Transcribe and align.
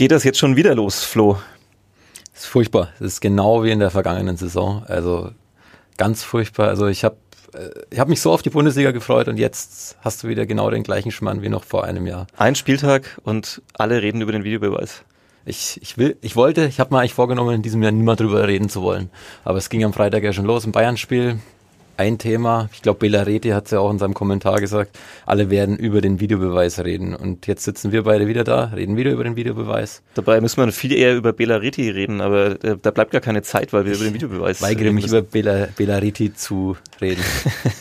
Geht 0.00 0.12
das 0.12 0.24
jetzt 0.24 0.38
schon 0.38 0.56
wieder 0.56 0.74
los, 0.74 1.04
Flo? 1.04 1.36
Das 2.32 2.44
ist 2.44 2.46
furchtbar. 2.46 2.88
Das 2.98 3.06
ist 3.06 3.20
genau 3.20 3.64
wie 3.64 3.70
in 3.70 3.80
der 3.80 3.90
vergangenen 3.90 4.38
Saison. 4.38 4.82
Also 4.86 5.30
ganz 5.98 6.22
furchtbar. 6.22 6.68
Also 6.68 6.86
ich 6.86 7.04
habe 7.04 7.16
äh, 7.52 7.68
ich 7.90 7.98
habe 7.98 8.08
mich 8.08 8.22
so 8.22 8.32
auf 8.32 8.40
die 8.40 8.48
Bundesliga 8.48 8.92
gefreut 8.92 9.28
und 9.28 9.36
jetzt 9.36 9.98
hast 10.00 10.22
du 10.22 10.28
wieder 10.28 10.46
genau 10.46 10.70
den 10.70 10.84
gleichen 10.84 11.10
Schmann 11.10 11.42
wie 11.42 11.50
noch 11.50 11.64
vor 11.64 11.84
einem 11.84 12.06
Jahr. 12.06 12.26
Ein 12.38 12.54
Spieltag 12.54 13.20
und 13.24 13.60
alle 13.74 14.00
reden 14.00 14.22
über 14.22 14.32
den 14.32 14.42
Videobeweis. 14.42 15.02
Ich, 15.44 15.78
ich 15.82 15.98
will, 15.98 16.16
ich 16.22 16.34
wollte, 16.34 16.64
ich 16.64 16.80
habe 16.80 16.94
mir 16.94 17.00
eigentlich 17.00 17.12
vorgenommen, 17.12 17.56
in 17.56 17.62
diesem 17.62 17.82
Jahr 17.82 17.92
niemand 17.92 18.20
drüber 18.20 18.48
reden 18.48 18.70
zu 18.70 18.80
wollen. 18.80 19.10
Aber 19.44 19.58
es 19.58 19.68
ging 19.68 19.84
am 19.84 19.92
Freitag 19.92 20.22
ja 20.22 20.32
schon 20.32 20.46
los 20.46 20.64
im 20.64 20.72
Bayern-Spiel 20.72 21.40
ein 22.00 22.16
Thema. 22.16 22.70
Ich 22.72 22.80
glaube, 22.80 23.00
Bela 23.00 23.22
Reti 23.22 23.50
hat 23.50 23.66
es 23.66 23.72
ja 23.72 23.78
auch 23.78 23.90
in 23.90 23.98
seinem 23.98 24.14
Kommentar 24.14 24.58
gesagt. 24.58 24.98
Alle 25.26 25.50
werden 25.50 25.76
über 25.76 26.00
den 26.00 26.18
Videobeweis 26.18 26.82
reden. 26.82 27.14
Und 27.14 27.46
jetzt 27.46 27.62
sitzen 27.62 27.92
wir 27.92 28.04
beide 28.04 28.26
wieder 28.26 28.42
da, 28.42 28.72
reden 28.74 28.96
wieder 28.96 29.10
über 29.10 29.22
den 29.22 29.36
Videobeweis. 29.36 30.00
Dabei 30.14 30.40
müssen 30.40 30.64
wir 30.64 30.72
viel 30.72 30.94
eher 30.94 31.14
über 31.14 31.34
Bela 31.34 31.56
Reti 31.56 31.90
reden, 31.90 32.22
aber 32.22 32.64
äh, 32.64 32.78
da 32.80 32.90
bleibt 32.90 33.10
gar 33.10 33.20
keine 33.20 33.42
Zeit, 33.42 33.74
weil 33.74 33.84
wir 33.84 33.92
über 33.92 34.04
den 34.04 34.14
Videobeweis 34.14 34.62
reden. 34.62 34.70
weigere 34.70 34.92
mich 34.92 35.06
über 35.08 35.20
Bela, 35.20 35.68
Bela 35.76 35.98
Reti 35.98 36.32
zu 36.32 36.78
reden. 37.02 37.22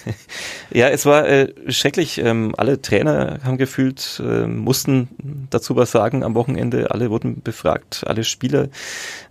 ja, 0.72 0.90
es 0.90 1.06
war 1.06 1.26
äh, 1.26 1.54
schrecklich. 1.70 2.18
Ähm, 2.18 2.54
alle 2.58 2.82
Trainer 2.82 3.40
haben 3.46 3.58
gefühlt, 3.58 4.22
äh, 4.22 4.46
mussten 4.46 5.08
dazu 5.50 5.78
was 5.78 5.92
sagen 5.92 6.26
am 6.26 6.36
Wochenende. 6.36 6.92
Alle 6.92 7.10
wurden 7.10 7.42
befragt, 7.42 8.04
alle 8.06 8.26
Spieler. 8.26 8.68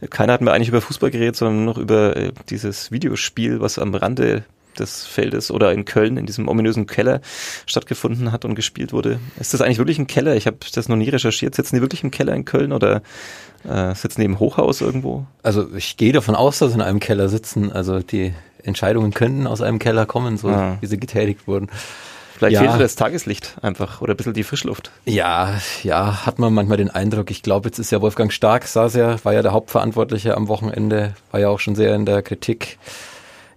Keiner 0.09 0.33
hat 0.33 0.41
mehr 0.41 0.55
eigentlich 0.55 0.69
über 0.69 0.81
Fußball 0.81 1.11
geredet, 1.11 1.37
sondern 1.37 1.63
nur 1.63 1.75
noch 1.75 1.79
über 1.79 2.17
äh, 2.17 2.33
dieses 2.49 2.91
Videospiel, 2.91 3.61
was 3.61 3.79
am 3.79 3.95
Rande 3.95 4.45
des 4.79 5.07
Feldes 5.07 5.51
oder 5.51 5.73
in 5.73 5.85
Köln 5.85 6.17
in 6.17 6.27
diesem 6.27 6.49
ominösen 6.49 6.87
Keller 6.87 7.21
stattgefunden 7.67 8.33
hat 8.33 8.45
und 8.45 8.55
gespielt 8.55 8.93
wurde. 8.93 9.19
Ist 9.39 9.55
das 9.55 9.61
eigentlich 9.61 9.79
wirklich 9.79 9.99
ein 9.99 10.07
Keller? 10.07 10.37
Ich 10.37 10.47
habe 10.47 10.59
das 10.75 10.89
noch 10.89 10.97
nie 10.97 11.09
recherchiert. 11.09 11.55
Sitzen 11.55 11.77
die 11.77 11.83
wirklich 11.83 12.03
im 12.03 12.11
Keller 12.11 12.35
in 12.35 12.45
Köln 12.45 12.73
oder 12.73 13.03
äh, 13.69 13.95
sitzen 13.95 14.21
die 14.21 14.27
im 14.27 14.39
Hochhaus 14.39 14.81
irgendwo? 14.81 15.27
Also 15.43 15.67
ich 15.75 15.97
gehe 15.97 16.13
davon 16.13 16.35
aus, 16.35 16.59
dass 16.59 16.71
sie 16.71 16.77
in 16.77 16.83
einem 16.83 17.01
Keller 17.01 17.29
sitzen. 17.29 17.73
Also 17.73 18.01
die 18.01 18.35
Entscheidungen 18.63 19.13
könnten 19.13 19.47
aus 19.47 19.61
einem 19.61 19.79
Keller 19.79 20.07
kommen, 20.07 20.37
so 20.37 20.49
ah. 20.49 20.79
wie 20.81 20.87
sie 20.87 20.99
getätigt 20.99 21.47
wurden. 21.47 21.69
Vielleicht 22.39 22.55
ja. 22.55 22.71
fehlt 22.71 22.81
das 22.81 22.95
Tageslicht 22.95 23.57
einfach 23.63 24.01
oder 24.01 24.15
ein 24.15 24.17
bisschen 24.17 24.33
die 24.33 24.45
Frischluft. 24.45 24.93
Ja, 25.05 25.55
ja, 25.83 26.25
hat 26.25 26.39
man 26.39 26.55
manchmal 26.55 26.77
den 26.77 26.89
Eindruck. 26.89 27.33
Ich 27.33 27.43
glaube, 27.43 27.69
jetzt 27.69 27.81
ist 27.81 27.91
ja 27.91 28.01
Wolfgang 28.01 28.33
Stark, 28.33 28.69
saß 28.69 28.95
ja, 28.95 29.17
war 29.25 29.35
ja 29.35 29.43
der 29.43 29.51
Hauptverantwortliche 29.51 30.37
am 30.37 30.47
Wochenende, 30.47 31.15
war 31.33 31.41
ja 31.41 31.49
auch 31.49 31.59
schon 31.59 31.75
sehr 31.75 31.97
in 31.97 32.07
der 32.07 32.23
Kritik 32.23 32.79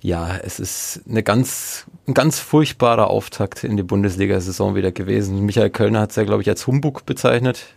ja, 0.01 0.37
es 0.37 0.59
ist 0.59 1.01
eine 1.07 1.23
ganz, 1.23 1.85
ein 2.07 2.13
ganz 2.13 2.39
furchtbarer 2.39 3.09
Auftakt 3.09 3.63
in 3.63 3.77
die 3.77 3.83
Bundesliga-Saison 3.83 4.75
wieder 4.75 4.91
gewesen. 4.91 5.45
Michael 5.45 5.69
Kölner 5.69 6.01
hat 6.01 6.09
es 6.09 6.15
ja, 6.15 6.23
glaube 6.23 6.41
ich, 6.41 6.49
als 6.49 6.65
Humbug 6.65 7.05
bezeichnet. 7.05 7.75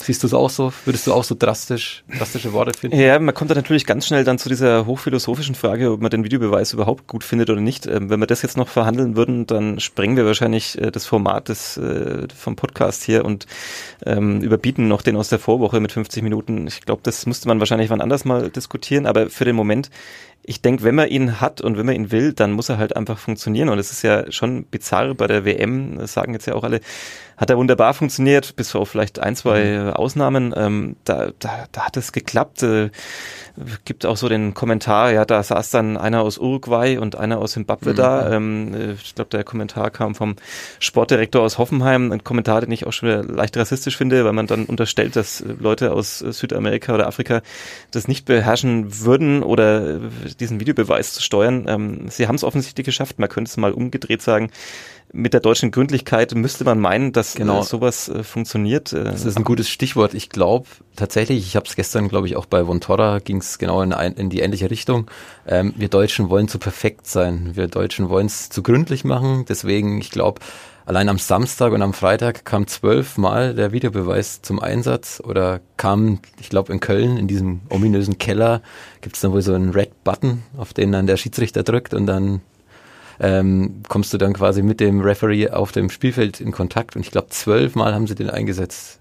Siehst 0.00 0.22
du 0.22 0.28
es 0.28 0.34
auch 0.34 0.48
so? 0.48 0.72
Würdest 0.84 1.06
du 1.06 1.12
auch 1.12 1.24
so 1.24 1.34
drastisch, 1.36 2.04
drastische 2.16 2.52
Worte 2.52 2.78
finden? 2.78 2.98
Ja, 2.98 3.18
man 3.18 3.34
kommt 3.34 3.50
da 3.50 3.54
natürlich 3.54 3.84
ganz 3.84 4.06
schnell 4.06 4.22
dann 4.22 4.38
zu 4.38 4.48
dieser 4.48 4.86
hochphilosophischen 4.86 5.56
Frage, 5.56 5.90
ob 5.90 6.00
man 6.00 6.10
den 6.10 6.24
Videobeweis 6.24 6.72
überhaupt 6.72 7.08
gut 7.08 7.24
findet 7.24 7.50
oder 7.50 7.60
nicht. 7.60 7.86
Ähm, 7.86 8.08
wenn 8.08 8.20
wir 8.20 8.26
das 8.26 8.42
jetzt 8.42 8.56
noch 8.56 8.68
verhandeln 8.68 9.16
würden, 9.16 9.46
dann 9.46 9.80
sprengen 9.80 10.16
wir 10.16 10.24
wahrscheinlich 10.24 10.80
äh, 10.80 10.92
das 10.92 11.06
Format 11.06 11.48
des, 11.48 11.76
äh, 11.76 12.28
vom 12.34 12.54
Podcast 12.54 13.02
hier 13.02 13.24
und 13.24 13.46
ähm, 14.06 14.40
überbieten 14.40 14.86
noch 14.86 15.02
den 15.02 15.16
aus 15.16 15.28
der 15.28 15.40
Vorwoche 15.40 15.80
mit 15.80 15.90
50 15.90 16.22
Minuten. 16.22 16.66
Ich 16.68 16.82
glaube, 16.82 17.00
das 17.02 17.26
müsste 17.26 17.48
man 17.48 17.58
wahrscheinlich 17.58 17.90
wann 17.90 18.00
anders 18.00 18.24
mal 18.24 18.50
diskutieren, 18.50 19.04
aber 19.04 19.28
für 19.30 19.44
den 19.44 19.56
Moment 19.56 19.90
ich 20.48 20.62
denke, 20.62 20.82
wenn 20.82 20.94
man 20.94 21.08
ihn 21.08 21.42
hat 21.42 21.60
und 21.60 21.76
wenn 21.76 21.84
man 21.84 21.94
ihn 21.94 22.10
will, 22.10 22.32
dann 22.32 22.52
muss 22.52 22.70
er 22.70 22.78
halt 22.78 22.96
einfach 22.96 23.18
funktionieren. 23.18 23.68
Und 23.68 23.78
es 23.78 23.92
ist 23.92 24.00
ja 24.00 24.32
schon 24.32 24.64
bizarr 24.64 25.14
bei 25.14 25.26
der 25.26 25.44
WM, 25.44 25.98
das 25.98 26.14
sagen 26.14 26.32
jetzt 26.32 26.46
ja 26.46 26.54
auch 26.54 26.64
alle, 26.64 26.80
hat 27.36 27.50
er 27.50 27.56
wunderbar 27.56 27.94
funktioniert, 27.94 28.56
bis 28.56 28.74
auf 28.74 28.88
vielleicht 28.88 29.20
ein, 29.20 29.36
zwei 29.36 29.78
mhm. 29.78 29.90
Ausnahmen. 29.90 30.52
Ähm, 30.56 30.96
da, 31.04 31.30
da, 31.38 31.66
da 31.70 31.86
hat 31.86 31.96
es 31.96 32.12
geklappt. 32.12 32.62
Äh, 32.64 32.90
gibt 33.84 34.06
auch 34.06 34.16
so 34.16 34.28
den 34.28 34.54
Kommentar, 34.54 35.12
ja, 35.12 35.24
da 35.24 35.42
saß 35.42 35.70
dann 35.70 35.96
einer 35.96 36.22
aus 36.22 36.38
Uruguay 36.38 36.98
und 36.98 37.16
einer 37.16 37.38
aus 37.38 37.52
Zimbabwe 37.52 37.92
mhm. 37.92 37.96
da. 37.96 38.32
Ähm, 38.32 38.74
äh, 38.74 38.92
ich 38.92 39.14
glaube, 39.14 39.30
der 39.30 39.44
Kommentar 39.44 39.90
kam 39.90 40.14
vom 40.14 40.34
Sportdirektor 40.80 41.42
aus 41.42 41.58
Hoffenheim, 41.58 42.10
ein 42.10 42.24
Kommentar, 42.24 42.60
den 42.60 42.72
ich 42.72 42.86
auch 42.86 42.92
schon 42.92 43.08
wieder 43.08 43.22
leicht 43.22 43.56
rassistisch 43.56 43.96
finde, 43.96 44.24
weil 44.24 44.32
man 44.32 44.46
dann 44.48 44.64
unterstellt, 44.64 45.14
dass 45.14 45.44
Leute 45.60 45.92
aus 45.92 46.18
Südamerika 46.18 46.94
oder 46.94 47.06
Afrika 47.06 47.42
das 47.92 48.08
nicht 48.08 48.24
beherrschen 48.24 49.04
würden 49.04 49.44
oder 49.44 50.00
diesen 50.40 50.60
Videobeweis 50.60 51.12
zu 51.12 51.22
steuern. 51.22 51.66
Ähm, 51.68 52.08
sie 52.08 52.28
haben 52.28 52.36
es 52.36 52.44
offensichtlich 52.44 52.84
geschafft. 52.84 53.18
Man 53.18 53.28
könnte 53.28 53.48
es 53.48 53.56
mal 53.56 53.72
umgedreht 53.72 54.22
sagen 54.22 54.50
mit 55.12 55.32
der 55.32 55.40
deutschen 55.40 55.70
Gründlichkeit 55.70 56.34
müsste 56.34 56.64
man 56.64 56.78
meinen, 56.78 57.12
dass 57.12 57.34
genau. 57.34 57.60
äh, 57.60 57.64
sowas 57.64 58.08
äh, 58.08 58.22
funktioniert. 58.22 58.92
Äh, 58.92 59.04
das 59.04 59.24
ist 59.24 59.36
ein 59.36 59.44
gutes 59.44 59.68
Stichwort. 59.68 60.14
Ich 60.14 60.28
glaube 60.28 60.66
tatsächlich, 60.96 61.46
ich 61.46 61.56
habe 61.56 61.66
es 61.66 61.76
gestern, 61.76 62.08
glaube 62.08 62.26
ich, 62.26 62.36
auch 62.36 62.46
bei 62.46 62.66
Vontora 62.66 63.18
ging 63.18 63.38
es 63.38 63.58
genau 63.58 63.82
in, 63.82 63.92
ein, 63.92 64.14
in, 64.14 64.30
die 64.30 64.40
ähnliche 64.40 64.70
Richtung. 64.70 65.10
Ähm, 65.46 65.72
wir 65.76 65.88
Deutschen 65.88 66.28
wollen 66.28 66.48
zu 66.48 66.58
perfekt 66.58 67.06
sein. 67.06 67.52
Wir 67.54 67.68
Deutschen 67.68 68.08
wollen 68.08 68.26
es 68.26 68.50
zu 68.50 68.62
gründlich 68.62 69.04
machen. 69.04 69.44
Deswegen, 69.48 70.00
ich 70.00 70.10
glaube, 70.10 70.40
allein 70.88 71.10
am 71.10 71.18
Samstag 71.18 71.72
und 71.72 71.82
am 71.82 71.92
Freitag 71.92 72.46
kam 72.46 72.66
zwölfmal 72.66 73.54
der 73.54 73.72
Videobeweis 73.72 74.40
zum 74.40 74.58
Einsatz 74.58 75.20
oder 75.22 75.60
kam, 75.76 76.20
ich 76.40 76.48
glaube, 76.48 76.72
in 76.72 76.80
Köln, 76.80 77.18
in 77.18 77.28
diesem 77.28 77.60
ominösen 77.68 78.16
Keller, 78.16 78.62
gibt 79.02 79.16
es 79.16 79.20
dann 79.20 79.32
wohl 79.32 79.42
so 79.42 79.52
einen 79.52 79.68
Red 79.68 80.02
Button, 80.02 80.44
auf 80.56 80.72
den 80.72 80.90
dann 80.90 81.06
der 81.06 81.18
Schiedsrichter 81.18 81.62
drückt 81.62 81.92
und 81.92 82.06
dann 82.06 82.40
ähm, 83.20 83.82
kommst 83.86 84.14
du 84.14 84.18
dann 84.18 84.32
quasi 84.32 84.62
mit 84.62 84.80
dem 84.80 85.02
Referee 85.02 85.50
auf 85.50 85.72
dem 85.72 85.90
Spielfeld 85.90 86.40
in 86.40 86.52
Kontakt. 86.52 86.96
Und 86.96 87.02
ich 87.02 87.10
glaube, 87.10 87.28
zwölfmal 87.28 87.94
haben 87.94 88.06
sie 88.06 88.14
den 88.14 88.30
eingesetzt. 88.30 88.98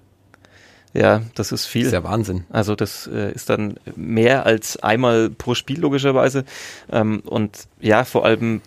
Ja, 0.94 1.22
das 1.36 1.52
ist 1.52 1.66
viel. 1.66 1.84
Das 1.84 1.88
ist 1.90 1.94
ja 1.94 2.04
Wahnsinn. 2.04 2.46
Also 2.50 2.76
das 2.76 3.08
äh, 3.08 3.32
ist 3.32 3.50
dann 3.50 3.76
mehr 3.96 4.46
als 4.46 4.78
einmal 4.78 5.30
pro 5.30 5.54
Spiel 5.54 5.80
logischerweise. 5.80 6.46
Ähm, 6.92 7.22
und 7.26 7.68
ja, 7.80 8.04
vor 8.06 8.26
allem, 8.26 8.62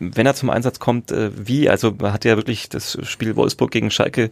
wenn 0.00 0.26
er 0.26 0.34
zum 0.34 0.50
Einsatz 0.50 0.80
kommt, 0.80 1.12
äh, 1.12 1.30
wie? 1.36 1.68
Also 1.68 1.92
man 1.98 2.12
hat 2.12 2.24
ja 2.24 2.36
wirklich 2.36 2.68
das 2.68 2.98
Spiel 3.02 3.36
Wolfsburg 3.36 3.70
gegen 3.70 3.90
Schalke 3.90 4.30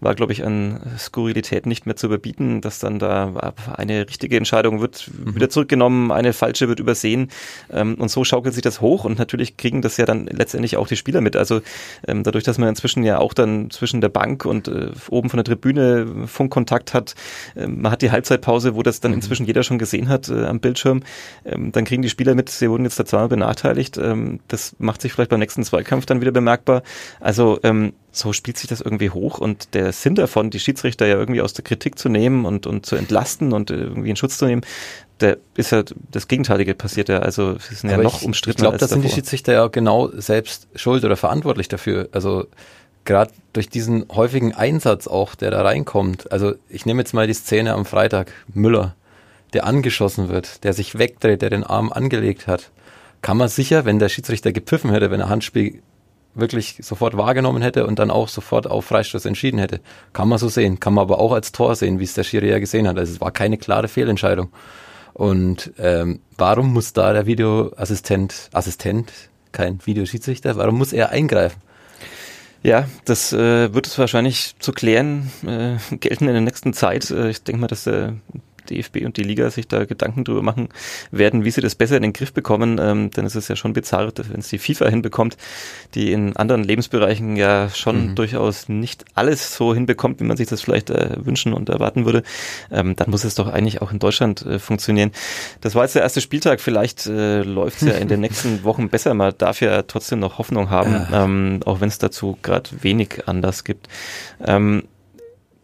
war, 0.00 0.14
glaube 0.14 0.32
ich, 0.32 0.44
an 0.44 0.80
Skurrilität 0.98 1.66
nicht 1.66 1.86
mehr 1.86 1.96
zu 1.96 2.06
überbieten, 2.06 2.60
dass 2.60 2.78
dann 2.78 2.98
da 2.98 3.54
eine 3.76 4.08
richtige 4.08 4.36
Entscheidung 4.36 4.80
wird 4.80 5.08
mhm. 5.12 5.34
wieder 5.36 5.50
zurückgenommen, 5.50 6.10
eine 6.10 6.32
falsche 6.32 6.66
wird 6.66 6.80
übersehen. 6.80 7.28
Ähm, 7.70 7.94
und 7.96 8.10
so 8.10 8.24
schaukelt 8.24 8.54
sich 8.54 8.62
das 8.62 8.80
hoch 8.80 9.04
und 9.04 9.18
natürlich 9.18 9.56
kriegen 9.56 9.82
das 9.82 9.96
ja 9.96 10.06
dann 10.06 10.26
letztendlich 10.26 10.76
auch 10.76 10.88
die 10.88 10.96
Spieler 10.96 11.20
mit. 11.20 11.36
Also 11.36 11.60
ähm, 12.08 12.24
dadurch, 12.24 12.44
dass 12.44 12.58
man 12.58 12.68
inzwischen 12.68 13.04
ja 13.04 13.18
auch 13.18 13.34
dann 13.34 13.70
zwischen 13.70 14.00
der 14.00 14.08
Bank 14.08 14.44
und 14.44 14.66
äh, 14.66 14.90
oben 15.10 15.30
von 15.30 15.36
der 15.38 15.44
Tribüne 15.44 16.26
Funkkontakt 16.26 16.85
hat, 16.94 17.14
äh, 17.54 17.66
man 17.66 17.92
hat 17.92 18.02
die 18.02 18.10
Halbzeitpause, 18.10 18.74
wo 18.74 18.82
das 18.82 19.00
dann 19.00 19.12
mhm. 19.12 19.16
inzwischen 19.16 19.46
jeder 19.46 19.62
schon 19.62 19.78
gesehen 19.78 20.08
hat 20.08 20.28
äh, 20.28 20.44
am 20.44 20.60
Bildschirm, 20.60 21.02
ähm, 21.44 21.72
dann 21.72 21.84
kriegen 21.84 22.02
die 22.02 22.08
Spieler 22.08 22.34
mit, 22.34 22.48
sie 22.48 22.70
wurden 22.70 22.84
jetzt 22.84 22.98
da 22.98 23.04
zweimal 23.04 23.28
benachteiligt. 23.28 23.98
Ähm, 23.98 24.40
das 24.48 24.76
macht 24.78 25.02
sich 25.02 25.12
vielleicht 25.12 25.30
beim 25.30 25.40
nächsten 25.40 25.64
Zweikampf 25.64 26.06
dann 26.06 26.20
wieder 26.20 26.32
bemerkbar. 26.32 26.82
Also 27.20 27.58
ähm, 27.62 27.92
so 28.12 28.32
spielt 28.32 28.56
sich 28.56 28.68
das 28.68 28.80
irgendwie 28.80 29.10
hoch 29.10 29.38
und 29.38 29.74
der 29.74 29.92
Sinn 29.92 30.14
davon, 30.14 30.50
die 30.50 30.58
Schiedsrichter 30.58 31.06
ja 31.06 31.16
irgendwie 31.16 31.42
aus 31.42 31.52
der 31.52 31.64
Kritik 31.64 31.98
zu 31.98 32.08
nehmen 32.08 32.46
und, 32.46 32.66
und 32.66 32.86
zu 32.86 32.96
entlasten 32.96 33.52
und 33.52 33.70
irgendwie 33.70 34.10
in 34.10 34.16
Schutz 34.16 34.38
zu 34.38 34.46
nehmen, 34.46 34.62
der 35.20 35.38
ist 35.54 35.72
ja 35.72 35.82
das 36.10 36.28
Gegenteilige 36.28 36.74
passiert 36.74 37.08
ja. 37.08 37.18
Also 37.20 37.58
sie 37.58 37.74
sind 37.74 37.90
Aber 37.90 38.02
ja 38.02 38.08
noch 38.08 38.20
ich, 38.20 38.26
umstritten. 38.26 38.58
Ich 38.58 38.62
glaube, 38.62 38.78
das 38.78 38.90
sind 38.90 39.02
die 39.02 39.08
Schiedsrichter 39.08 39.52
ja 39.52 39.66
genau 39.68 40.10
selbst 40.12 40.68
schuld 40.74 41.04
oder 41.04 41.16
verantwortlich 41.16 41.68
dafür. 41.68 42.08
Also 42.12 42.46
gerade 43.06 43.32
durch 43.54 43.70
diesen 43.70 44.06
häufigen 44.10 44.54
Einsatz 44.54 45.06
auch, 45.06 45.34
der 45.34 45.50
da 45.50 45.62
reinkommt. 45.62 46.30
Also 46.30 46.54
ich 46.68 46.84
nehme 46.84 47.00
jetzt 47.00 47.14
mal 47.14 47.26
die 47.26 47.32
Szene 47.34 47.72
am 47.72 47.86
Freitag, 47.86 48.32
Müller, 48.52 48.94
der 49.54 49.64
angeschossen 49.64 50.28
wird, 50.28 50.64
der 50.64 50.74
sich 50.74 50.98
wegdreht, 50.98 51.40
der 51.40 51.50
den 51.50 51.64
Arm 51.64 51.90
angelegt 51.90 52.46
hat 52.46 52.70
kann 53.26 53.38
man 53.38 53.48
sicher, 53.48 53.84
wenn 53.84 53.98
der 53.98 54.08
Schiedsrichter 54.08 54.52
gepfiffen 54.52 54.90
hätte, 54.92 55.10
wenn 55.10 55.20
er 55.20 55.28
Handspiel 55.28 55.82
wirklich 56.34 56.78
sofort 56.82 57.16
wahrgenommen 57.16 57.60
hätte 57.60 57.84
und 57.86 57.98
dann 57.98 58.10
auch 58.10 58.28
sofort 58.28 58.68
auf 58.68 58.84
Freistoß 58.84 59.24
entschieden 59.24 59.58
hätte. 59.58 59.80
Kann 60.12 60.28
man 60.28 60.38
so 60.38 60.48
sehen. 60.48 60.78
Kann 60.78 60.94
man 60.94 61.02
aber 61.02 61.18
auch 61.18 61.32
als 61.32 61.50
Tor 61.50 61.74
sehen, 61.74 61.98
wie 61.98 62.04
es 62.04 62.14
der 62.14 62.22
Schiri 62.22 62.50
ja 62.50 62.60
gesehen 62.60 62.86
hat. 62.86 62.96
Also 62.98 63.14
es 63.14 63.20
war 63.20 63.32
keine 63.32 63.56
klare 63.58 63.88
Fehlentscheidung. 63.88 64.50
Und 65.12 65.72
ähm, 65.78 66.20
warum 66.38 66.72
muss 66.72 66.92
da 66.92 67.12
der 67.12 67.26
Videoassistent, 67.26 68.50
Assistent, 68.52 69.12
kein 69.50 69.80
Videoschiedsrichter, 69.84 70.54
warum 70.54 70.76
muss 70.76 70.92
er 70.92 71.10
eingreifen? 71.10 71.60
Ja, 72.62 72.88
das 73.04 73.32
äh, 73.32 73.72
wird 73.72 73.86
es 73.86 73.98
wahrscheinlich 73.98 74.56
zu 74.58 74.72
klären 74.72 75.30
äh, 75.46 75.76
gelten 75.96 76.26
in 76.26 76.32
der 76.32 76.40
nächsten 76.40 76.72
Zeit. 76.72 77.10
Äh, 77.10 77.30
ich 77.30 77.42
denke 77.42 77.60
mal, 77.60 77.68
dass 77.68 77.84
der 77.84 78.14
DFB 78.66 79.04
und 79.04 79.16
die 79.16 79.22
Liga 79.22 79.50
sich 79.50 79.68
da 79.68 79.84
Gedanken 79.84 80.24
drüber 80.24 80.42
machen 80.42 80.68
werden, 81.10 81.44
wie 81.44 81.50
sie 81.50 81.60
das 81.60 81.74
besser 81.74 81.96
in 81.96 82.02
den 82.02 82.12
Griff 82.12 82.32
bekommen, 82.32 82.78
ähm, 82.80 83.10
denn 83.10 83.24
es 83.24 83.36
ist 83.36 83.48
ja 83.48 83.56
schon 83.56 83.72
bizarr, 83.72 84.12
wenn 84.30 84.40
es 84.40 84.48
die 84.48 84.58
FIFA 84.58 84.88
hinbekommt, 84.88 85.36
die 85.94 86.12
in 86.12 86.36
anderen 86.36 86.64
Lebensbereichen 86.64 87.36
ja 87.36 87.68
schon 87.70 88.10
mhm. 88.10 88.14
durchaus 88.14 88.68
nicht 88.68 89.04
alles 89.14 89.54
so 89.54 89.74
hinbekommt, 89.74 90.20
wie 90.20 90.24
man 90.24 90.36
sich 90.36 90.48
das 90.48 90.60
vielleicht 90.60 90.90
äh, 90.90 91.16
wünschen 91.16 91.52
und 91.52 91.68
erwarten 91.68 92.04
würde, 92.04 92.22
ähm, 92.70 92.96
dann 92.96 93.10
muss 93.10 93.24
es 93.24 93.34
doch 93.34 93.48
eigentlich 93.48 93.82
auch 93.82 93.92
in 93.92 93.98
Deutschland 93.98 94.44
äh, 94.44 94.58
funktionieren. 94.58 95.12
Das 95.60 95.74
war 95.74 95.84
jetzt 95.84 95.94
der 95.94 96.02
erste 96.02 96.20
Spieltag, 96.20 96.60
vielleicht 96.60 97.06
äh, 97.06 97.42
läuft 97.42 97.82
es 97.82 97.88
ja 97.88 97.94
in 97.94 98.08
den 98.08 98.20
nächsten 98.26 98.64
Wochen 98.64 98.88
besser, 98.88 99.14
man 99.14 99.34
darf 99.38 99.60
ja 99.60 99.82
trotzdem 99.82 100.20
noch 100.20 100.38
Hoffnung 100.38 100.70
haben, 100.70 100.92
ja. 100.92 101.24
ähm, 101.24 101.60
auch 101.64 101.80
wenn 101.80 101.88
es 101.88 101.98
dazu 101.98 102.36
gerade 102.42 102.70
wenig 102.82 103.26
anders 103.26 103.64
gibt. 103.64 103.88
Ähm, 104.44 104.84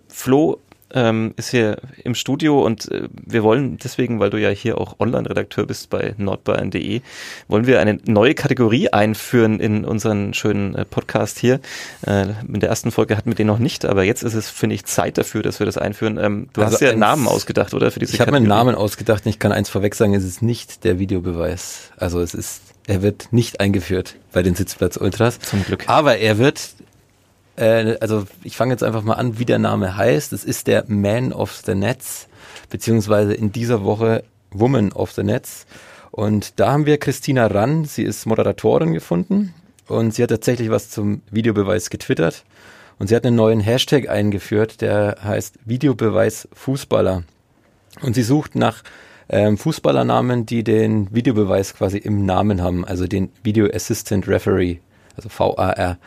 Flo, 0.09 0.61
ähm, 0.93 1.35
ist 1.37 1.51
hier 1.51 1.79
im 2.05 2.15
Studio 2.15 2.65
und 2.65 2.91
äh, 2.91 3.09
wir 3.13 3.43
wollen 3.43 3.79
deswegen, 3.83 4.21
weil 4.21 4.31
du 4.31 4.39
ja 4.39 4.51
hier 4.51 4.79
auch 4.79 5.01
Online-Redakteur 5.01 5.67
bist 5.67 5.91
bei 5.91 6.15
nordbayern.de, 6.19 7.01
wollen 7.49 7.67
wir 7.67 7.81
eine 7.81 7.99
neue 8.07 8.35
Kategorie 8.35 8.89
einführen 8.91 9.61
in 9.61 9.85
unseren 9.85 10.35
schönen 10.35 10.75
äh, 10.75 10.85
Podcast 10.85 11.39
hier. 11.39 11.61
Äh, 12.07 12.27
in 12.47 12.61
der 12.61 12.69
ersten 12.69 12.91
Folge 12.91 13.17
hatten 13.17 13.31
wir 13.31 13.35
den 13.35 13.47
noch 13.47 13.59
nicht, 13.59 13.85
aber 13.85 14.05
jetzt 14.05 14.23
ist 14.23 14.35
es, 14.35 14.49
finde 14.49 14.75
ich, 14.75 14.85
Zeit 14.85 15.19
dafür, 15.19 15.43
dass 15.43 15.59
wir 15.59 15.67
das 15.67 15.79
einführen. 15.79 16.19
Ähm, 16.19 16.49
du 16.53 16.63
also 16.63 16.75
hast 16.75 16.81
ja 16.81 16.91
einen 16.91 17.01
Namen 17.01 17.27
ausgedacht, 17.27 17.75
oder? 17.75 17.91
Für 17.91 18.01
diese 18.01 18.15
ich 18.15 18.21
habe 18.21 18.31
mir 18.31 18.39
einen 18.39 18.47
Namen 18.47 18.75
ausgedacht 18.75 19.25
und 19.25 19.31
ich 19.31 19.39
kann 19.39 19.53
eins 19.53 19.69
vorweg 19.69 19.95
sagen, 19.95 20.15
es 20.15 20.25
ist 20.25 20.43
nicht 20.43 20.85
der 20.85 20.99
Videobeweis. 20.99 21.91
Also 21.97 22.21
es 22.21 22.35
ist 22.35 22.63
er 22.87 23.03
wird 23.03 23.33
nicht 23.33 23.61
eingeführt 23.61 24.17
bei 24.33 24.43
den 24.43 24.55
Sitzplatz 24.55 24.97
Ultras. 24.97 25.39
Zum 25.39 25.65
Glück. 25.65 25.89
Aber 25.89 26.19
er 26.19 26.39
wird 26.39 26.71
äh, 27.57 27.97
also 28.01 28.27
ich 28.43 28.57
fange 28.57 28.73
jetzt 28.73 28.83
einfach 28.83 29.03
mal 29.03 29.15
an, 29.15 29.39
wie 29.39 29.45
der 29.45 29.59
Name 29.59 29.97
heißt. 29.97 30.33
Es 30.33 30.45
ist 30.45 30.67
der 30.67 30.85
Man 30.89 31.33
of 31.33 31.63
the 31.65 31.75
Nets, 31.75 32.29
beziehungsweise 32.71 33.35
in 33.35 33.53
dieser 33.53 33.85
Woche 33.85 34.25
Woman 34.51 34.93
of 34.93 35.13
the 35.13 35.23
Nets. 35.23 35.67
Und 36.11 36.61
da 36.61 36.73
haben 36.73 36.87
wir 36.87 36.99
Christina 36.99 37.47
Rann, 37.47 37.85
sie 37.85 38.03
ist 38.03 38.27
Moderatorin 38.27 38.93
gefunden 38.93 39.55
und 39.89 40.15
sie 40.15 40.23
hat 40.23 40.31
tatsächlich 40.31 40.71
was 40.71 40.91
zum 40.91 41.23
Videobeweis 41.31 41.91
getwittert. 41.91 42.45
Und 42.99 43.09
sie 43.09 43.17
hat 43.17 43.27
einen 43.27 43.37
neuen 43.37 43.61
Hashtag 43.61 44.09
eingeführt, 44.09 44.81
der 44.81 45.17
heißt 45.25 45.59
Videobeweis 45.65 46.49
Fußballer. 46.53 47.25
Und 48.03 48.15
sie 48.15 48.23
sucht 48.23 48.55
nach 48.55 48.83
ähm, 49.29 49.57
Fußballernamen, 49.57 50.47
die 50.47 50.63
den 50.63 51.13
Videobeweis 51.13 51.75
quasi 51.75 51.99
im 51.99 52.25
Namen 52.27 52.63
haben, 52.63 52.85
also 52.85 53.07
den 53.07 53.31
Video 53.43 53.67
Assistant 53.73 54.29
Referee, 54.29 54.79
also 55.17 55.31
VAR. 55.31 55.99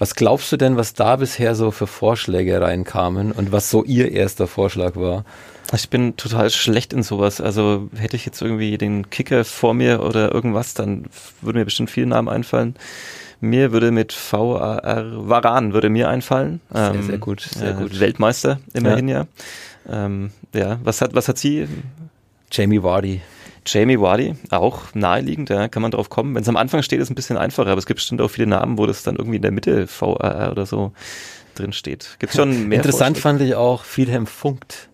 Was 0.00 0.14
glaubst 0.14 0.50
du 0.50 0.56
denn, 0.56 0.78
was 0.78 0.94
da 0.94 1.16
bisher 1.16 1.54
so 1.54 1.70
für 1.70 1.86
Vorschläge 1.86 2.58
reinkamen 2.58 3.32
und 3.32 3.52
was 3.52 3.68
so 3.68 3.84
ihr 3.84 4.10
erster 4.10 4.46
Vorschlag 4.46 4.96
war? 4.96 5.26
Ich 5.74 5.90
bin 5.90 6.16
total 6.16 6.48
schlecht 6.48 6.94
in 6.94 7.02
sowas. 7.02 7.38
Also 7.42 7.90
hätte 7.94 8.16
ich 8.16 8.24
jetzt 8.24 8.40
irgendwie 8.40 8.78
den 8.78 9.10
Kicker 9.10 9.44
vor 9.44 9.74
mir 9.74 10.02
oder 10.02 10.32
irgendwas, 10.32 10.72
dann 10.72 11.04
würden 11.42 11.58
mir 11.58 11.66
bestimmt 11.66 11.90
viele 11.90 12.06
Namen 12.06 12.30
einfallen. 12.30 12.76
Mir 13.42 13.72
würde 13.72 13.90
mit 13.90 14.14
VAR, 14.14 14.82
Varan 15.28 15.74
würde 15.74 15.90
mir 15.90 16.08
einfallen. 16.08 16.62
Sehr, 16.72 16.94
ähm, 16.94 17.02
sehr 17.02 17.18
gut, 17.18 17.42
sehr 17.42 17.72
äh, 17.72 17.74
gut. 17.74 18.00
Weltmeister 18.00 18.58
immerhin 18.72 19.06
ja. 19.06 19.26
Ja. 19.86 20.06
Ähm, 20.06 20.30
ja, 20.54 20.78
was 20.82 21.02
hat, 21.02 21.14
was 21.14 21.28
hat 21.28 21.36
sie? 21.36 21.68
Jamie 22.50 22.82
Vardy. 22.82 23.20
Jamie 23.72 24.00
Wardy, 24.00 24.34
auch 24.50 24.94
naheliegend, 24.94 25.50
da 25.50 25.68
kann 25.68 25.82
man 25.82 25.90
drauf 25.90 26.10
kommen. 26.10 26.34
Wenn 26.34 26.42
es 26.42 26.48
am 26.48 26.56
Anfang 26.56 26.82
steht, 26.82 26.98
ist 26.98 27.04
es 27.04 27.10
ein 27.10 27.14
bisschen 27.14 27.36
einfacher, 27.36 27.70
aber 27.70 27.78
es 27.78 27.86
gibt 27.86 27.98
bestimmt 27.98 28.20
auch 28.20 28.28
viele 28.28 28.46
Namen, 28.46 28.78
wo 28.78 28.86
das 28.86 29.02
dann 29.02 29.16
irgendwie 29.16 29.36
in 29.36 29.42
der 29.42 29.52
Mitte 29.52 29.86
VAR 29.88 30.50
oder 30.50 30.66
so 30.66 30.92
drin 31.54 31.72
steht. 31.72 32.16
Gibt 32.18 32.34
schon 32.34 32.68
mehr. 32.68 32.78
Interessant 32.78 33.18
fand 33.18 33.40
ich 33.40 33.54
auch 33.54 33.84
Friedhelm 33.84 34.26
Funkt. 34.26 34.88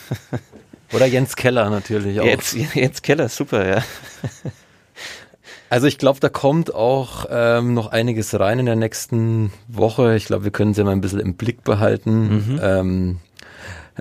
oder 0.92 1.06
Jens 1.06 1.36
Keller 1.36 1.70
natürlich 1.70 2.20
auch. 2.20 2.26
Jens, 2.26 2.56
Jens 2.74 3.02
Keller, 3.02 3.28
super, 3.28 3.66
ja. 3.66 3.82
Also 5.68 5.88
ich 5.88 5.98
glaube, 5.98 6.20
da 6.20 6.28
kommt 6.28 6.74
auch 6.74 7.26
ähm, 7.28 7.74
noch 7.74 7.88
einiges 7.88 8.38
rein 8.38 8.60
in 8.60 8.66
der 8.66 8.76
nächsten 8.76 9.52
Woche. 9.66 10.14
Ich 10.14 10.26
glaube, 10.26 10.44
wir 10.44 10.52
können 10.52 10.74
sie 10.74 10.84
mal 10.84 10.92
ein 10.92 11.00
bisschen 11.00 11.18
im 11.18 11.34
Blick 11.34 11.64
behalten. 11.64 12.36
Mhm. 12.36 12.60
Ähm, 12.62 13.18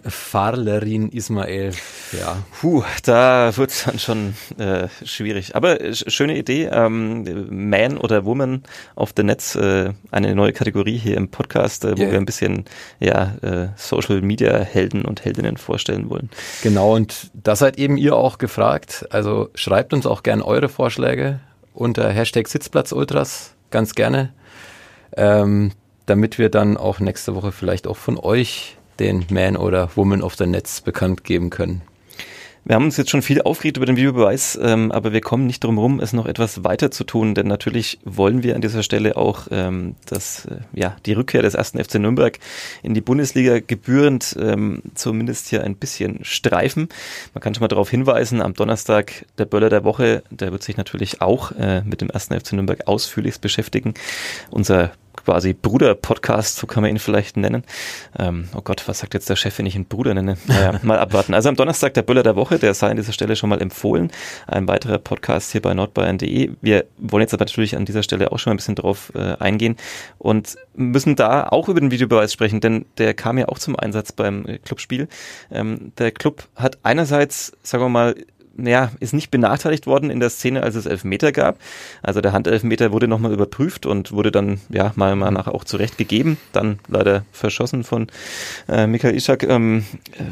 Farlerin 0.04 1.10
Ismail, 1.10 1.72
ja. 2.12 2.38
Puh, 2.60 2.84
da 3.04 3.56
wird 3.56 3.72
es 3.72 3.86
dann 3.86 4.00
schon 4.00 4.36
äh, 4.58 4.88
schwierig. 5.04 5.56
Aber 5.56 5.80
äh, 5.80 5.94
schöne 5.96 6.38
Idee. 6.38 6.66
Ähm, 6.66 7.48
Man 7.50 7.98
oder 7.98 8.26
Woman 8.26 8.64
of 8.96 9.14
the 9.16 9.24
Netz, 9.24 9.56
äh, 9.56 9.94
eine 10.12 10.36
neue 10.36 10.54
Kategorie 10.54 10.98
hier 10.98 11.16
im 11.18 11.30
Podcast, 11.30 11.86
äh, 11.86 11.98
wo 11.98 12.02
yeah. 12.02 12.12
wir 12.12 12.18
ein 12.18 12.26
bisschen 12.26 12.66
ja, 13.00 13.36
äh, 13.42 13.68
Social 13.78 14.22
Media 14.22 14.60
Helden 14.60 15.06
und 15.06 15.24
Heldinnen 15.24 15.58
vorstellen 15.58 16.10
wollen. 16.10 16.30
Genau, 16.62 16.96
und 16.96 17.32
da 17.34 17.56
seid 17.56 17.78
eben 17.78 17.98
ihr 17.98 18.16
auch 18.16 18.38
gefragt. 18.38 19.06
Also 19.12 19.50
schreibt 19.56 19.94
uns 19.94 20.06
auch 20.06 20.24
gerne 20.24 20.46
eure 20.46 20.68
Vorschläge 20.68 21.40
unter 21.74 22.10
Hashtag 22.10 22.48
Sitzplatzultras, 22.48 23.54
ganz 23.72 23.96
gerne. 23.96 24.34
Ähm, 25.16 25.72
damit 26.06 26.38
wir 26.38 26.50
dann 26.50 26.78
auch 26.78 27.00
nächste 27.00 27.36
Woche 27.36 27.52
vielleicht 27.52 27.88
auch 27.88 27.98
von 27.98 28.18
euch 28.18 28.78
den 29.00 29.26
Man 29.30 29.58
oder 29.58 29.90
Woman 29.96 30.22
of 30.22 30.36
the 30.36 30.46
Netz 30.46 30.82
bekannt 30.82 31.24
geben 31.24 31.50
können. 31.50 31.82
Wir 32.68 32.74
haben 32.74 32.86
uns 32.86 32.98
jetzt 32.98 33.12
schon 33.12 33.22
viel 33.22 33.44
aufgeregt 33.44 33.78
über 33.78 33.86
den 33.86 33.96
Videobeweis, 33.96 34.58
ähm, 34.60 34.92
aber 34.92 35.14
wir 35.14 35.22
kommen 35.22 35.46
nicht 35.46 35.64
drum 35.64 35.76
herum, 35.76 36.00
es 36.00 36.14
noch 36.14 36.26
etwas 36.26 36.64
weiter 36.64 36.90
zu 36.90 37.04
tun, 37.04 37.36
denn 37.36 37.46
natürlich 37.46 38.00
wollen 38.04 38.42
wir 38.42 38.56
an 38.56 38.62
dieser 38.62 38.82
Stelle 38.82 39.18
auch 39.18 39.48
ähm, 39.52 39.94
das, 40.08 40.46
äh, 40.46 40.62
ja, 40.74 40.98
die 41.06 41.14
Rückkehr 41.14 41.44
des 41.44 41.54
ersten 41.54 41.78
FC 41.78 42.00
Nürnberg 42.00 42.40
in 42.82 42.96
die 42.96 43.02
Bundesliga 43.02 43.60
gebührend 43.60 44.36
ähm, 44.42 44.82
zumindest 44.96 45.48
hier 45.48 45.64
ein 45.64 45.76
bisschen 45.76 46.26
streifen. 46.26 46.90
Man 47.36 47.42
kann 47.44 47.54
schon 47.54 47.62
mal 47.62 47.68
darauf 47.68 47.92
hinweisen, 47.92 48.42
am 48.42 48.56
Donnerstag 48.56 49.28
der 49.38 49.46
Böller 49.46 49.70
der 49.70 49.84
Woche, 49.84 50.24
der 50.32 50.52
wird 50.52 50.64
sich 50.64 50.76
natürlich 50.76 51.22
auch 51.22 51.52
äh, 51.52 51.84
mit 51.84 52.02
dem 52.02 52.10
ersten 52.10 52.34
FC 52.34 52.54
Nürnberg 52.54 52.88
ausführlichst 52.88 53.42
beschäftigen. 53.42 53.94
Unser 54.50 54.92
quasi 55.16 55.54
Bruder-Podcast, 55.54 56.58
so 56.58 56.68
kann 56.68 56.84
man 56.84 56.92
ihn 56.92 57.00
vielleicht 57.00 57.38
nennen. 57.38 57.64
Ähm, 58.18 58.50
oh 58.56 58.62
Gott, 58.62 58.88
was 58.88 59.00
sagt 59.00 59.14
jetzt 59.14 59.30
der 59.30 59.36
Chef, 59.36 59.58
wenn 59.58 59.66
ich 59.66 59.76
ihn 59.76 59.86
Bruder 59.86 60.14
nenne? 60.14 60.38
Naja, 60.48 60.80
mal 60.84 61.00
abwarten. 61.00 61.34
Also 61.34 61.50
am 61.50 61.56
Donnerstag 61.56 61.94
der 61.94 62.02
Böller 62.02 62.24
der 62.24 62.36
Woche, 62.36 62.60
der 62.60 62.74
sei 62.74 62.90
an 62.90 62.98
dieser 62.98 63.14
Stelle 63.14 63.36
schon 63.36 63.50
mal 63.50 63.62
empfohlen. 63.62 64.12
Ein 64.48 64.68
weiterer 64.68 64.98
Podcast 64.98 65.52
hier 65.52 65.62
bei 65.62 65.74
nordbayern.de. 65.74 66.52
Wir 66.62 66.86
wollen 66.98 67.22
jetzt 67.22 67.34
aber 67.34 67.46
natürlich 67.46 67.76
an 67.76 67.86
dieser 67.86 68.04
Stelle 68.04 68.32
auch 68.32 68.40
schon 68.40 68.52
mal 68.52 68.56
ein 68.56 68.58
bisschen 68.58 68.76
drauf 68.76 69.12
äh, 69.16 69.36
eingehen 69.40 69.76
und 70.18 70.56
müssen 70.76 71.16
da 71.16 71.48
auch 71.48 71.70
über 71.70 71.80
den 71.80 71.92
Videobeweis 71.92 72.34
sprechen, 72.34 72.62
denn 72.62 72.86
der 72.98 73.14
kam 73.14 73.38
ja 73.38 73.48
auch 73.48 73.60
zum 73.60 73.76
Einsatz 73.78 74.12
beim 74.12 74.46
äh, 74.46 74.58
Clubspiel. 74.60 75.08
Ähm, 75.52 75.92
der 75.98 76.12
Club 76.12 76.48
hat 76.56 76.80
einerseits, 76.84 77.54
sagen 77.64 77.84
wir 77.84 77.90
mal, 77.90 78.16
ja, 78.58 78.92
ist 79.00 79.14
nicht 79.14 79.32
benachteiligt 79.32 79.88
worden 79.88 80.10
in 80.10 80.20
der 80.20 80.30
Szene, 80.30 80.64
als 80.64 80.76
es 80.76 80.86
Elfmeter 80.86 81.32
gab. 81.32 81.60
Also 82.02 82.22
der 82.22 82.32
Handelfmeter 82.32 82.92
wurde 82.92 83.08
nochmal 83.08 83.34
überprüft 83.34 83.86
und 83.86 84.12
wurde 84.12 84.32
dann 84.32 84.62
ja 84.70 84.92
mal, 84.96 85.16
nachher 85.16 85.54
auch 85.54 85.64
zurechtgegeben. 85.64 86.38
Dann 86.54 86.80
leider 86.88 87.26
verschossen 87.32 87.84
von 87.84 88.08
äh, 88.68 88.88
Michael 88.88 89.16
Ischak. 89.16 89.44
Ähm, 89.44 89.86
äh, 90.14 90.24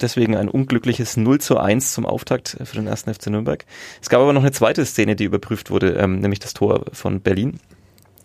deswegen 0.00 0.36
ein 0.36 0.48
unglückliches 0.48 1.16
0 1.16 1.40
zu 1.40 1.58
1 1.58 1.92
zum 1.92 2.06
Auftakt 2.06 2.56
für 2.62 2.76
den 2.76 2.86
ersten 2.86 3.12
FC 3.12 3.28
Nürnberg. 3.28 3.64
Es 4.00 4.08
gab 4.08 4.20
aber 4.20 4.32
noch 4.32 4.42
eine 4.42 4.52
zweite 4.52 4.84
Szene, 4.84 5.16
die 5.16 5.24
überprüft 5.24 5.70
wurde, 5.70 5.92
ähm, 5.92 6.20
nämlich 6.20 6.40
das 6.40 6.54
Tor 6.54 6.84
von 6.92 7.20
Berlin, 7.20 7.58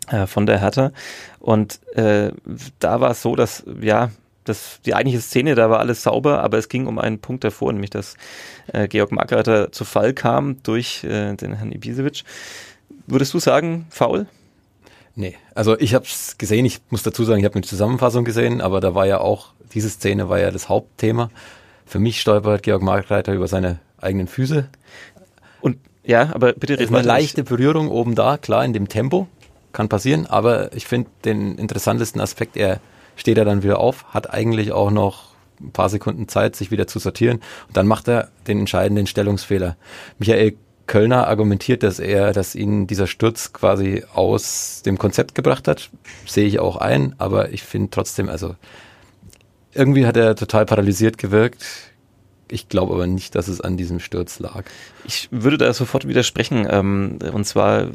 äh, 0.08 0.28
von 0.28 0.46
der 0.46 0.60
Hertha. 0.60 0.92
Und 1.40 1.80
äh, 1.96 2.32
da 2.80 3.00
war 3.00 3.12
es 3.12 3.22
so, 3.22 3.36
dass 3.36 3.64
ja 3.82 4.10
das, 4.48 4.80
die 4.86 4.96
eigentliche 4.96 5.22
Szene, 5.22 5.56
da 5.56 5.70
war 5.70 5.80
alles 5.80 6.04
sauber, 6.04 6.44
aber 6.44 6.58
es 6.58 6.70
ging 6.70 6.88
um 6.88 7.00
einen 7.00 7.20
Punkt 7.20 7.44
davor, 7.44 7.72
nämlich 7.72 7.90
dass 7.90 8.16
äh, 8.74 8.88
Georg 8.88 9.12
Markreiter 9.12 9.72
zu 9.72 9.86
Fall 9.86 10.14
kam 10.14 10.62
durch 10.64 11.04
äh, 11.04 11.36
den 11.36 11.54
Herrn 11.54 11.72
Ibisevic. 11.72 12.24
Würdest 13.06 13.34
du 13.34 13.40
sagen, 13.40 13.88
faul? 13.90 14.28
Nee, 15.16 15.36
also 15.56 15.80
ich 15.80 15.96
habe 15.96 16.06
es 16.06 16.38
gesehen, 16.38 16.66
ich 16.66 16.80
muss 16.90 17.04
dazu 17.04 17.24
sagen, 17.24 17.40
ich 17.40 17.46
habe 17.46 17.56
eine 17.56 17.64
Zusammenfassung 17.64 18.24
gesehen, 18.24 18.62
aber 18.62 18.82
da 18.82 18.94
war 18.94 19.08
ja 19.08 19.20
auch, 19.20 19.54
diese 19.74 19.90
Szene 19.90 20.30
war 20.30 20.40
ja 20.40 20.52
das 20.52 20.70
Hauptthema. 20.70 21.30
Für 21.86 22.00
mich 22.00 22.22
stolpert 22.22 22.64
Georg 22.64 22.84
Markreiter 22.84 23.34
über 23.34 23.48
seine 23.48 23.80
eigenen 24.00 24.28
Füße. 24.28 24.70
Und 25.62 25.78
ja, 26.04 26.30
aber 26.34 26.54
bitte 26.54 26.78
red 26.78 26.90
Eine 26.90 27.02
leichte 27.02 27.44
Berührung 27.44 27.90
oben 27.90 28.14
da, 28.14 28.38
klar, 28.38 28.64
in 28.64 28.74
dem 28.74 28.90
Tempo, 28.90 29.28
kann 29.74 29.90
passieren, 29.90 30.26
aber 30.26 30.74
ich 30.76 30.86
finde 30.86 31.10
den 31.26 31.58
interessantesten 31.58 32.22
Aspekt, 32.22 32.56
er 32.58 32.80
steht 33.18 33.38
er 33.38 33.46
dann 33.46 33.64
wieder 33.64 33.80
auf, 33.80 34.06
hat 34.14 34.34
eigentlich 34.34 34.72
auch 34.72 34.92
noch 34.92 35.28
ein 35.60 35.72
paar 35.72 35.90
Sekunden 35.90 36.28
Zeit, 36.28 36.56
sich 36.56 36.72
wieder 36.72 36.88
zu 36.88 37.00
sortieren 37.00 37.42
und 37.68 37.76
dann 37.76 37.88
macht 37.88 38.08
er 38.08 38.30
den 38.48 38.60
entscheidenden 38.60 39.08
Stellungsfehler. 39.08 39.76
Michael 40.20 40.56
Kölner 40.88 41.28
argumentiert, 41.28 41.84
dass 41.84 42.00
er, 42.00 42.32
dass 42.32 42.56
ihn 42.56 42.88
dieser 42.88 43.08
Sturz 43.08 43.52
quasi 43.52 44.04
aus 44.14 44.82
dem 44.86 44.98
Konzept 44.98 45.36
gebracht 45.36 45.68
hat. 45.68 45.90
Sehe 46.26 46.48
ich 46.48 46.60
auch 46.60 46.78
ein, 46.78 47.14
aber 47.18 47.52
ich 47.52 47.64
finde 47.64 47.90
trotzdem, 47.92 48.30
also 48.30 48.56
irgendwie 49.74 50.06
hat 50.08 50.18
er 50.18 50.36
total 50.36 50.66
paralysiert 50.66 51.18
gewirkt. 51.18 51.66
Ich 52.50 52.70
glaube 52.70 52.94
aber 52.94 53.08
nicht, 53.08 53.36
dass 53.36 53.50
es 53.50 53.60
an 53.60 53.76
diesem 53.76 54.00
Sturz 54.00 54.40
lag. 54.40 54.64
Ich 55.04 55.28
würde 55.32 55.58
da 55.58 55.74
sofort 55.74 56.08
widersprechen. 56.08 56.66
Ähm, 56.70 57.20
und 57.34 57.46
zwar, 57.46 57.90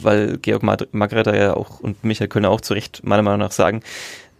weil 0.00 0.36
Georg 0.36 0.62
Magretter 0.62 1.34
ja 1.34 1.54
auch 1.54 1.80
und 1.80 2.04
Michael 2.04 2.28
Kölner 2.28 2.50
auch 2.50 2.60
zu 2.60 2.74
Recht 2.74 3.00
meiner 3.04 3.22
Meinung 3.22 3.40
nach 3.40 3.52
sagen, 3.52 3.80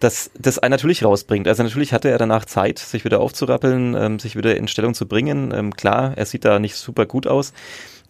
dass 0.00 0.30
das 0.38 0.58
einen 0.58 0.70
natürlich 0.70 1.04
rausbringt. 1.04 1.48
Also 1.48 1.62
natürlich 1.62 1.92
hatte 1.92 2.10
er 2.10 2.18
danach 2.18 2.44
Zeit, 2.44 2.78
sich 2.78 3.04
wieder 3.04 3.20
aufzurappeln, 3.20 3.94
ähm, 3.94 4.18
sich 4.18 4.36
wieder 4.36 4.56
in 4.56 4.68
Stellung 4.68 4.94
zu 4.94 5.06
bringen. 5.06 5.52
Ähm, 5.54 5.74
klar, 5.74 6.12
er 6.16 6.26
sieht 6.26 6.44
da 6.44 6.58
nicht 6.58 6.76
super 6.76 7.06
gut 7.06 7.26
aus. 7.26 7.52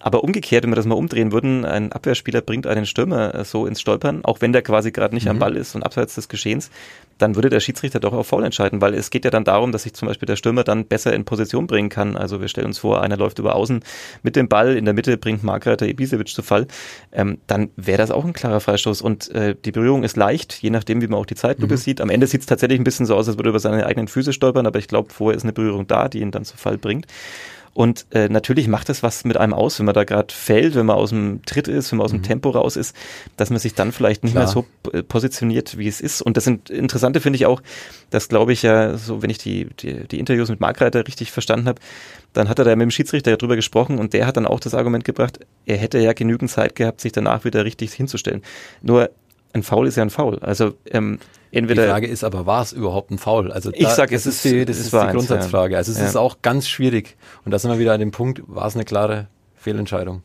Aber 0.01 0.23
umgekehrt, 0.23 0.63
wenn 0.63 0.71
wir 0.71 0.77
das 0.77 0.87
mal 0.87 0.95
umdrehen 0.95 1.33
würden, 1.33 1.65
ein 1.65 1.91
Abwehrspieler 1.91 2.41
bringt 2.41 2.69
einen 2.69 2.87
Stürmer 2.87 3.35
äh, 3.35 3.45
so 3.45 3.67
ins 3.67 3.81
Stolpern, 3.81 4.25
auch 4.25 4.41
wenn 4.41 4.53
der 4.53 4.63
quasi 4.63 4.93
gerade 4.93 5.15
nicht 5.15 5.25
mhm. 5.25 5.33
am 5.33 5.39
Ball 5.41 5.57
ist 5.57 5.75
und 5.75 5.83
abseits 5.83 6.15
des 6.15 6.29
Geschehens, 6.29 6.71
dann 7.19 7.35
würde 7.35 7.49
der 7.49 7.59
Schiedsrichter 7.59 7.99
doch 7.99 8.13
auch 8.13 8.25
faul 8.25 8.45
entscheiden, 8.45 8.81
weil 8.81 8.95
es 8.95 9.11
geht 9.11 9.25
ja 9.25 9.33
dann 9.33 9.43
darum, 9.43 9.73
dass 9.73 9.83
sich 9.83 9.95
zum 9.95 10.07
Beispiel 10.07 10.27
der 10.27 10.37
Stürmer 10.37 10.63
dann 10.63 10.85
besser 10.87 11.13
in 11.13 11.25
Position 11.25 11.67
bringen 11.67 11.89
kann. 11.89 12.17
Also 12.17 12.41
wir 12.41 12.47
stellen 12.47 12.69
uns 12.69 12.79
vor, 12.79 13.03
einer 13.03 13.17
läuft 13.17 13.41
über 13.41 13.57
außen 13.57 13.81
mit 14.23 14.37
dem 14.37 14.49
Ball, 14.49 14.77
in 14.77 14.85
der 14.85 14.95
Mitte 14.95 15.17
bringt 15.17 15.43
Markreiter 15.43 15.87
Ibisevic 15.87 16.29
zu 16.29 16.43
Fall. 16.43 16.69
Ähm, 17.11 17.39
dann 17.49 17.71
wäre 17.75 17.99
das 17.99 18.13
auch 18.13 18.25
ein 18.25 18.33
klarer 18.33 18.61
Freistoß. 18.61 19.03
Und 19.03 19.31
äh, 19.33 19.57
die 19.65 19.73
Berührung 19.73 20.05
ist 20.05 20.17
leicht, 20.17 20.63
je 20.63 20.71
nachdem, 20.71 21.03
wie 21.03 21.09
man 21.09 21.19
auch 21.19 21.27
die 21.27 21.35
Zeitlupe 21.35 21.75
mhm. 21.75 21.79
sieht. 21.79 22.01
Am 22.01 22.11
Ende 22.11 22.29
sieht 22.29 22.43
es 22.43 22.47
tatsächlich 22.47 22.79
ein 22.79 22.85
bisschen 22.85 23.07
so 23.07 23.17
aus, 23.17 23.27
als 23.27 23.37
würde 23.37 23.49
er 23.49 23.51
über 23.51 23.61
seine 23.61 23.85
eigenen 23.85 24.07
Füße 24.07 24.33
stolpern, 24.33 24.67
aber 24.67 24.79
ich 24.79 24.87
glaube, 24.87 25.13
vorher 25.13 25.37
ist 25.37 25.43
eine 25.43 25.53
Berührung 25.53 25.89
da, 25.89 26.09
die 26.09 26.21
ihn 26.21 26.31
dann 26.31 26.45
zu 26.45 26.57
Fall 26.57 26.79
bringt. 26.79 27.07
Und 27.75 28.07
äh, 28.11 28.29
natürlich 28.29 28.69
macht 28.69 28.89
es 28.89 29.03
was 29.03 29.25
mit 29.25 29.37
einem 29.37 29.55
aus, 29.55 29.79
wenn 29.79 29.87
man 29.87 29.95
da 29.95 30.05
gerade 30.05 30.33
fällt, 30.35 30.75
wenn 30.75 30.87
man 30.87 30.97
aus 30.97 31.11
dem 31.11 31.43
Tritt 31.45 31.69
ist, 31.69 31.93
wenn 31.93 31.99
man 31.99 32.05
aus 32.05 32.11
dem 32.11 32.21
mhm. 32.21 32.25
Tempo 32.25 32.51
raus 32.51 32.77
ist, 32.77 32.97
dass 33.37 33.51
man 33.51 33.59
sich 33.59 33.75
dann 33.75 33.93
vielleicht 33.93 34.25
nicht 34.25 34.33
Klar. 34.33 34.45
mehr 34.45 34.53
so 34.53 35.03
positioniert, 35.03 35.79
wie 35.79 35.89
es 35.89 36.01
ist. 36.01 36.23
Und 36.23 36.37
das 36.37 36.45
sind 36.45 36.71
Interessante 36.71 37.21
finde 37.21 37.37
ich 37.37 37.47
auch, 37.47 37.63
dass 38.11 38.29
glaube 38.29 38.53
ich 38.53 38.63
ja, 38.63 38.97
so 38.97 39.23
wenn 39.23 39.31
ich 39.31 39.39
die, 39.39 39.69
die, 39.81 40.07
die 40.09 40.19
Interviews 40.19 40.49
mit 40.49 40.61
Markreiter 40.61 41.07
richtig 41.07 41.31
verstanden 41.31 41.69
habe, 41.69 41.81
dann 42.33 42.49
hat 42.49 42.59
er 42.59 42.65
da 42.65 42.77
mit 42.77 42.83
dem 42.83 42.91
Schiedsrichter 42.91 43.37
darüber 43.37 43.57
gesprochen 43.57 43.99
und 43.99 44.13
der 44.13 44.27
hat 44.27 44.37
dann 44.37 44.47
auch 44.47 44.61
das 44.61 44.75
Argument 44.75 45.05
gebracht, 45.05 45.41
er 45.67 45.77
hätte 45.77 45.99
ja 45.99 46.13
genügend 46.13 46.51
Zeit 46.51 46.75
gehabt, 46.75 47.01
sich 47.01 47.13
danach 47.13 47.45
wieder 47.45 47.65
richtig 47.65 47.93
hinzustellen. 47.93 48.43
Nur 48.83 49.11
ein 49.53 49.63
Foul 49.63 49.87
ist 49.87 49.97
ja 49.97 50.03
ein 50.03 50.11
Foul. 50.11 50.39
Also 50.41 50.75
ähm, 50.91 51.19
entweder. 51.51 51.83
Die 51.83 51.89
Frage 51.89 52.07
ist 52.07 52.25
aber, 52.25 52.47
war 52.47 52.63
es 52.63 52.73
überhaupt 52.73 53.11
ein 53.11 53.19
Foul? 53.19 53.53
Also 53.53 53.71
ich 53.75 53.89
sage, 53.89 54.15
es 54.15 54.27
ist 54.27 54.45
die, 54.45 54.65
das 54.65 54.79
ist 54.79 54.93
die 54.93 54.97
Grundsatzfrage. 54.97 55.77
Also 55.77 55.93
es 55.93 55.99
ja. 55.99 56.07
ist 56.07 56.17
auch 56.17 56.43
ganz 56.43 56.69
schwierig. 56.69 57.17
Und 57.45 57.53
da 57.53 57.59
sind 57.59 57.71
wir 57.71 57.79
wieder 57.79 57.93
an 57.93 58.01
dem 58.01 58.11
Punkt, 58.11 58.43
war 58.47 58.67
es 58.67 58.75
eine 58.75 58.85
klare 58.85 59.29
Fehlentscheidung 59.55 60.23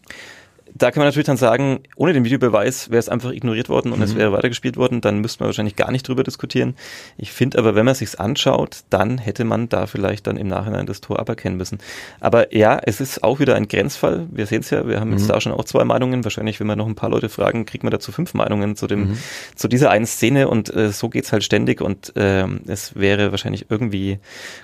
da 0.75 0.91
kann 0.91 1.01
man 1.01 1.07
natürlich 1.07 1.27
dann 1.27 1.37
sagen, 1.37 1.81
ohne 1.95 2.13
den 2.13 2.25
Videobeweis 2.25 2.89
wäre 2.89 2.99
es 2.99 3.09
einfach 3.09 3.31
ignoriert 3.31 3.69
worden 3.69 3.91
und 3.91 3.99
mhm. 3.99 4.05
es 4.05 4.15
wäre 4.15 4.31
weitergespielt 4.31 4.77
worden, 4.77 5.01
dann 5.01 5.19
müsste 5.19 5.41
man 5.41 5.47
wahrscheinlich 5.47 5.75
gar 5.75 5.91
nicht 5.91 6.07
drüber 6.07 6.23
diskutieren. 6.23 6.75
Ich 7.17 7.31
finde 7.31 7.59
aber, 7.59 7.75
wenn 7.75 7.85
man 7.85 7.95
sich's 7.95 8.15
anschaut, 8.15 8.83
dann 8.89 9.17
hätte 9.17 9.43
man 9.43 9.69
da 9.69 9.85
vielleicht 9.85 10.27
dann 10.27 10.37
im 10.37 10.47
Nachhinein 10.47 10.85
das 10.85 11.01
Tor 11.01 11.19
aberkennen 11.19 11.57
müssen. 11.57 11.77
Aber 12.19 12.55
ja, 12.55 12.79
es 12.83 13.01
ist 13.01 13.23
auch 13.23 13.39
wieder 13.39 13.55
ein 13.55 13.67
Grenzfall. 13.67 14.27
Wir 14.31 14.45
sehen 14.45 14.61
es 14.61 14.69
ja, 14.71 14.87
wir 14.87 14.99
haben 14.99 15.11
mhm. 15.11 15.17
jetzt 15.17 15.29
da 15.29 15.39
schon 15.39 15.51
auch 15.51 15.65
zwei 15.65 15.83
Meinungen. 15.83 16.23
Wahrscheinlich, 16.23 16.59
wenn 16.59 16.67
wir 16.67 16.75
noch 16.75 16.87
ein 16.87 16.95
paar 16.95 17.09
Leute 17.09 17.29
fragen, 17.29 17.65
kriegt 17.65 17.83
man 17.83 17.91
dazu 17.91 18.11
fünf 18.11 18.33
Meinungen 18.33 18.75
zu 18.75 18.87
dem, 18.87 19.09
mhm. 19.09 19.17
zu 19.55 19.67
dieser 19.67 19.91
einen 19.91 20.05
Szene 20.05 20.47
und 20.47 20.73
äh, 20.75 20.91
so 20.91 21.09
geht's 21.09 21.31
halt 21.31 21.43
ständig 21.43 21.81
und 21.81 22.15
äh, 22.15 22.47
es 22.67 22.95
wäre 22.95 23.31
wahrscheinlich 23.31 23.67
irgendwie 23.69 24.19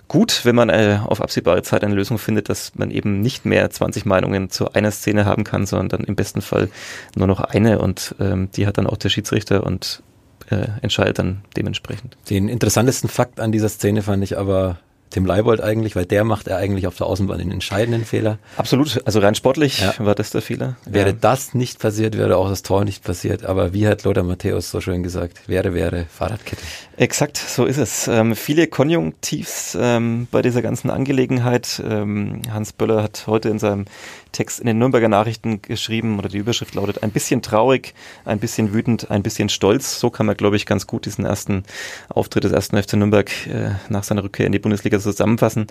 gut, 0.07 0.41
wenn 0.43 0.55
man 0.55 0.69
äh, 0.69 0.99
auf 1.05 1.21
absehbare 1.21 1.61
Zeit 1.61 1.83
eine 1.83 1.95
Lösung 1.95 2.17
findet, 2.17 2.49
dass 2.49 2.73
man 2.75 2.91
eben 2.91 3.19
nicht 3.21 3.45
mehr 3.45 3.69
20 3.69 4.05
Meinungen 4.05 4.49
zu 4.49 4.73
einer 4.73 4.91
Szene 4.91 5.25
haben 5.25 5.43
kann, 5.43 5.65
sondern 5.65 5.98
dann 5.99 6.07
im 6.07 6.15
besten 6.15 6.41
Fall 6.41 6.69
nur 7.15 7.27
noch 7.27 7.41
eine 7.41 7.79
und 7.79 8.15
ähm, 8.19 8.49
die 8.55 8.67
hat 8.67 8.77
dann 8.77 8.87
auch 8.87 8.97
der 8.97 9.09
Schiedsrichter 9.09 9.63
und 9.63 10.01
äh, 10.49 10.67
entscheidet 10.81 11.19
dann 11.19 11.41
dementsprechend. 11.55 12.17
Den 12.29 12.49
interessantesten 12.49 13.09
Fakt 13.09 13.39
an 13.39 13.51
dieser 13.51 13.69
Szene 13.69 14.01
fand 14.01 14.23
ich 14.23 14.37
aber 14.37 14.79
Tim 15.09 15.25
Leibold 15.25 15.61
eigentlich, 15.61 15.95
weil 15.95 16.05
der 16.05 16.23
macht 16.23 16.47
er 16.47 16.57
eigentlich 16.57 16.85
auf 16.85 16.95
der 16.95 17.07
Außenbahn 17.07 17.39
den 17.39 17.51
entscheidenden 17.51 18.05
Fehler. 18.05 18.37
Absolut, 18.57 19.01
also 19.05 19.19
rein 19.19 19.33
sportlich 19.33 19.81
ja. 19.81 19.93
war 19.97 20.13
das 20.13 20.29
der 20.29 20.41
Fehler. 20.41 20.77
Wäre 20.85 21.09
ja. 21.09 21.15
das 21.19 21.55
nicht 21.55 21.79
passiert, 21.79 22.15
wäre 22.15 22.37
auch 22.37 22.49
das 22.49 22.61
Tor 22.61 22.85
nicht 22.85 23.03
passiert. 23.03 23.43
Aber 23.43 23.73
wie 23.73 23.87
hat 23.87 24.03
Lothar 24.03 24.23
Matthäus 24.23 24.69
so 24.69 24.81
schön 24.81 25.01
gesagt, 25.01 25.47
wäre, 25.47 25.73
wäre 25.73 26.05
Fahrradkette. 26.09 26.61
Exakt, 26.97 27.37
so 27.37 27.65
ist 27.65 27.77
es. 27.77 28.07
Ähm, 28.07 28.35
viele 28.35 28.67
Konjunktivs 28.67 29.75
ähm, 29.79 30.27
bei 30.29 30.43
dieser 30.43 30.61
ganzen 30.61 30.91
Angelegenheit. 30.91 31.81
Ähm, 31.83 32.41
Hans 32.51 32.73
Böller 32.73 33.01
hat 33.01 33.23
heute 33.25 33.49
in 33.49 33.57
seinem 33.57 33.85
Text 34.31 34.59
in 34.59 34.67
den 34.67 34.77
Nürnberger 34.77 35.09
Nachrichten 35.09 35.61
geschrieben 35.61 36.17
oder 36.19 36.29
die 36.29 36.37
Überschrift 36.37 36.75
lautet 36.75 37.03
ein 37.03 37.11
bisschen 37.11 37.41
traurig, 37.41 37.93
ein 38.25 38.39
bisschen 38.39 38.73
wütend, 38.73 39.09
ein 39.11 39.23
bisschen 39.23 39.49
stolz. 39.49 39.99
So 39.99 40.09
kann 40.09 40.25
man, 40.25 40.37
glaube 40.37 40.55
ich, 40.55 40.65
ganz 40.65 40.87
gut 40.87 41.05
diesen 41.05 41.25
ersten 41.25 41.63
Auftritt 42.09 42.43
des 42.43 42.51
ersten 42.51 42.81
FC 42.81 42.93
Nürnberg 42.93 43.29
äh, 43.47 43.71
nach 43.89 44.03
seiner 44.03 44.23
Rückkehr 44.23 44.45
in 44.45 44.51
die 44.51 44.59
Bundesliga 44.59 44.99
zusammenfassen. 44.99 45.67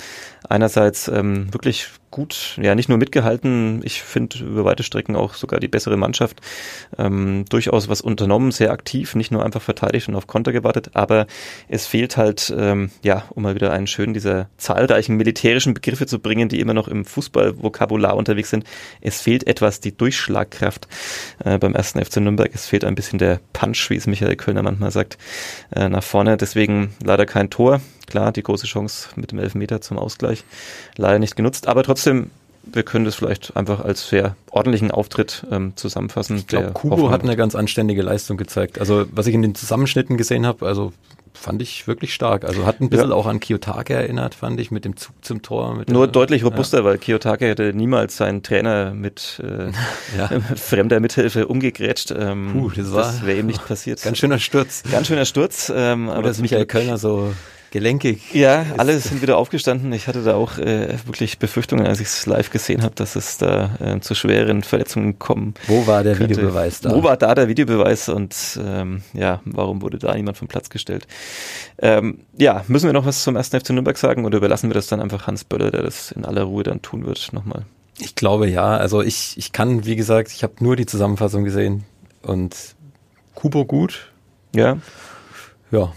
Einerseits 0.49 1.09
ähm, 1.09 1.53
wirklich 1.53 1.88
gut, 2.11 2.59
ja 2.61 2.75
nicht 2.75 2.88
nur 2.88 2.99
mitgehalten, 2.99 3.81
ich 3.85 4.03
finde 4.03 4.38
über 4.45 4.65
weite 4.65 4.83
Strecken 4.83 5.17
auch 5.17 5.35
sogar 5.35 5.61
die 5.61 5.69
bessere 5.69 5.97
Mannschaft. 5.97 6.41
Ähm, 6.97 7.45
durchaus 7.49 7.88
was 7.88 8.00
unternommen, 8.00 8.50
sehr 8.50 8.71
aktiv, 8.71 9.15
nicht 9.15 9.31
nur 9.31 9.45
einfach 9.45 9.62
verteidigt 9.62 10.09
und 10.09 10.15
auf 10.15 10.27
Konter 10.27 10.53
gewartet, 10.53 10.91
aber 10.95 11.27
es 11.69 11.87
fehlt 11.87 12.17
halt, 12.17 12.55
ähm, 12.57 12.91
ja, 13.03 13.25
um 13.31 13.43
mal 13.43 13.55
wieder 13.55 13.73
einen 13.73 13.87
schönen 13.87 14.15
dieser 14.15 14.49
zahlreichen 14.57 15.17
militärischen 15.17 15.75
Begriffe 15.75 16.07
zu 16.07 16.19
bringen, 16.19 16.49
die 16.49 16.61
immer 16.61 16.75
noch 16.75 16.88
im 16.88 17.05
Fußballvokabular 17.05 18.17
unterwegs 18.17 18.50
sind. 18.50 18.65
Es 19.00 19.21
fehlt 19.21 19.47
etwas 19.47 19.81
die 19.81 19.97
Durchschlagkraft 19.97 20.88
äh, 21.45 21.59
beim 21.59 21.75
ersten 21.75 22.05
FC 22.05 22.19
Nürnberg. 22.19 22.50
Es 22.55 22.67
fehlt 22.67 22.85
ein 22.85 22.95
bisschen 22.95 23.19
der 23.19 23.41
Punch, 23.53 23.91
wie 23.91 23.97
es 23.97 24.07
Michael 24.07 24.37
Kölner 24.37 24.62
manchmal 24.62 24.91
sagt, 24.91 25.19
äh, 25.75 25.88
nach 25.88 26.03
vorne. 26.03 26.37
Deswegen 26.37 26.95
leider 27.03 27.27
kein 27.27 27.50
Tor. 27.50 27.81
Klar, 28.07 28.33
die 28.33 28.43
große 28.43 28.67
Chance 28.67 29.11
mit 29.17 29.33
dem 29.33 29.38
Elfmeter 29.38 29.83
zum 29.83 29.99
Ausgleich 29.99 30.45
leider 30.97 31.19
nicht 31.19 31.37
genutzt, 31.37 31.69
aber 31.69 31.83
trotzdem 31.83 31.98
wir 32.07 32.83
können 32.83 33.05
das 33.05 33.14
vielleicht 33.14 33.57
einfach 33.57 33.81
als 33.85 34.09
sehr 34.09 34.37
ordentlichen 34.50 34.90
Auftritt 34.90 35.47
ähm, 35.50 35.73
zusammenfassen. 35.76 36.37
Ich 36.37 36.47
glaube, 36.47 36.73
Kubo 36.73 37.11
hat 37.11 37.23
eine 37.23 37.37
ganz 37.37 37.55
anständige 37.55 38.02
Leistung 38.02 38.37
gezeigt. 38.37 38.78
Also 38.78 39.07
was 39.11 39.26
ich 39.26 39.35
in 39.35 39.43
den 39.43 39.55
Zusammenschnitten 39.55 40.17
gesehen 40.17 40.47
habe, 40.47 40.67
also 40.67 40.93
fand 41.38 41.62
ich 41.62 41.87
wirklich 41.87 42.12
stark. 42.12 42.45
Also 42.45 42.67
hat 42.67 42.81
ein 42.81 42.90
bisschen 42.90 43.11
ja. 43.11 43.14
auch 43.14 43.26
an 43.26 43.40
Kiyotake 43.40 43.95
erinnert, 43.95 44.35
fand 44.35 44.61
ich, 44.61 44.71
mit 44.71 44.85
dem 44.85 44.97
Zug 44.97 45.14
zum 45.23 45.43
Tor. 45.43 45.85
Nur 45.88 46.07
der, 46.07 46.12
deutlich 46.12 46.45
robuster, 46.45 46.78
ja. 46.78 46.85
weil 46.85 46.99
Kiyotake 46.99 47.47
hätte 47.47 47.73
niemals 47.73 48.17
seinen 48.17 48.43
Trainer 48.43 48.93
mit 48.93 49.40
äh, 49.43 49.71
ja. 50.19 50.28
fremder 50.57 51.00
Mithilfe 51.00 51.47
umgegrätscht. 51.47 52.11
Ähm, 52.11 52.50
Puh, 52.52 52.71
das, 52.71 52.90
das 52.90 53.26
wäre 53.26 53.38
ihm 53.38 53.47
nicht 53.47 53.67
passiert. 53.67 54.02
Ganz 54.05 54.19
schöner 54.19 54.38
Sturz. 54.38 54.83
Ganz 54.90 55.07
schöner 55.07 55.25
Sturz. 55.25 55.73
Ähm, 55.75 56.09
aber 56.09 56.23
dass 56.23 56.40
Michael 56.40 56.67
Kölner 56.67 56.99
so 56.99 57.33
gelenkig. 57.71 58.35
Ja, 58.35 58.67
alle 58.77 58.99
sind 58.99 59.23
wieder 59.23 59.37
aufgestanden. 59.37 59.93
Ich 59.93 60.07
hatte 60.07 60.23
da 60.23 60.35
auch 60.35 60.59
äh, 60.59 60.95
wirklich 61.07 61.39
Befürchtungen, 61.39 61.87
als 61.87 62.01
ich 62.01 62.09
es 62.09 62.27
live 62.27 62.51
gesehen 62.51 62.83
habe, 62.83 62.95
dass 62.95 63.17
es 63.17 63.39
da 63.39 63.71
äh, 63.81 64.01
zu 64.01 64.15
schweren 64.15 64.63
Verletzungen 64.63 65.19
kommen. 65.19 65.55
Wo 65.67 65.87
war 65.87 66.03
der 66.03 66.15
könnte. 66.15 66.37
Videobeweis 66.37 66.81
da? 66.81 66.91
Wo 66.91 67.03
war 67.03 67.17
da 67.17 67.35
der 67.35 67.49
Videobeweis 67.49 68.09
und 68.09 68.35
ähm, 68.63 69.03
ja, 69.13 69.41
warum 69.45 69.83
wurde 69.83 69.99
da 69.99 70.15
niemand 70.15 70.37
vom 70.37 70.49
Platz 70.49 70.71
gestellt? 70.71 71.07
Ähm, 71.79 72.21
ja, 72.37 72.65
müssen 72.69 72.87
wir 72.87 72.93
noch 72.93 73.07
was 73.07 73.23
zum 73.23 73.37
ersten 73.37 73.61
FC 73.61 73.71
Nürnberg 73.71 73.99
sagen 73.99 74.25
oder 74.25 74.39
überlassen 74.39 74.71
wir 74.71 74.75
das 74.75 74.87
dann 74.87 75.01
einfach 75.01 75.27
Hans 75.27 75.45
Böller, 75.45 75.71
der 75.71 75.83
das 75.83 76.11
in 76.13 76.25
aller 76.25 76.45
Ruhe 76.45 76.63
dann 76.63 76.83
tun 76.83 77.07
wird, 77.07 77.33
nochmal? 77.33 77.65
Ich 77.99 78.15
glaube 78.15 78.49
ja. 78.49 78.77
Also 78.77 79.03
ich, 79.03 79.37
ich 79.37 79.53
kann, 79.53 79.85
wie 79.85 79.97
gesagt, 79.97 80.33
ich 80.33 80.43
habe 80.43 80.55
nur 80.61 80.77
die 80.77 80.87
Zusammenfassung 80.87 81.45
gesehen 81.45 81.85
und 82.23 82.55
Kubo 83.35 83.65
gut. 83.65 84.11
Ja. 84.55 84.79
Ja, 85.71 85.93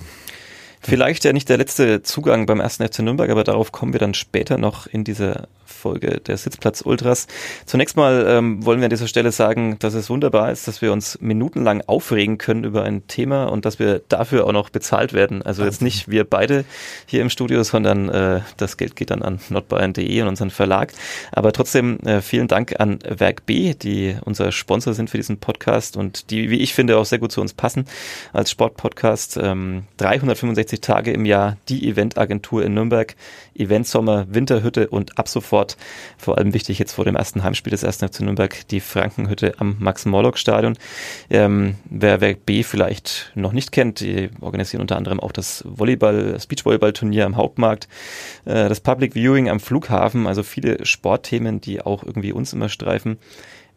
Vielleicht 0.82 1.24
ja 1.24 1.32
nicht 1.34 1.48
der 1.48 1.58
letzte 1.58 2.02
Zugang 2.02 2.48
beim 2.48 2.60
ersten 2.60 2.86
FC 2.88 3.00
Nürnberg, 3.00 3.30
aber 3.30 3.44
darauf 3.44 3.72
kommen 3.72 3.94
wir 3.94 4.00
dann 4.00 4.16
später 4.16 4.58
noch 4.58 4.88
in 4.88 5.04
dieser 5.04 5.48
Folge 5.72 6.20
der 6.20 6.38
Sitzplatz 6.38 6.82
Ultras. 6.82 7.28
Zunächst 7.66 7.98
mal 7.98 8.26
ähm, 8.28 8.66
wollen 8.66 8.80
wir 8.80 8.86
an 8.86 8.90
dieser 8.92 9.08
Stelle 9.08 9.32
sagen, 9.32 9.78
dass 9.80 9.94
es 9.94 10.10
wunderbar 10.10 10.52
ist, 10.52 10.68
dass 10.68 10.82
wir 10.82 10.92
uns 10.92 11.20
minutenlang 11.22 11.82
aufregen 11.88 12.38
können 12.38 12.64
über 12.64 12.84
ein 12.84 13.08
Thema 13.08 13.46
und 13.46 13.66
dass 13.66 13.80
wir 13.80 14.02
dafür 14.10 14.46
auch 14.46 14.52
noch 14.52 14.70
bezahlt 14.70 15.14
werden. 15.14 15.42
Also 15.42 15.64
jetzt 15.64 15.82
nicht 15.82 16.10
wir 16.10 16.24
beide 16.24 16.66
hier 17.06 17.22
im 17.22 17.30
Studio, 17.30 17.64
sondern 17.64 18.10
äh, 18.10 18.42
das 18.58 18.78
Geld 18.78 18.96
geht 18.96 19.12
dann 19.12 19.22
an 19.22 19.40
notbayern.de 19.50 20.22
und 20.22 20.28
unseren 20.28 20.50
Verlag. 20.50 20.94
Aber 21.32 21.52
trotzdem 21.52 22.00
äh, 22.02 22.22
vielen 22.22 22.48
Dank 22.48 22.80
an 22.80 23.00
Werk 23.08 23.46
B, 23.46 23.74
die 23.74 24.16
unser 24.26 24.52
Sponsor 24.52 24.94
sind 24.94 25.10
für 25.10 25.18
diesen 25.18 25.38
Podcast 25.38 25.98
und 25.98 26.30
die, 26.30 26.50
wie 26.50 26.58
ich 26.58 26.74
finde, 26.74 26.98
auch 26.98 27.06
sehr 27.06 27.20
gut 27.20 27.32
zu 27.32 27.42
uns 27.42 27.54
passen 27.54 27.86
als 28.34 28.52
Sportpodcast. 28.52 29.38
Ähm, 29.42 29.84
365 29.98 30.82
Tage 30.82 31.12
im 31.12 31.26
Jahr 31.26 31.58
die 31.70 31.88
Eventagentur 31.88 32.64
in 32.64 32.74
Nürnberg, 32.74 33.16
Event 33.62 33.88
Sommer, 33.88 34.26
Winterhütte 34.30 34.88
und 34.90 35.18
ab 35.18 35.28
sofort 35.28 35.78
vor 36.18 36.38
allem 36.38 36.54
wichtig 36.54 36.80
jetzt 36.80 36.94
vor 36.94 37.06
dem 37.06 37.16
ersten 37.16 37.44
Heimspiel 37.44 37.72
des 37.72 37.84
1. 37.84 37.98
FC 37.98 38.22
Nürnberg 38.22 38.68
die 38.70 38.80
Frankenhütte 38.80 39.54
am 39.60 39.78
Max-Morlock-Stadion. 39.80 40.78
Ähm, 41.30 41.76
wer 41.86 42.22
Werk 42.22 42.46
B 42.46 42.64
vielleicht 42.64 43.32
noch 43.36 43.54
nicht 43.54 43.72
kennt, 43.72 44.00
die 44.00 44.30
organisieren 44.42 44.82
unter 44.82 44.98
anderem 44.98 45.20
auch 45.20 45.32
das 45.32 45.64
Volleyball, 45.68 46.34
das 46.34 46.48
Beachvolleyball-Turnier 46.48 47.26
am 47.26 47.38
Hauptmarkt, 47.38 47.88
äh, 48.46 48.68
das 48.68 48.80
Public 48.80 49.14
Viewing 49.14 49.50
am 49.50 49.60
Flughafen, 49.60 50.28
also 50.28 50.44
viele 50.44 50.86
Sportthemen, 50.86 51.62
die 51.62 51.82
auch 51.82 52.04
irgendwie 52.04 52.32
uns 52.32 52.54
immer 52.54 52.70
streifen. 52.70 53.18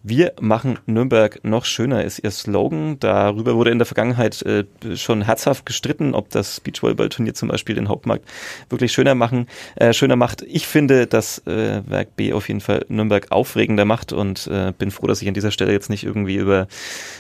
Wir 0.07 0.35
machen 0.39 0.79
Nürnberg 0.85 1.41
noch 1.45 1.65
schöner, 1.65 2.05
ist 2.05 2.19
ihr 2.19 2.31
Slogan. 2.31 2.99
Darüber 3.01 3.55
wurde 3.55 3.71
in 3.71 3.79
der 3.79 3.87
Vergangenheit 3.87 4.43
äh, 4.43 4.65
schon 4.97 5.23
herzhaft 5.23 5.65
gestritten, 5.65 6.15
ob 6.15 6.29
das 6.29 6.61
Beachvolleyball-Turnier 6.61 7.33
zum 7.33 7.49
Beispiel 7.49 7.75
den 7.75 7.89
Hauptmarkt 7.89 8.29
wirklich 8.69 8.93
schöner 8.93 9.15
machen, 9.15 9.47
äh, 9.77 9.95
schöner 9.95 10.17
macht. 10.17 10.43
Ich 10.43 10.67
finde, 10.67 11.07
dass 11.07 11.39
äh, 11.47 11.81
Werk 11.87 12.17
B 12.17 12.35
auf 12.35 12.49
jeden 12.49 12.61
Fall 12.61 12.85
Nürnberg 12.89 13.33
aufregender 13.33 13.87
macht 13.87 14.13
und 14.13 14.47
äh, 14.47 14.75
bin 14.77 14.91
froh, 14.91 15.07
dass 15.07 15.23
ich 15.23 15.29
an 15.29 15.33
dieser 15.33 15.51
Stelle 15.51 15.73
jetzt 15.73 15.89
nicht 15.89 16.05
irgendwie 16.05 16.37
über 16.37 16.69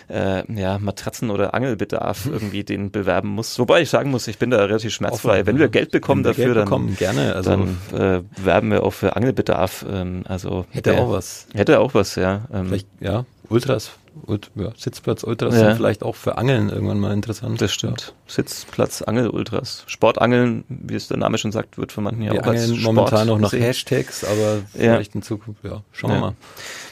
äh, 0.08 0.42
ja, 0.54 0.78
Matratzen 0.78 1.30
oder 1.30 1.54
Angelbedarf 1.54 2.26
irgendwie 2.30 2.64
den 2.64 2.90
bewerben 2.90 3.30
muss. 3.30 3.58
Wobei 3.58 3.80
ich 3.80 3.88
sagen 3.88 4.10
muss, 4.10 4.28
ich 4.28 4.36
bin 4.36 4.50
da 4.50 4.62
relativ 4.62 4.92
schmerzfrei. 4.92 5.36
Offen, 5.40 5.46
Wenn 5.46 5.58
wir 5.58 5.68
Geld 5.68 5.90
bekommen 5.90 6.22
dafür, 6.22 6.52
Geld 6.52 6.66
bekommen, 6.66 6.88
dann, 6.88 6.96
gerne. 6.96 7.34
Also 7.34 7.48
dann 7.48 7.78
äh, 7.98 8.44
werben 8.44 8.70
wir 8.70 8.82
auch 8.82 8.92
für 8.92 9.16
Angelbedarf. 9.16 9.86
Ähm, 9.90 10.24
also 10.28 10.66
hätte 10.68 10.90
der, 10.90 11.00
auch 11.00 11.10
was. 11.10 11.46
Hätte 11.54 11.80
auch 11.80 11.94
was, 11.94 12.16
ja. 12.16 12.42
Ähm, 12.52 12.73
vielleicht, 12.74 12.88
ja, 13.00 13.24
Ultras, 13.48 13.92
Ult, 14.26 14.50
ja, 14.54 14.72
Sitzplatz 14.76 15.22
Ultras 15.22 15.54
ja. 15.54 15.60
sind 15.60 15.76
vielleicht 15.76 16.02
auch 16.02 16.14
für 16.14 16.38
Angeln 16.38 16.70
irgendwann 16.70 16.98
mal 16.98 17.12
interessant. 17.12 17.60
Das 17.60 17.72
stimmt. 17.72 18.14
Ja. 18.26 18.32
Sitzplatz 18.32 19.02
Angel 19.02 19.28
Ultras. 19.28 19.84
Sportangeln, 19.86 20.64
wie 20.68 20.94
es 20.94 21.08
der 21.08 21.18
Name 21.18 21.36
schon 21.38 21.52
sagt, 21.52 21.76
wird 21.78 21.92
von 21.92 22.04
manchen 22.04 22.22
ja 22.22 22.32
auch 22.32 22.46
als 22.46 22.66
Sport 22.68 22.82
momentan 22.82 23.26
noch 23.26 23.38
nach 23.38 23.52
Hashtags, 23.52 24.24
aber 24.24 24.62
vielleicht 24.72 25.14
in 25.14 25.22
Zukunft, 25.22 25.64
ja, 25.64 25.82
schauen 25.92 26.12
wir 26.12 26.20
mal. 26.20 26.34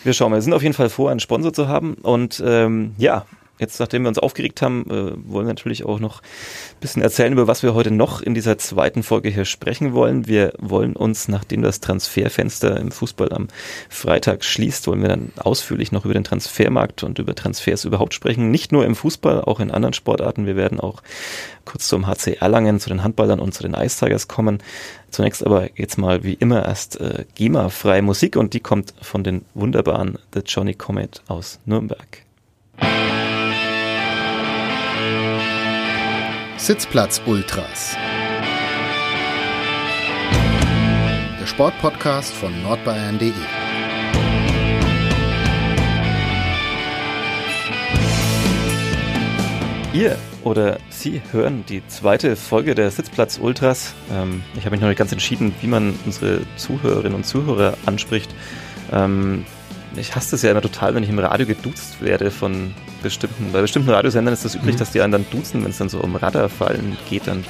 Wir 0.04 0.12
schauen 0.12 0.30
mal. 0.30 0.36
Wir 0.36 0.42
sind 0.42 0.52
auf 0.52 0.62
jeden 0.62 0.74
Fall 0.74 0.90
vor, 0.90 1.10
einen 1.10 1.20
Sponsor 1.20 1.52
zu 1.52 1.68
haben 1.68 1.94
und 1.94 2.42
ähm, 2.44 2.94
ja, 2.98 3.24
Jetzt, 3.62 3.78
nachdem 3.78 4.02
wir 4.02 4.08
uns 4.08 4.18
aufgeregt 4.18 4.60
haben, 4.60 4.90
äh, 4.90 5.12
wollen 5.24 5.46
wir 5.46 5.54
natürlich 5.54 5.84
auch 5.84 6.00
noch 6.00 6.20
ein 6.20 6.80
bisschen 6.80 7.00
erzählen, 7.00 7.32
über 7.32 7.46
was 7.46 7.62
wir 7.62 7.74
heute 7.74 7.92
noch 7.92 8.20
in 8.20 8.34
dieser 8.34 8.58
zweiten 8.58 9.04
Folge 9.04 9.28
hier 9.28 9.44
sprechen 9.44 9.92
wollen. 9.92 10.26
Wir 10.26 10.52
wollen 10.58 10.96
uns, 10.96 11.28
nachdem 11.28 11.62
das 11.62 11.78
Transferfenster 11.78 12.80
im 12.80 12.90
Fußball 12.90 13.32
am 13.32 13.46
Freitag 13.88 14.42
schließt, 14.42 14.88
wollen 14.88 15.00
wir 15.00 15.10
dann 15.10 15.30
ausführlich 15.36 15.92
noch 15.92 16.04
über 16.04 16.12
den 16.12 16.24
Transfermarkt 16.24 17.04
und 17.04 17.20
über 17.20 17.36
Transfers 17.36 17.84
überhaupt 17.84 18.14
sprechen. 18.14 18.50
Nicht 18.50 18.72
nur 18.72 18.84
im 18.84 18.96
Fußball, 18.96 19.42
auch 19.42 19.60
in 19.60 19.70
anderen 19.70 19.92
Sportarten. 19.92 20.44
Wir 20.44 20.56
werden 20.56 20.80
auch 20.80 21.00
kurz 21.64 21.86
zum 21.86 22.08
HC 22.08 22.38
Erlangen, 22.40 22.80
zu 22.80 22.88
den 22.88 23.04
Handballern 23.04 23.38
und 23.38 23.54
zu 23.54 23.62
den 23.62 23.74
Ice 23.74 24.04
Tigers 24.04 24.26
kommen. 24.26 24.58
Zunächst 25.12 25.46
aber 25.46 25.68
jetzt 25.78 25.98
mal 25.98 26.24
wie 26.24 26.34
immer 26.34 26.64
erst 26.64 27.00
äh, 27.00 27.26
GEMA-freie 27.36 28.02
Musik 28.02 28.34
und 28.34 28.54
die 28.54 28.60
kommt 28.60 28.92
von 29.00 29.22
den 29.22 29.44
wunderbaren 29.54 30.18
The 30.34 30.40
Johnny 30.40 30.74
Comet 30.74 31.22
aus 31.28 31.60
Nürnberg. 31.64 32.24
Sitzplatz 36.62 37.20
Ultras. 37.26 37.96
Der 41.40 41.46
Sportpodcast 41.48 42.32
von 42.32 42.62
nordbayern.de. 42.62 43.32
Ihr 49.92 50.16
oder 50.44 50.78
Sie 50.88 51.20
hören 51.32 51.64
die 51.68 51.84
zweite 51.88 52.36
Folge 52.36 52.76
der 52.76 52.92
Sitzplatz 52.92 53.40
Ultras. 53.42 53.94
Ähm, 54.12 54.44
ich 54.54 54.60
habe 54.60 54.70
mich 54.70 54.80
noch 54.80 54.86
nicht 54.86 54.98
ganz 54.98 55.10
entschieden, 55.10 55.52
wie 55.62 55.66
man 55.66 55.98
unsere 56.06 56.42
Zuhörerinnen 56.54 57.16
und 57.16 57.26
Zuhörer 57.26 57.76
anspricht. 57.86 58.32
Ähm, 58.92 59.46
ich 59.96 60.14
hasse 60.14 60.36
es 60.36 60.42
ja 60.42 60.50
immer 60.50 60.62
total, 60.62 60.94
wenn 60.94 61.02
ich 61.02 61.10
im 61.10 61.18
Radio 61.18 61.46
geduzt 61.46 62.00
werde 62.00 62.30
von 62.30 62.74
bestimmten, 63.02 63.52
bei 63.52 63.60
bestimmten 63.60 63.90
Radiosendern 63.90 64.32
ist 64.32 64.44
das 64.44 64.54
üblich, 64.54 64.76
mhm. 64.76 64.78
dass 64.78 64.92
die 64.92 65.00
einen 65.00 65.12
dann 65.12 65.26
duzen, 65.30 65.62
wenn 65.64 65.70
es 65.70 65.78
dann 65.78 65.88
so 65.88 66.00
um 66.00 66.16
Radarfallen 66.16 66.96
geht, 67.08 67.26
dann 67.26 67.44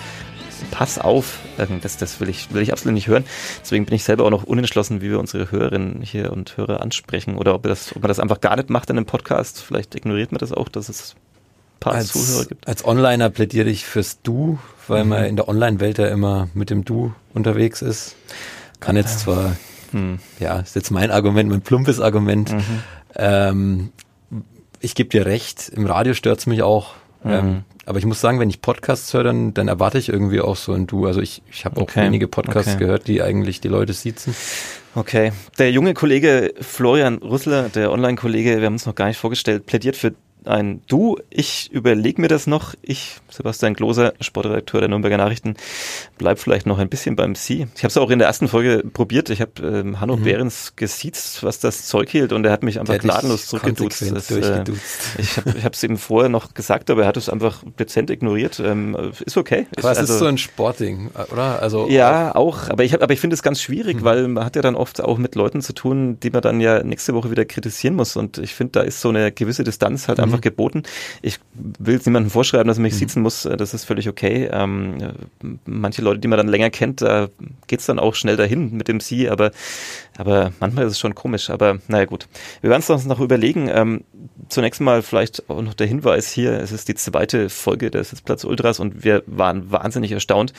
pass 0.70 0.98
auf, 0.98 1.40
das, 1.82 1.96
das 1.96 2.20
will 2.20 2.28
ich, 2.28 2.52
will 2.52 2.62
ich 2.62 2.72
absolut 2.72 2.94
nicht 2.94 3.08
hören. 3.08 3.24
Deswegen 3.60 3.84
bin 3.84 3.94
ich 3.94 4.04
selber 4.04 4.24
auch 4.24 4.30
noch 4.30 4.44
unentschlossen, 4.44 5.00
wie 5.00 5.10
wir 5.10 5.18
unsere 5.18 5.50
Hörerinnen 5.50 6.02
hier 6.02 6.32
und 6.32 6.56
Hörer 6.56 6.80
ansprechen 6.80 7.36
oder 7.36 7.54
ob, 7.54 7.64
das, 7.64 7.94
ob 7.94 8.02
man 8.02 8.08
das 8.08 8.20
einfach 8.20 8.40
gar 8.40 8.56
nicht 8.56 8.70
macht 8.70 8.90
in 8.90 8.96
einem 8.96 9.06
Podcast. 9.06 9.62
Vielleicht 9.62 9.94
ignoriert 9.94 10.32
man 10.32 10.38
das 10.38 10.52
auch, 10.52 10.68
dass 10.68 10.88
es 10.88 11.14
ein 11.14 11.80
paar 11.80 11.94
als, 11.94 12.12
Zuhörer 12.12 12.46
gibt. 12.46 12.66
Als 12.66 12.84
Onliner 12.84 13.30
plädiere 13.30 13.68
ich 13.68 13.84
fürs 13.84 14.22
Du, 14.22 14.58
weil 14.88 15.04
mhm. 15.04 15.10
man 15.10 15.24
in 15.24 15.36
der 15.36 15.48
Online-Welt 15.48 15.98
ja 15.98 16.08
immer 16.08 16.48
mit 16.54 16.70
dem 16.70 16.84
Du 16.84 17.12
unterwegs 17.34 17.82
ist. 17.82 18.16
Kann 18.80 18.96
jetzt 18.96 19.20
zwar 19.20 19.56
hm. 19.92 20.18
Ja, 20.40 20.60
ist 20.60 20.74
jetzt 20.74 20.90
mein 20.90 21.10
Argument, 21.10 21.48
mein 21.48 21.62
plumpes 21.62 22.00
Argument. 22.00 22.52
Mhm. 22.52 22.62
Ähm, 23.14 23.92
ich 24.80 24.94
gebe 24.94 25.10
dir 25.10 25.26
recht, 25.26 25.70
im 25.74 25.86
Radio 25.86 26.14
stört's 26.14 26.46
mich 26.46 26.62
auch. 26.62 26.94
Mhm. 27.22 27.30
Ähm, 27.30 27.64
aber 27.84 27.98
ich 27.98 28.06
muss 28.06 28.20
sagen, 28.20 28.38
wenn 28.38 28.50
ich 28.50 28.60
Podcasts 28.60 29.12
höre, 29.12 29.24
dann, 29.24 29.54
dann 29.54 29.68
erwarte 29.68 29.98
ich 29.98 30.08
irgendwie 30.08 30.40
auch 30.40 30.56
so 30.56 30.72
ein 30.72 30.86
Du. 30.86 31.06
Also 31.06 31.20
ich, 31.20 31.42
ich 31.50 31.64
habe 31.64 31.78
auch 31.78 31.82
okay. 31.82 32.04
wenige 32.04 32.28
Podcasts 32.28 32.74
okay. 32.74 32.84
gehört, 32.84 33.08
die 33.08 33.22
eigentlich 33.22 33.60
die 33.60 33.68
Leute 33.68 33.92
siezen. 33.92 34.34
Okay. 34.94 35.32
Der 35.58 35.72
junge 35.72 35.94
Kollege 35.94 36.52
Florian 36.60 37.18
Rüssler, 37.18 37.68
der 37.70 37.90
Online-Kollege, 37.90 38.58
wir 38.58 38.66
haben 38.66 38.74
uns 38.74 38.86
noch 38.86 38.94
gar 38.94 39.06
nicht 39.06 39.18
vorgestellt, 39.18 39.66
plädiert 39.66 39.96
für 39.96 40.14
ein 40.46 40.82
Du. 40.88 41.18
Ich 41.30 41.70
überlege 41.72 42.20
mir 42.20 42.28
das 42.28 42.46
noch. 42.46 42.74
Ich, 42.82 43.16
Sebastian 43.28 43.74
Gloser, 43.74 44.14
Sportredakteur 44.20 44.80
der 44.80 44.88
Nürnberger 44.88 45.16
Nachrichten, 45.16 45.54
bleib 46.18 46.38
vielleicht 46.38 46.66
noch 46.66 46.78
ein 46.78 46.88
bisschen 46.88 47.16
beim 47.16 47.34
Sie. 47.34 47.66
Ich 47.76 47.82
habe 47.82 47.88
es 47.88 47.96
auch 47.96 48.10
in 48.10 48.18
der 48.18 48.28
ersten 48.28 48.48
Folge 48.48 48.84
probiert. 48.92 49.30
Ich 49.30 49.40
habe 49.40 49.52
ähm, 49.62 50.00
Hanno 50.00 50.16
mhm. 50.16 50.24
Behrens 50.24 50.74
gesiezt, 50.76 51.42
was 51.42 51.60
das 51.60 51.86
Zeug 51.86 52.08
hielt 52.10 52.32
und 52.32 52.44
er 52.44 52.52
hat 52.52 52.62
mich 52.62 52.80
einfach 52.80 52.98
gnadenlos 52.98 53.46
zurückgeduzt. 53.46 54.02
Das, 54.12 54.30
äh, 54.30 54.64
ich 55.18 55.36
habe 55.36 55.70
es 55.72 55.82
ihm 55.82 55.96
vorher 55.96 56.28
noch 56.28 56.54
gesagt, 56.54 56.90
aber 56.90 57.02
er 57.02 57.08
hat 57.08 57.16
es 57.16 57.28
einfach 57.28 57.62
dezent 57.78 58.10
ignoriert. 58.10 58.60
Ähm, 58.60 59.12
ist 59.24 59.36
okay. 59.36 59.66
Aber 59.76 59.92
ist, 59.92 59.96
es 59.96 60.00
also, 60.00 60.12
ist 60.14 60.18
so 60.20 60.26
ein 60.26 60.38
Sportding, 60.38 61.10
oder? 61.32 61.60
Also 61.62 61.88
ja, 61.88 62.34
auch. 62.34 62.68
Aber 62.68 62.84
ich, 62.84 62.92
hab, 62.92 63.02
aber 63.02 63.12
ich 63.12 63.20
finde 63.20 63.34
es 63.34 63.42
ganz 63.42 63.60
schwierig, 63.60 63.98
mhm. 63.98 64.04
weil 64.04 64.28
man 64.28 64.44
hat 64.44 64.56
ja 64.56 64.62
dann 64.62 64.74
oft 64.74 65.00
auch 65.00 65.18
mit 65.18 65.34
Leuten 65.34 65.62
zu 65.62 65.72
tun, 65.72 66.18
die 66.20 66.30
man 66.30 66.42
dann 66.42 66.60
ja 66.60 66.82
nächste 66.82 67.14
Woche 67.14 67.30
wieder 67.30 67.44
kritisieren 67.44 67.94
muss. 67.94 68.16
Und 68.16 68.38
ich 68.38 68.54
finde, 68.54 68.72
da 68.72 68.80
ist 68.82 69.00
so 69.00 69.08
eine 69.08 69.32
gewisse 69.32 69.64
Distanz 69.64 70.08
halt 70.08 70.18
mhm. 70.18 70.24
einfach 70.24 70.31
geboten. 70.40 70.82
Ich 71.20 71.38
will 71.54 71.96
es 71.96 72.06
niemandem 72.06 72.30
vorschreiben, 72.30 72.68
dass 72.68 72.78
er 72.78 72.82
mich 72.82 72.94
mhm. 72.94 72.98
sitzen 72.98 73.22
muss. 73.22 73.42
Das 73.42 73.74
ist 73.74 73.84
völlig 73.84 74.08
okay. 74.08 74.48
Ähm, 74.52 74.98
manche 75.66 76.02
Leute, 76.02 76.20
die 76.20 76.28
man 76.28 76.38
dann 76.38 76.48
länger 76.48 76.70
kennt, 76.70 77.02
da 77.02 77.28
geht's 77.66 77.86
dann 77.86 77.98
auch 77.98 78.14
schnell 78.14 78.36
dahin 78.36 78.72
mit 78.72 78.88
dem 78.88 79.00
Sie, 79.00 79.28
aber, 79.28 79.50
aber 80.16 80.52
manchmal 80.60 80.86
ist 80.86 80.92
es 80.92 80.98
schon 80.98 81.14
komisch. 81.14 81.50
Aber 81.50 81.78
naja 81.88 82.04
gut. 82.04 82.28
Wir 82.60 82.70
werden 82.70 82.80
es 82.80 82.90
uns 82.90 83.04
noch 83.04 83.20
überlegen. 83.20 83.68
Ähm, 83.72 84.04
zunächst 84.48 84.80
mal 84.80 85.02
vielleicht 85.02 85.48
auch 85.48 85.62
noch 85.62 85.74
der 85.74 85.86
Hinweis 85.86 86.30
hier, 86.30 86.52
es 86.52 86.72
ist 86.72 86.88
die 86.88 86.94
zweite 86.94 87.48
Folge 87.48 87.90
der 87.90 88.04
Sitzplatz 88.04 88.44
Ultras 88.44 88.80
und 88.80 89.04
wir 89.04 89.22
waren 89.26 89.70
wahnsinnig 89.70 90.12
erstaunt, 90.12 90.52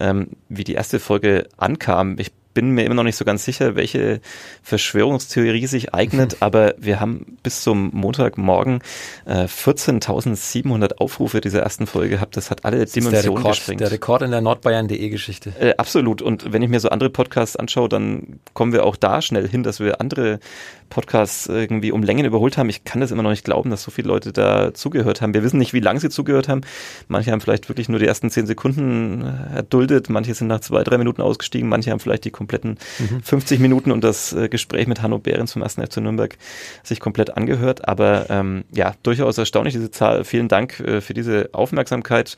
ähm, 0.00 0.28
wie 0.48 0.64
die 0.64 0.74
erste 0.74 1.00
Folge 1.00 1.48
ankam. 1.56 2.18
Ich 2.18 2.32
bin 2.58 2.72
mir 2.72 2.84
immer 2.84 2.96
noch 2.96 3.04
nicht 3.04 3.14
so 3.14 3.24
ganz 3.24 3.44
sicher, 3.44 3.76
welche 3.76 4.20
Verschwörungstheorie 4.64 5.68
sich 5.68 5.94
eignet, 5.94 6.38
aber 6.40 6.74
wir 6.76 6.98
haben 6.98 7.38
bis 7.44 7.62
zum 7.62 7.90
Montagmorgen 7.94 8.80
äh, 9.26 9.44
14.700 9.44 10.96
Aufrufe 10.96 11.40
dieser 11.40 11.60
ersten 11.60 11.86
Folge 11.86 12.16
gehabt. 12.16 12.36
Das 12.36 12.50
hat 12.50 12.64
alle 12.64 12.80
das 12.80 12.90
Dimensionen 12.90 13.22
der 13.22 13.30
Rekord, 13.36 13.54
gesprengt. 13.54 13.80
Der 13.80 13.92
Rekord 13.92 14.22
in 14.22 14.32
der 14.32 14.40
Nordbayern.de 14.40 15.08
Geschichte. 15.08 15.52
Äh, 15.60 15.74
absolut. 15.76 16.20
Und 16.20 16.52
wenn 16.52 16.60
ich 16.62 16.68
mir 16.68 16.80
so 16.80 16.88
andere 16.88 17.10
Podcasts 17.10 17.54
anschaue, 17.54 17.88
dann 17.88 18.40
kommen 18.54 18.72
wir 18.72 18.84
auch 18.84 18.96
da 18.96 19.22
schnell 19.22 19.46
hin, 19.46 19.62
dass 19.62 19.78
wir 19.78 20.00
andere 20.00 20.40
Podcasts 20.88 21.46
irgendwie 21.46 21.92
um 21.92 22.02
Längen 22.02 22.24
überholt 22.24 22.58
haben. 22.58 22.68
Ich 22.68 22.82
kann 22.82 23.00
das 23.00 23.10
immer 23.12 23.22
noch 23.22 23.30
nicht 23.30 23.44
glauben, 23.44 23.70
dass 23.70 23.84
so 23.84 23.90
viele 23.90 24.08
Leute 24.08 24.32
da 24.32 24.74
zugehört 24.74 25.20
haben. 25.20 25.32
Wir 25.32 25.44
wissen 25.44 25.58
nicht, 25.58 25.74
wie 25.74 25.80
lange 25.80 26.00
sie 26.00 26.08
zugehört 26.08 26.48
haben. 26.48 26.62
Manche 27.06 27.30
haben 27.30 27.40
vielleicht 27.40 27.68
wirklich 27.68 27.88
nur 27.88 28.00
die 28.00 28.06
ersten 28.06 28.30
zehn 28.30 28.46
Sekunden 28.46 29.22
äh, 29.22 29.56
erduldet. 29.56 30.08
Manche 30.10 30.34
sind 30.34 30.48
nach 30.48 30.60
zwei, 30.60 30.82
drei 30.82 30.98
Minuten 30.98 31.22
ausgestiegen. 31.22 31.68
Manche 31.68 31.90
haben 31.90 32.00
vielleicht 32.00 32.24
die 32.24 32.30
kompletten 32.48 32.78
mhm. 32.98 33.22
50 33.22 33.60
Minuten 33.60 33.92
und 33.92 34.02
das 34.02 34.32
äh, 34.32 34.48
Gespräch 34.48 34.86
mit 34.86 35.02
Hanno 35.02 35.18
Behrens 35.18 35.52
vom 35.52 35.62
1. 35.62 35.74
FC 35.74 35.98
Nürnberg 35.98 36.36
sich 36.82 36.98
komplett 36.98 37.36
angehört. 37.36 37.86
Aber 37.86 38.26
ähm, 38.30 38.64
ja, 38.72 38.94
durchaus 39.02 39.36
erstaunlich 39.38 39.74
diese 39.74 39.90
Zahl. 39.90 40.24
Vielen 40.24 40.48
Dank 40.48 40.80
äh, 40.80 41.00
für 41.00 41.14
diese 41.14 41.50
Aufmerksamkeit. 41.52 42.36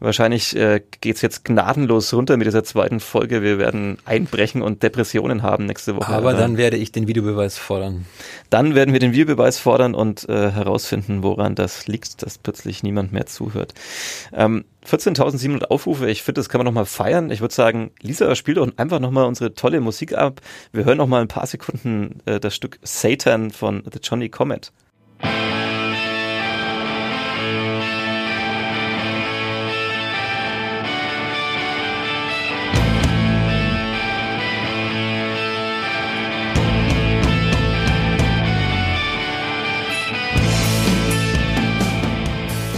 Wahrscheinlich 0.00 0.56
äh, 0.56 0.80
geht 1.00 1.16
es 1.16 1.22
jetzt 1.22 1.44
gnadenlos 1.44 2.12
runter 2.12 2.36
mit 2.36 2.46
dieser 2.46 2.64
zweiten 2.64 2.98
Folge. 2.98 3.42
Wir 3.42 3.58
werden 3.58 3.98
einbrechen 4.04 4.62
und 4.62 4.82
Depressionen 4.82 5.42
haben 5.42 5.66
nächste 5.66 5.94
Woche. 5.94 6.12
Aber 6.12 6.34
dann 6.34 6.56
werde 6.56 6.76
ich 6.76 6.90
den 6.90 7.06
Videobeweis 7.06 7.56
fordern. 7.56 8.06
Dann 8.50 8.74
werden 8.74 8.92
wir 8.92 9.00
den 9.00 9.12
Wir-Beweis 9.12 9.58
fordern 9.58 9.94
und 9.94 10.28
äh, 10.28 10.50
herausfinden, 10.50 11.22
woran 11.22 11.54
das 11.54 11.86
liegt, 11.86 12.22
dass 12.22 12.38
plötzlich 12.38 12.82
niemand 12.82 13.12
mehr 13.12 13.26
zuhört. 13.26 13.74
Ähm, 14.32 14.64
14.700 14.86 15.64
Aufrufe, 15.66 16.10
ich 16.10 16.22
finde, 16.22 16.40
das 16.40 16.48
kann 16.48 16.58
man 16.58 16.66
nochmal 16.66 16.86
feiern. 16.86 17.30
Ich 17.30 17.40
würde 17.40 17.54
sagen, 17.54 17.92
Lisa, 18.00 18.34
spiel 18.34 18.54
doch 18.54 18.68
einfach 18.76 18.98
nochmal 18.98 19.26
unsere 19.26 19.54
tolle 19.54 19.80
Musik 19.80 20.14
ab. 20.14 20.40
Wir 20.72 20.84
hören 20.84 20.98
nochmal 20.98 21.22
ein 21.22 21.28
paar 21.28 21.46
Sekunden 21.46 22.20
äh, 22.26 22.40
das 22.40 22.54
Stück 22.54 22.78
Satan 22.82 23.50
von 23.50 23.82
The 23.90 24.00
Johnny 24.02 24.28
Comet. 24.28 24.72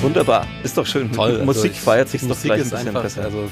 Wunderbar, 0.05 0.47
ist 0.63 0.77
doch 0.77 0.87
schön. 0.87 1.11
Toll. 1.11 1.43
Musik 1.45 1.73
also 1.73 1.85
feiert 1.85 2.09
sich 2.09 2.21
doch 2.21 2.41
gleich 2.41 2.61
ein 2.61 2.71
bisschen 2.71 2.89
einfach, 2.89 3.03
besser. 3.03 3.25
Also 3.25 3.51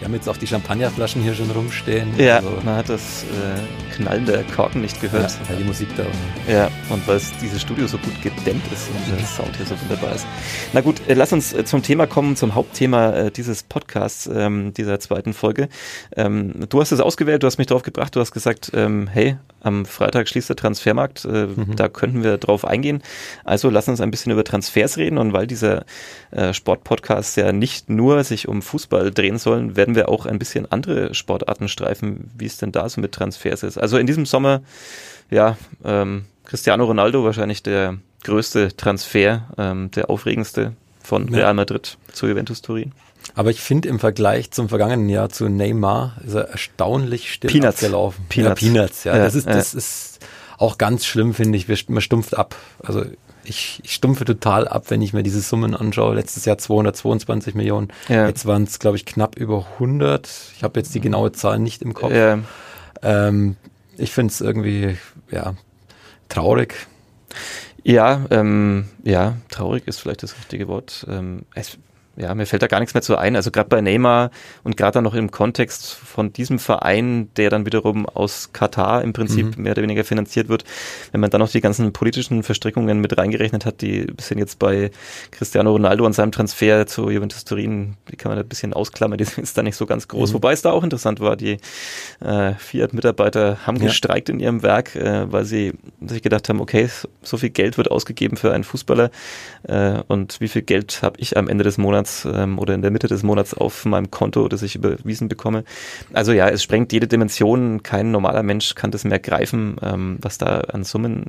Wir 0.00 0.06
haben 0.06 0.14
jetzt 0.14 0.30
auch 0.30 0.38
die 0.38 0.46
Champagnerflaschen 0.46 1.22
hier 1.22 1.34
schon 1.34 1.50
rumstehen. 1.50 2.08
Ja, 2.16 2.36
also, 2.36 2.48
man 2.64 2.76
hat 2.76 2.88
das 2.88 3.24
äh, 3.24 3.94
Knallen 3.94 4.24
der 4.24 4.44
Korken 4.44 4.80
nicht 4.80 4.98
gehört. 4.98 5.30
Ja, 5.30 5.50
weil 5.50 5.58
die 5.58 5.64
Musik 5.64 5.88
da 5.94 6.04
war. 6.04 6.10
Ja, 6.48 6.70
und 6.88 7.06
weil 7.06 7.20
dieses 7.42 7.60
Studio 7.60 7.86
so 7.86 7.98
gut 7.98 8.14
gedämmt 8.22 8.64
ist 8.72 8.88
und 8.88 9.18
der 9.18 9.26
Sound 9.26 9.54
hier 9.58 9.66
so 9.66 9.78
wunderbar 9.78 10.14
ist. 10.14 10.26
Na 10.72 10.80
gut, 10.80 11.02
äh, 11.06 11.12
lass 11.12 11.34
uns 11.34 11.52
äh, 11.52 11.66
zum 11.66 11.82
Thema 11.82 12.06
kommen, 12.06 12.34
zum 12.34 12.54
Hauptthema 12.54 13.10
äh, 13.10 13.30
dieses 13.30 13.62
Podcasts, 13.62 14.26
ähm, 14.32 14.72
dieser 14.72 15.00
zweiten 15.00 15.34
Folge. 15.34 15.68
Ähm, 16.16 16.66
du 16.66 16.80
hast 16.80 16.92
es 16.92 17.00
ausgewählt, 17.00 17.42
du 17.42 17.46
hast 17.46 17.58
mich 17.58 17.66
drauf 17.66 17.82
gebracht, 17.82 18.16
du 18.16 18.20
hast 18.20 18.32
gesagt, 18.32 18.70
ähm, 18.72 19.06
hey, 19.06 19.36
am 19.60 19.84
Freitag 19.84 20.28
schließt 20.28 20.48
der 20.48 20.56
Transfermarkt, 20.56 21.24
äh, 21.26 21.46
mhm. 21.46 21.76
da 21.76 21.88
könnten 21.88 22.22
wir 22.22 22.38
drauf 22.38 22.64
eingehen. 22.64 23.02
Also 23.44 23.68
lass 23.68 23.88
uns 23.88 24.00
ein 24.00 24.10
bisschen 24.10 24.32
über 24.32 24.44
Transfers 24.44 24.96
reden 24.96 25.18
und 25.18 25.32
weil 25.32 25.46
dieser 25.46 25.84
äh, 26.30 26.54
Sportpodcast 26.54 27.36
ja 27.36 27.52
nicht 27.52 27.90
nur 27.90 28.24
sich 28.24 28.48
um 28.48 28.62
Fußball 28.62 29.10
drehen 29.10 29.38
soll, 29.38 29.76
werden 29.76 29.89
wir 29.94 30.08
auch 30.08 30.26
ein 30.26 30.38
bisschen 30.38 30.70
andere 30.70 31.14
Sportarten 31.14 31.68
streifen, 31.68 32.30
wie 32.36 32.46
es 32.46 32.58
denn 32.58 32.72
da 32.72 32.88
so 32.88 33.00
mit 33.00 33.12
Transfers 33.12 33.62
ist. 33.62 33.78
Also 33.78 33.98
in 33.98 34.06
diesem 34.06 34.26
Sommer, 34.26 34.62
ja, 35.30 35.56
ähm, 35.84 36.24
Cristiano 36.44 36.84
Ronaldo 36.84 37.24
wahrscheinlich 37.24 37.62
der 37.62 37.98
größte 38.24 38.76
Transfer, 38.76 39.48
ähm, 39.56 39.90
der 39.92 40.10
aufregendste 40.10 40.72
von 41.02 41.28
Real 41.28 41.54
Madrid 41.54 41.96
zu 42.12 42.26
Juventus 42.26 42.62
Turin. 42.62 42.92
Aber 43.34 43.50
ich 43.50 43.60
finde 43.60 43.88
im 43.88 43.98
Vergleich 44.00 44.50
zum 44.50 44.68
vergangenen 44.68 45.08
Jahr 45.08 45.28
zu 45.28 45.48
Neymar 45.48 46.16
ist 46.26 46.34
er 46.34 46.48
erstaunlich 46.48 47.32
still 47.32 47.50
Peanuts. 47.50 47.82
abgelaufen. 47.82 48.24
Peanuts. 48.28 48.60
Ja, 48.60 48.72
Peanuts, 48.72 49.04
ja. 49.04 49.16
ja 49.16 49.22
das 49.24 49.34
ist, 49.34 49.46
das 49.46 49.74
ist 49.74 50.18
auch 50.58 50.78
ganz 50.78 51.06
schlimm, 51.06 51.34
finde 51.34 51.56
ich. 51.56 51.88
Man 51.88 52.00
stumpft 52.00 52.36
ab. 52.36 52.56
Also 52.82 53.04
ich, 53.44 53.80
ich 53.82 53.94
stumpfe 53.94 54.24
total 54.24 54.68
ab, 54.68 54.84
wenn 54.88 55.02
ich 55.02 55.12
mir 55.12 55.22
diese 55.22 55.40
Summen 55.40 55.74
anschaue. 55.74 56.14
Letztes 56.14 56.44
Jahr 56.44 56.58
222 56.58 57.54
Millionen. 57.54 57.88
Ja. 58.08 58.26
Jetzt 58.26 58.46
waren 58.46 58.64
es, 58.64 58.78
glaube 58.78 58.96
ich, 58.96 59.06
knapp 59.06 59.36
über 59.36 59.66
100. 59.74 60.28
Ich 60.56 60.62
habe 60.62 60.78
jetzt 60.78 60.94
die 60.94 61.00
genaue 61.00 61.32
Zahl 61.32 61.58
nicht 61.58 61.82
im 61.82 61.94
Kopf. 61.94 62.12
Ja. 62.12 62.38
Ähm, 63.02 63.56
ich 63.96 64.12
finde 64.12 64.32
es 64.32 64.40
irgendwie, 64.40 64.96
ja, 65.30 65.54
traurig. 66.28 66.74
Ja, 67.82 68.26
ähm, 68.30 68.88
ja, 69.04 69.36
traurig 69.50 69.86
ist 69.86 70.00
vielleicht 70.00 70.22
das 70.22 70.36
richtige 70.36 70.68
Wort. 70.68 71.06
Ähm, 71.08 71.42
es, 71.54 71.78
ja, 72.16 72.34
mir 72.34 72.46
fällt 72.46 72.62
da 72.62 72.66
gar 72.66 72.80
nichts 72.80 72.92
mehr 72.94 73.02
zu 73.02 73.16
ein. 73.16 73.36
Also 73.36 73.50
gerade 73.50 73.68
bei 73.68 73.80
Neymar 73.80 74.30
und 74.62 74.76
gerade 74.76 74.94
dann 74.94 75.04
noch 75.04 75.14
im 75.14 75.30
Kontext 75.30 75.94
von 75.94 76.32
diesem 76.32 76.58
Verein, 76.58 77.30
der 77.36 77.50
dann 77.50 77.66
wiederum 77.66 78.06
aus 78.06 78.52
Katar 78.52 79.02
im 79.02 79.12
Prinzip 79.12 79.56
mhm. 79.56 79.62
mehr 79.62 79.72
oder 79.72 79.82
weniger 79.82 80.04
finanziert 80.04 80.48
wird, 80.48 80.64
wenn 81.12 81.20
man 81.20 81.30
dann 81.30 81.40
noch 81.40 81.50
die 81.50 81.60
ganzen 81.60 81.92
politischen 81.92 82.42
Verstrickungen 82.42 83.00
mit 83.00 83.16
reingerechnet 83.16 83.64
hat, 83.64 83.80
die 83.80 84.06
sind 84.20 84.38
jetzt 84.38 84.58
bei 84.58 84.90
Cristiano 85.30 85.70
Ronaldo 85.70 86.04
und 86.04 86.12
seinem 86.12 86.32
Transfer 86.32 86.86
zu 86.86 87.10
Juventus 87.10 87.44
Turin, 87.44 87.96
die 88.10 88.16
kann 88.16 88.30
man 88.30 88.38
ein 88.38 88.48
bisschen 88.48 88.74
ausklammern, 88.74 89.16
die 89.16 89.24
sind 89.24 89.56
da 89.56 89.62
nicht 89.62 89.76
so 89.76 89.86
ganz 89.86 90.08
groß. 90.08 90.30
Mhm. 90.30 90.34
Wobei 90.34 90.52
es 90.52 90.62
da 90.62 90.72
auch 90.72 90.84
interessant 90.84 91.20
war, 91.20 91.36
die 91.36 91.58
äh, 92.20 92.54
Fiat-Mitarbeiter 92.54 93.66
haben 93.66 93.76
ja. 93.76 93.84
gestreikt 93.84 94.28
in 94.28 94.40
ihrem 94.40 94.62
Werk, 94.62 94.94
äh, 94.94 95.30
weil 95.32 95.44
sie 95.44 95.72
sich 96.04 96.22
gedacht 96.22 96.48
haben, 96.48 96.60
okay, 96.60 96.88
so 97.22 97.36
viel 97.36 97.50
Geld 97.50 97.78
wird 97.78 97.90
ausgegeben 97.90 98.36
für 98.36 98.52
einen 98.52 98.64
Fußballer 98.64 99.10
äh, 99.62 100.00
und 100.08 100.40
wie 100.40 100.48
viel 100.48 100.62
Geld 100.62 101.02
habe 101.02 101.18
ich 101.18 101.36
am 101.36 101.48
Ende 101.48 101.64
des 101.64 101.78
Monats 101.78 102.09
Monats 102.10 102.26
ähm, 102.30 102.58
oder 102.58 102.74
in 102.74 102.82
der 102.82 102.90
Mitte 102.90 103.08
des 103.08 103.22
Monats 103.22 103.54
auf 103.54 103.84
meinem 103.84 104.10
Konto, 104.10 104.48
das 104.48 104.62
ich 104.62 104.74
überwiesen 104.74 105.28
bekomme. 105.28 105.64
Also 106.12 106.32
ja, 106.32 106.48
es 106.48 106.62
sprengt 106.62 106.92
jede 106.92 107.08
Dimension. 107.08 107.82
Kein 107.82 108.10
normaler 108.10 108.42
Mensch 108.42 108.74
kann 108.74 108.90
das 108.90 109.04
mehr 109.04 109.18
greifen, 109.18 109.76
ähm, 109.82 110.18
was 110.20 110.38
da 110.38 110.60
an 110.60 110.84
Summen 110.84 111.26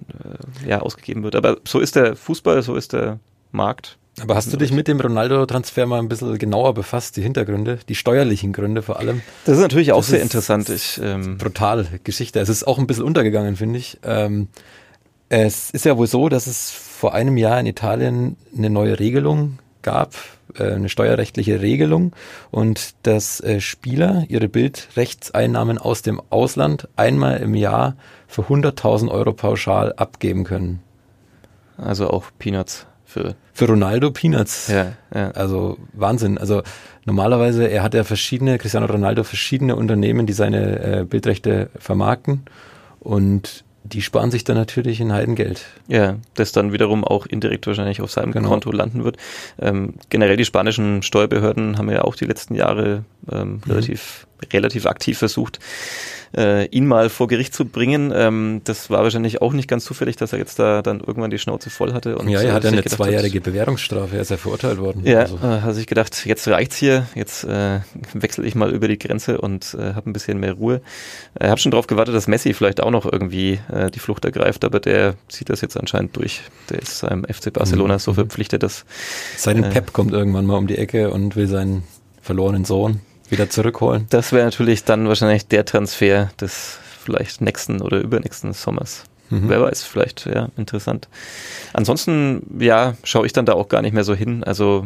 äh, 0.66 0.70
ja, 0.70 0.82
ausgegeben 0.82 1.24
wird. 1.24 1.36
Aber 1.36 1.58
so 1.66 1.80
ist 1.80 1.96
der 1.96 2.16
Fußball, 2.16 2.62
so 2.64 2.76
ist 2.76 2.94
der 2.94 3.20
Markt. 3.52 3.98
Aber 4.20 4.36
hast 4.36 4.52
du 4.52 4.58
dich 4.58 4.74
mit 4.74 4.90
dem 4.90 5.00
Ronaldo-Transfer 5.00 5.86
mal 5.86 6.00
ein 6.00 6.10
bisschen 6.10 6.38
genauer 6.38 6.74
befasst, 6.74 7.16
die 7.16 7.22
Hintergründe, 7.22 7.80
die 7.88 7.96
steuerlichen 7.96 8.52
Gründe 8.52 8.82
vor 8.82 9.00
allem? 9.00 9.22
Das 9.46 9.56
ist 9.56 9.62
natürlich 9.62 9.94
auch 9.94 10.00
das 10.00 10.08
sehr 10.08 10.22
interessant. 10.22 10.70
Ich, 10.70 11.00
ähm 11.02 11.38
brutal 11.38 11.88
Geschichte. 12.04 12.40
Es 12.40 12.50
ist 12.50 12.68
auch 12.68 12.78
ein 12.78 12.88
bisschen 12.88 13.06
untergegangen, 13.06 13.56
finde 13.56 13.80
ich. 13.80 14.00
Ähm, 14.04 14.50
es 15.30 15.72
ist 15.72 15.86
ja 15.86 15.98
wohl 15.98 16.08
so, 16.08 16.28
dass 16.28 16.46
es 16.46 16.72
vor 16.72 17.14
einem 17.14 17.38
Jahr 17.38 17.58
in 17.58 17.66
Italien 17.66 18.36
eine 18.56 18.70
neue 18.70 19.00
Regelung 19.00 19.60
gab, 19.82 20.16
äh, 20.56 20.74
eine 20.74 20.90
steuerrechtliche 20.90 21.62
Regelung 21.62 22.14
und 22.50 22.94
dass 23.04 23.40
äh, 23.42 23.62
Spieler 23.62 24.26
ihre 24.28 24.48
Bildrechtseinnahmen 24.48 25.78
aus 25.78 26.02
dem 26.02 26.22
Ausland 26.30 26.88
einmal 26.96 27.38
im 27.38 27.56
Jahr 27.56 27.96
für 28.28 28.44
100.000 28.44 29.10
Euro 29.10 29.34
pauschal 29.34 29.94
abgeben 29.94 30.44
können. 30.44 30.82
Also 31.78 32.10
auch 32.10 32.26
Peanuts 32.38 32.86
für 33.06 33.36
für 33.54 33.68
Ronaldo 33.68 34.12
Peanuts. 34.12 34.70
Ja, 34.70 34.94
ja. 35.14 35.32
Also 35.32 35.78
Wahnsinn. 35.94 36.38
Also 36.38 36.64
normalerweise, 37.06 37.68
er 37.68 37.84
hat 37.84 37.94
ja 37.94 38.04
verschiedene, 38.04 38.58
Cristiano 38.58 38.86
Ronaldo 38.86 39.24
verschiedene 39.24 39.76
Unternehmen, 39.76 40.26
die 40.26 40.34
seine 40.34 41.00
äh, 41.02 41.04
Bildrechte 41.04 41.70
vermarkten 41.78 42.46
und 43.00 43.64
die 43.84 44.02
sparen 44.02 44.32
sich 44.32 44.44
dann 44.44 44.58
natürlich 44.58 45.02
ein 45.02 45.12
Heidengeld. 45.12 45.66
Ja, 45.88 46.18
das 46.36 46.52
dann 46.52 46.72
wiederum 46.72 47.04
auch 47.04 47.26
indirekt 47.26 47.66
wahrscheinlich 47.68 48.02
auf 48.02 48.12
seinem 48.12 48.32
genau. 48.32 48.50
Konto 48.50 48.72
landen 48.72 49.04
wird. 49.04 49.18
Ähm, 49.60 49.96
generell 50.10 50.38
die 50.38 50.46
spanischen 50.46 51.02
Steuerbehörden 51.02 51.78
haben 51.78 51.90
ja 51.90 52.04
auch 52.04 52.16
die 52.16 52.26
letzten 52.26 52.56
Jahre 52.56 53.04
ähm, 53.32 53.54
mhm. 53.54 53.62
relativ, 53.68 54.28
relativ 54.54 54.86
aktiv 54.86 55.18
versucht, 55.18 55.60
äh, 56.36 56.66
ihn 56.68 56.88
mal 56.88 57.10
vor 57.10 57.28
Gericht 57.28 57.54
zu 57.54 57.66
bringen. 57.66 58.12
Ähm, 58.16 58.62
das 58.64 58.90
war 58.90 59.04
wahrscheinlich 59.04 59.42
auch 59.42 59.54
nicht 59.54 59.68
ganz 59.68 59.86
zufällig, 59.86 60.16
dass 60.16 60.34
er 60.34 60.40
jetzt 60.40 60.60
da 60.60 60.82
dann 60.82 61.00
irgendwann 61.00 61.32
die 61.32 61.40
Schnauze 61.40 61.70
voll 61.70 61.94
hatte. 61.94 62.18
Und 62.18 62.30
ja, 62.30 62.42
er 62.42 62.54
hat 62.54 62.64
ja 62.64 62.72
eine 62.72 62.84
zweijährige 62.84 63.40
hat, 63.40 63.44
Bewährungsstrafe, 63.44 64.16
er 64.16 64.22
ist 64.22 64.32
ja 64.32 64.38
verurteilt 64.38 64.80
worden. 64.80 65.02
Ja, 65.06 65.20
also. 65.20 65.38
äh, 65.38 65.62
hat 65.62 65.76
sich 65.76 65.88
gedacht, 65.88 66.26
jetzt 66.26 66.48
reicht's 66.48 66.78
hier, 66.78 67.08
jetzt 67.16 67.44
äh, 67.44 67.80
wechsle 68.14 68.46
ich 68.46 68.56
mal 68.56 68.72
über 68.72 68.88
die 68.88 68.98
Grenze 68.98 69.40
und 69.40 69.76
äh, 69.80 69.94
habe 69.94 70.10
ein 70.10 70.14
bisschen 70.14 70.40
mehr 70.40 70.54
Ruhe. 70.54 70.82
Ich 71.40 71.48
habe 71.48 71.60
schon 71.60 71.72
darauf 71.72 71.88
gewartet, 71.88 72.16
dass 72.16 72.28
Messi 72.28 72.54
vielleicht 72.54 72.82
auch 72.82 72.92
noch 72.92 73.12
irgendwie 73.12 73.60
äh, 73.72 73.92
die 73.92 74.00
Flucht 74.00 74.26
ergreift, 74.26 74.64
aber 74.64 74.80
der 74.80 75.16
zieht 75.28 75.50
das 75.50 75.62
jetzt 75.62 75.78
anscheinend 75.78 76.16
durch. 76.16 76.42
Der 76.70 76.82
ist 76.82 77.00
seinem 77.00 77.26
FC 77.26 77.52
Barcelona 77.52 77.96
mhm. 77.96 78.00
so 78.00 78.14
verpflichtet, 78.14 78.64
dass... 78.64 78.86
Seinen 79.38 79.64
äh, 79.66 79.70
Pep 79.70 79.94
kommt 79.94 80.14
irgendwann 80.14 80.46
mal 80.46 80.58
um 80.58 80.68
die 80.68 80.78
Ecke 80.78 81.12
und 81.12 81.36
will 81.36 81.48
seinen 81.48 81.84
verlorenen 82.22 82.66
Sohn 82.66 83.02
wieder 83.32 83.50
zurückholen. 83.50 84.08
Das 84.10 84.32
wäre 84.32 84.46
natürlich 84.46 84.84
dann 84.84 85.08
wahrscheinlich 85.08 85.48
der 85.48 85.66
Transfer 85.66 86.30
des 86.40 86.78
vielleicht 87.04 87.42
nächsten 87.42 87.82
oder 87.82 88.00
übernächsten 88.00 88.54
Sommers. 88.54 89.06
Mhm. 89.30 89.50
Wer 89.50 89.62
weiß, 89.62 89.84
vielleicht, 89.84 90.26
ja, 90.26 90.50
interessant. 90.58 91.08
Ansonsten, 91.74 92.46
ja, 92.60 92.96
schaue 93.04 93.26
ich 93.26 93.34
dann 93.34 93.46
da 93.46 93.54
auch 93.54 93.70
gar 93.70 93.82
nicht 93.82 93.94
mehr 93.94 94.04
so 94.04 94.14
hin. 94.14 94.44
Also 94.44 94.86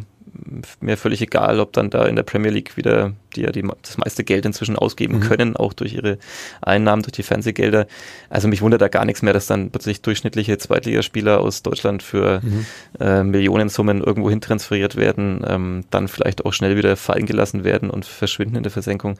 mir 0.80 0.98
völlig 0.98 1.22
egal, 1.22 1.60
ob 1.60 1.74
dann 1.74 1.90
da 1.90 2.06
in 2.06 2.16
der 2.16 2.24
Premier 2.24 2.52
League 2.52 2.78
wieder, 2.78 3.14
die 3.36 3.42
ja 3.42 3.52
die, 3.52 3.64
das 3.82 3.98
meiste 3.98 4.24
Geld 4.24 4.46
inzwischen 4.46 4.76
ausgeben 4.76 5.18
mhm. 5.18 5.20
können, 5.22 5.56
auch 5.56 5.74
durch 5.74 5.94
ihre 5.94 6.18
Einnahmen, 6.62 7.02
durch 7.02 7.14
die 7.14 7.24
Fernsehgelder. 7.24 7.88
Also 8.30 8.48
mich 8.48 8.62
wundert 8.62 8.82
da 8.82 8.88
gar 8.88 9.06
nichts 9.06 9.22
mehr, 9.22 9.34
dass 9.34 9.48
dann 9.48 9.72
plötzlich 9.72 10.02
durchschnittliche 10.02 10.58
Zweitligaspieler 10.58 11.40
aus 11.40 11.64
Deutschland 11.64 12.04
für 12.04 12.42
mhm. 12.42 12.66
äh, 13.00 13.24
Millionensummen 13.24 14.02
irgendwo 14.02 14.30
hin 14.30 14.42
transferiert 14.42 14.96
werden, 14.96 15.44
ähm, 15.48 15.86
dann 15.90 16.08
vielleicht 16.08 16.46
auch 16.46 16.54
schnell 16.54 16.78
wieder 16.78 16.96
fallen 16.96 17.26
gelassen 17.26 17.64
werden 17.64 17.90
und 17.90 18.06
verschwinden 18.06 18.56
in 18.56 18.64
der 18.64 18.72
Versenkung. 18.72 19.18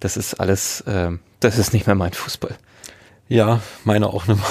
Das 0.00 0.16
ist 0.16 0.34
alles, 0.34 0.82
äh, 0.82 1.10
das 1.40 1.58
ist 1.58 1.72
nicht 1.72 1.86
mehr 1.86 1.96
mein 1.96 2.12
Fußball. 2.12 2.56
Ja, 3.28 3.60
meine 3.84 4.06
auch 4.06 4.26
nochmal. 4.26 4.46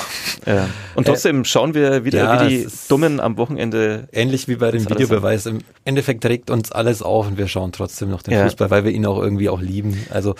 Ja. 0.45 0.69
Und 0.95 1.07
trotzdem 1.07 1.43
schauen 1.45 1.73
wir 1.73 2.05
wieder, 2.05 2.19
ja, 2.19 2.45
wie 2.45 2.59
die 2.59 2.67
Dummen 2.87 3.19
am 3.19 3.37
Wochenende. 3.37 4.07
Ähnlich 4.11 4.47
wie 4.47 4.55
bei 4.55 4.71
dem 4.71 4.87
Videobeweis. 4.87 5.47
Im 5.47 5.59
Endeffekt 5.83 6.23
trägt 6.23 6.49
uns 6.51 6.71
alles 6.71 7.01
auf 7.01 7.27
und 7.27 7.37
wir 7.37 7.47
schauen 7.47 7.71
trotzdem 7.71 8.09
noch 8.09 8.21
den 8.21 8.35
ja. 8.35 8.43
Fußball, 8.43 8.69
weil 8.69 8.83
wir 8.83 8.91
ihn 8.91 9.05
auch 9.05 9.19
irgendwie 9.19 9.49
auch 9.49 9.59
lieben. 9.59 10.05
Also 10.11 10.35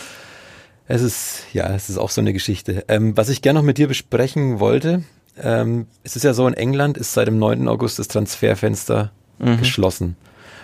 es 0.87 1.01
ist, 1.01 1.43
ja, 1.51 1.73
es 1.73 1.89
ist 1.89 1.97
auch 1.97 2.11
so 2.11 2.21
eine 2.21 2.31
Geschichte. 2.31 2.85
Ähm, 2.87 3.17
was 3.17 3.29
ich 3.29 3.41
gerne 3.41 3.59
noch 3.59 3.65
mit 3.65 3.77
dir 3.79 3.87
besprechen 3.87 4.59
wollte, 4.59 5.03
ähm, 5.41 5.87
es 6.03 6.15
ist 6.15 6.23
ja 6.23 6.33
so, 6.33 6.47
in 6.47 6.53
England 6.53 6.97
ist 6.97 7.13
seit 7.13 7.27
dem 7.27 7.39
9. 7.39 7.67
August 7.67 7.99
das 7.99 8.07
Transferfenster 8.07 9.11
mhm. 9.39 9.57
geschlossen. 9.57 10.15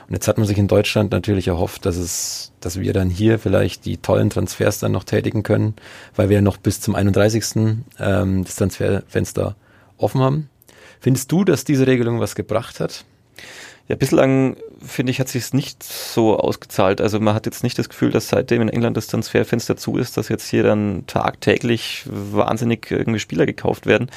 Und 0.08 0.14
jetzt 0.14 0.28
hat 0.28 0.38
man 0.38 0.48
sich 0.48 0.58
in 0.58 0.68
Deutschland 0.68 1.12
natürlich 1.12 1.48
erhofft, 1.48 1.86
dass 1.86 1.96
es, 1.96 2.52
dass 2.60 2.80
wir 2.80 2.94
dann 2.94 3.10
hier 3.10 3.40
vielleicht 3.40 3.86
die 3.86 3.98
tollen 3.98 4.30
Transfers 4.30 4.80
dann 4.80 4.92
noch 4.92 5.04
tätigen 5.04 5.44
können, 5.44 5.76
weil 6.16 6.30
wir 6.30 6.42
noch 6.42 6.58
bis 6.58 6.82
zum 6.82 6.96
31. 6.96 7.78
Ähm, 8.00 8.44
das 8.44 8.56
Transferfenster 8.56 9.56
offen 9.98 10.22
haben. 10.22 10.50
Findest 11.00 11.32
du, 11.32 11.44
dass 11.44 11.64
diese 11.64 11.88
Regelung 11.88 12.20
was 12.20 12.36
gebracht 12.36 12.80
hat? 12.80 13.06
Ja, 13.90 13.98
bislang 13.98 14.56
finde 14.86 15.12
ich, 15.12 15.20
hat 15.20 15.28
sich 15.28 15.44
es 15.44 15.54
nicht 15.54 15.84
so 15.84 16.38
ausgezahlt. 16.38 17.02
Also 17.02 17.20
man 17.20 17.34
hat 17.34 17.46
jetzt 17.46 17.64
nicht 17.64 17.78
das 17.78 17.90
Gefühl, 17.90 18.12
dass 18.12 18.30
seitdem 18.30 18.62
in 18.62 18.70
England 18.70 18.96
das 18.96 19.08
Transferfenster 19.08 19.76
zu 19.76 19.98
ist, 19.98 20.16
dass 20.16 20.30
jetzt 20.30 20.48
hier 20.48 20.64
dann 20.64 21.04
tagtäglich 21.06 22.06
wahnsinnig 22.06 22.90
irgendwie 22.92 23.20
Spieler 23.20 23.46
gekauft 23.46 23.86
werden. 23.86 24.10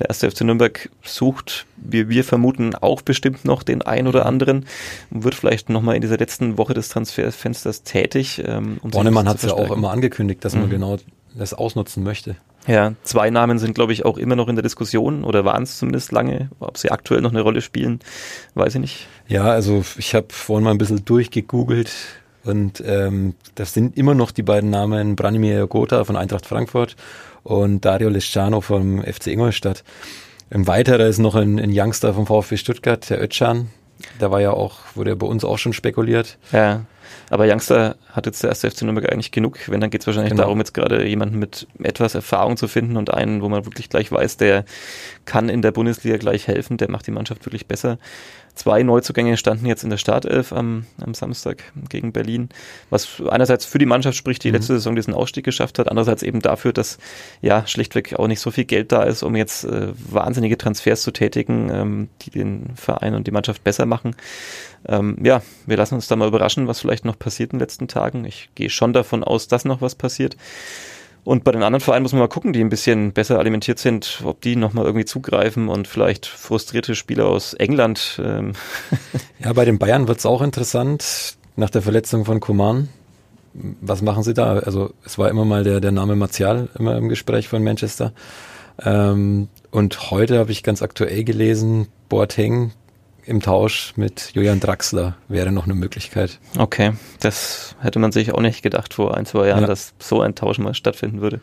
Der 0.00 0.08
erste 0.08 0.28
FC 0.30 0.42
Nürnberg 0.42 0.90
sucht, 1.02 1.66
wie 1.76 2.08
wir 2.08 2.24
vermuten, 2.24 2.74
auch 2.74 3.02
bestimmt 3.02 3.44
noch 3.44 3.62
den 3.62 3.82
ein 3.82 4.08
oder 4.08 4.26
anderen 4.26 4.66
und 5.10 5.22
wird 5.22 5.36
vielleicht 5.36 5.68
nochmal 5.68 5.94
in 5.94 6.02
dieser 6.02 6.18
letzten 6.18 6.58
Woche 6.58 6.74
des 6.74 6.88
Transferfensters 6.88 7.84
tätig. 7.84 8.42
Ähm, 8.44 8.78
um 8.82 8.90
Bornemann 8.90 9.28
hat 9.28 9.36
es 9.36 9.44
ja 9.44 9.52
auch 9.52 9.70
immer 9.70 9.90
angekündigt, 9.90 10.44
dass 10.44 10.54
mhm. 10.54 10.62
man 10.62 10.70
genau 10.70 10.96
das 11.36 11.54
ausnutzen 11.54 12.02
möchte. 12.02 12.36
Ja, 12.66 12.94
zwei 13.02 13.30
Namen 13.30 13.58
sind, 13.58 13.74
glaube 13.74 13.92
ich, 13.92 14.04
auch 14.04 14.16
immer 14.16 14.36
noch 14.36 14.48
in 14.48 14.56
der 14.56 14.62
Diskussion 14.62 15.24
oder 15.24 15.44
waren 15.44 15.64
es 15.64 15.78
zumindest 15.78 16.12
lange. 16.12 16.48
Ob 16.60 16.78
sie 16.78 16.90
aktuell 16.90 17.20
noch 17.20 17.30
eine 17.30 17.42
Rolle 17.42 17.60
spielen, 17.60 18.00
weiß 18.54 18.76
ich 18.76 18.80
nicht. 18.80 19.06
Ja, 19.28 19.44
also 19.44 19.84
ich 19.98 20.14
habe 20.14 20.28
vorhin 20.30 20.64
mal 20.64 20.70
ein 20.70 20.78
bisschen 20.78 21.04
durchgegoogelt, 21.04 21.90
Und 22.44 22.82
ähm, 22.86 23.34
das 23.54 23.72
sind 23.72 23.96
immer 23.96 24.14
noch 24.14 24.30
die 24.30 24.42
beiden 24.42 24.70
Namen 24.70 25.16
Branimir 25.16 25.66
Gotha 25.66 26.04
von 26.04 26.16
Eintracht 26.16 26.46
Frankfurt 26.46 26.96
und 27.42 27.84
Dario 27.84 28.08
Lescano 28.08 28.60
vom 28.60 29.02
FC 29.02 29.28
Ingolstadt. 29.28 29.82
Ein 30.50 30.66
weiterer 30.66 31.06
ist 31.06 31.18
noch 31.18 31.34
ein, 31.34 31.58
ein 31.58 31.70
Youngster 31.72 32.14
vom 32.14 32.26
VfB 32.26 32.56
Stuttgart, 32.56 33.08
der 33.08 33.22
Ötchan. 33.22 33.70
Da 34.18 34.30
war 34.30 34.40
ja 34.40 34.50
auch, 34.50 34.80
wurde 34.94 35.10
ja 35.10 35.16
bei 35.16 35.26
uns 35.26 35.44
auch 35.44 35.58
schon 35.58 35.72
spekuliert. 35.72 36.38
Ja. 36.52 36.84
Aber 37.34 37.52
Youngster 37.52 37.96
hat 38.12 38.26
jetzt 38.26 38.44
der 38.44 38.50
erste 38.50 38.70
FC 38.70 38.82
Nürnberg 38.82 39.12
eigentlich 39.12 39.32
genug. 39.32 39.58
Wenn, 39.68 39.80
dann 39.80 39.90
geht 39.90 40.02
es 40.02 40.06
wahrscheinlich 40.06 40.30
genau. 40.30 40.44
darum, 40.44 40.58
jetzt 40.58 40.72
gerade 40.72 41.04
jemanden 41.04 41.40
mit 41.40 41.66
etwas 41.82 42.14
Erfahrung 42.14 42.56
zu 42.56 42.68
finden 42.68 42.96
und 42.96 43.12
einen, 43.12 43.42
wo 43.42 43.48
man 43.48 43.64
wirklich 43.64 43.88
gleich 43.88 44.12
weiß, 44.12 44.36
der 44.36 44.64
kann 45.24 45.48
in 45.48 45.60
der 45.60 45.72
Bundesliga 45.72 46.16
gleich 46.16 46.46
helfen, 46.46 46.76
der 46.76 46.88
macht 46.92 47.08
die 47.08 47.10
Mannschaft 47.10 47.44
wirklich 47.44 47.66
besser. 47.66 47.98
Zwei 48.54 48.84
Neuzugänge 48.84 49.36
standen 49.36 49.66
jetzt 49.66 49.82
in 49.82 49.90
der 49.90 49.96
Startelf 49.96 50.52
am, 50.52 50.86
am 51.00 51.12
Samstag 51.12 51.64
gegen 51.88 52.12
Berlin, 52.12 52.50
was 52.88 53.20
einerseits 53.28 53.64
für 53.64 53.78
die 53.78 53.86
Mannschaft 53.86 54.16
spricht, 54.16 54.44
die 54.44 54.48
mhm. 54.50 54.54
letzte 54.54 54.74
Saison 54.74 54.94
diesen 54.94 55.12
Ausstieg 55.12 55.44
geschafft 55.44 55.80
hat, 55.80 55.88
andererseits 55.88 56.22
eben 56.22 56.40
dafür, 56.40 56.72
dass 56.72 56.98
ja 57.42 57.66
schlichtweg 57.66 58.14
auch 58.14 58.28
nicht 58.28 58.38
so 58.38 58.52
viel 58.52 58.64
Geld 58.64 58.92
da 58.92 59.02
ist, 59.02 59.24
um 59.24 59.34
jetzt 59.34 59.64
äh, 59.64 59.88
wahnsinnige 60.08 60.56
Transfers 60.56 61.02
zu 61.02 61.10
tätigen, 61.10 61.68
ähm, 61.72 62.08
die 62.22 62.30
den 62.30 62.76
Verein 62.76 63.16
und 63.16 63.26
die 63.26 63.32
Mannschaft 63.32 63.64
besser 63.64 63.86
machen. 63.86 64.14
Ähm, 64.86 65.16
ja, 65.22 65.42
wir 65.66 65.76
lassen 65.76 65.94
uns 65.94 66.08
da 66.08 66.16
mal 66.16 66.28
überraschen, 66.28 66.68
was 66.68 66.80
vielleicht 66.80 67.04
noch 67.04 67.18
passiert 67.18 67.52
in 67.52 67.58
den 67.58 67.62
letzten 67.62 67.88
Tagen. 67.88 68.24
Ich 68.24 68.50
gehe 68.54 68.70
schon 68.70 68.92
davon 68.92 69.24
aus, 69.24 69.48
dass 69.48 69.64
noch 69.64 69.80
was 69.80 69.94
passiert. 69.94 70.36
Und 71.24 71.42
bei 71.42 71.52
den 71.52 71.62
anderen 71.62 71.80
Vereinen 71.80 72.02
muss 72.02 72.12
man 72.12 72.20
mal 72.20 72.28
gucken, 72.28 72.52
die 72.52 72.60
ein 72.60 72.68
bisschen 72.68 73.12
besser 73.12 73.38
alimentiert 73.38 73.78
sind, 73.78 74.20
ob 74.24 74.42
die 74.42 74.56
nochmal 74.56 74.84
irgendwie 74.84 75.06
zugreifen 75.06 75.68
und 75.68 75.88
vielleicht 75.88 76.26
frustrierte 76.26 76.94
Spieler 76.94 77.26
aus 77.26 77.54
England. 77.54 78.20
Ähm. 78.22 78.52
Ja, 79.40 79.52
bei 79.52 79.66
den 79.66 79.78
Bayern 79.78 80.08
wird 80.08 80.18
es 80.18 80.26
auch 80.26 80.40
interessant, 80.40 81.36
nach 81.56 81.68
der 81.68 81.82
Verletzung 81.82 82.24
von 82.24 82.40
Coman. 82.40 82.88
Was 83.52 84.00
machen 84.00 84.22
sie 84.22 84.32
da? 84.32 84.54
Also 84.58 84.94
es 85.04 85.18
war 85.18 85.28
immer 85.28 85.44
mal 85.44 85.64
der, 85.64 85.80
der 85.80 85.92
Name 85.92 86.16
Martial 86.16 86.68
immer 86.78 86.96
im 86.96 87.10
Gespräch 87.10 87.48
von 87.48 87.62
Manchester. 87.62 88.12
Ähm, 88.82 89.48
und 89.70 90.10
heute 90.10 90.38
habe 90.38 90.50
ich 90.50 90.62
ganz 90.62 90.82
aktuell 90.82 91.24
gelesen, 91.24 91.88
Boateng 92.08 92.72
im 93.26 93.40
Tausch 93.40 93.94
mit 93.96 94.30
Julian 94.34 94.60
Draxler 94.60 95.16
wäre 95.28 95.50
noch 95.52 95.64
eine 95.64 95.74
Möglichkeit. 95.74 96.38
Okay, 96.58 96.92
das 97.20 97.74
hätte 97.80 97.98
man 97.98 98.12
sich 98.12 98.32
auch 98.32 98.40
nicht 98.40 98.62
gedacht 98.62 98.94
vor 98.94 99.16
ein, 99.16 99.26
zwei 99.26 99.48
Jahren, 99.48 99.62
ja. 99.62 99.66
dass 99.66 99.94
so 99.98 100.20
ein 100.20 100.34
Tausch 100.34 100.58
mal 100.58 100.74
stattfinden 100.74 101.20
würde. 101.20 101.40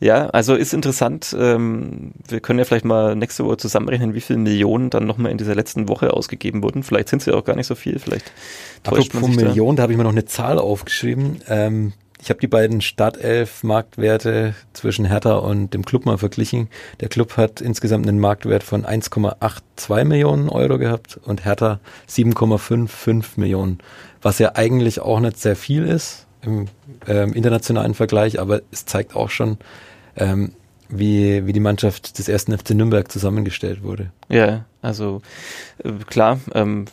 Ja, 0.00 0.28
also 0.28 0.54
ist 0.54 0.74
interessant. 0.74 1.36
Ähm, 1.38 2.12
wir 2.28 2.40
können 2.40 2.58
ja 2.60 2.64
vielleicht 2.64 2.84
mal 2.84 3.16
nächste 3.16 3.44
Woche 3.44 3.56
zusammenrechnen, 3.56 4.14
wie 4.14 4.20
viele 4.20 4.38
Millionen 4.38 4.90
dann 4.90 5.06
nochmal 5.06 5.32
in 5.32 5.38
dieser 5.38 5.56
letzten 5.56 5.88
Woche 5.88 6.12
ausgegeben 6.12 6.62
wurden. 6.62 6.84
Vielleicht 6.84 7.08
sind 7.08 7.20
es 7.20 7.26
ja 7.26 7.34
auch 7.34 7.44
gar 7.44 7.56
nicht 7.56 7.66
so 7.66 7.74
viel. 7.74 7.98
Vielleicht 7.98 8.30
täuscht 8.84 9.10
Apropos 9.10 9.28
man 9.28 9.38
sich 9.38 9.44
Millionen, 9.44 9.76
da, 9.76 9.80
da 9.80 9.82
habe 9.84 9.92
ich 9.92 9.96
mir 9.98 10.04
noch 10.04 10.12
eine 10.12 10.24
Zahl 10.24 10.58
aufgeschrieben. 10.58 11.40
Ähm, 11.48 11.92
ich 12.20 12.30
habe 12.30 12.40
die 12.40 12.48
beiden 12.48 12.80
Startelf-Marktwerte 12.80 14.54
zwischen 14.72 15.04
Hertha 15.04 15.36
und 15.36 15.72
dem 15.72 15.84
Club 15.84 16.04
mal 16.04 16.18
verglichen. 16.18 16.68
Der 17.00 17.08
Club 17.08 17.36
hat 17.36 17.60
insgesamt 17.60 18.08
einen 18.08 18.18
Marktwert 18.18 18.62
von 18.62 18.84
1,82 18.84 20.04
Millionen 20.04 20.48
Euro 20.48 20.78
gehabt 20.78 21.18
und 21.24 21.44
Hertha 21.44 21.80
7,55 22.08 23.24
Millionen, 23.36 23.78
was 24.20 24.38
ja 24.38 24.56
eigentlich 24.56 25.00
auch 25.00 25.20
nicht 25.20 25.38
sehr 25.38 25.56
viel 25.56 25.84
ist 25.84 26.26
im 26.42 26.66
ähm, 27.06 27.32
internationalen 27.32 27.94
Vergleich, 27.94 28.40
aber 28.40 28.62
es 28.70 28.86
zeigt 28.86 29.14
auch 29.14 29.30
schon, 29.30 29.58
ähm, 30.16 30.52
wie, 30.88 31.46
wie 31.46 31.52
die 31.52 31.60
Mannschaft 31.60 32.18
des 32.18 32.28
ersten 32.28 32.56
FC 32.56 32.70
Nürnberg 32.70 33.10
zusammengestellt 33.10 33.82
wurde. 33.82 34.10
Ja, 34.28 34.64
also 34.80 35.20
äh, 35.84 35.92
klar, 36.06 36.40
ähm, 36.54 36.86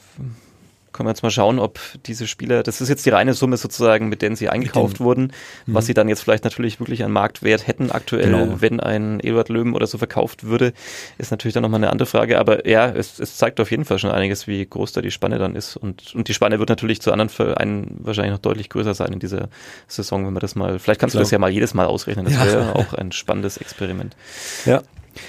können 0.96 1.08
wir 1.08 1.12
jetzt 1.12 1.24
mal 1.24 1.32
schauen, 1.32 1.60
ob 1.60 1.80
diese 2.06 2.26
Spieler, 2.26 2.64
das 2.64 2.82
ist 2.82 2.90
jetzt 2.90 3.06
die 3.06 3.10
reine 3.10 3.34
Summe 3.34 3.58
sozusagen, 3.58 4.10
mit 4.10 4.22
denen 4.22 4.36
sie 4.36 4.50
eingekauft 4.50 5.00
wurden, 5.00 5.32
mhm. 5.66 5.74
was 5.74 5.86
sie 5.86 5.94
dann 5.94 6.08
jetzt 6.10 6.22
vielleicht 6.22 6.44
natürlich 6.44 6.80
wirklich 6.80 7.04
an 7.04 7.12
Marktwert 7.12 7.68
hätten 7.68 7.92
aktuell, 7.92 8.32
genau. 8.32 8.62
wenn 8.62 8.80
ein 8.80 9.20
Eduard 9.20 9.50
Löwen 9.50 9.74
oder 9.74 9.88
so 9.88 9.98
verkauft 9.98 10.46
würde, 10.46 10.74
ist 11.18 11.32
natürlich 11.32 11.54
dann 11.54 11.64
nochmal 11.64 11.80
eine 11.80 11.90
andere 11.90 12.06
Frage. 12.06 12.40
Aber 12.40 12.68
ja, 12.68 12.90
es, 12.90 13.20
es 13.20 13.38
zeigt 13.38 13.60
auf 13.60 13.72
jeden 13.72 13.86
Fall 13.86 14.00
schon 14.00 14.12
einiges, 14.12 14.48
wie 14.48 14.66
groß 14.66 14.94
da 14.94 15.02
die 15.02 15.12
Spanne 15.12 15.38
dann 15.38 15.56
ist. 15.56 15.76
Und, 15.76 16.16
und 16.16 16.28
die 16.28 16.34
Spanne 16.34 16.60
wird 16.60 16.70
natürlich 16.70 17.02
zu 17.02 17.12
anderen 17.12 17.30
Vereinen 17.30 17.98
wahrscheinlich 18.00 18.32
noch 18.32 18.40
deutlich 18.40 18.70
größer 18.70 18.94
sein 18.94 19.14
in 19.14 19.20
dieser 19.20 19.50
Saison, 19.88 20.26
wenn 20.26 20.34
man 20.34 20.42
das 20.42 20.56
mal, 20.56 20.80
vielleicht 20.80 21.00
kannst 21.00 21.16
du 21.16 21.20
das 21.20 21.32
ja 21.32 21.40
mal 21.40 21.52
jedes 21.52 21.74
Mal 21.74 21.86
ausrechnen. 21.86 22.26
Das 22.26 22.40
wäre 22.40 22.66
ja. 22.66 22.74
auch 22.74 22.94
ein 22.98 23.12
spannendes 23.12 23.58
Experiment. 23.58 24.16
Ja. 24.66 24.82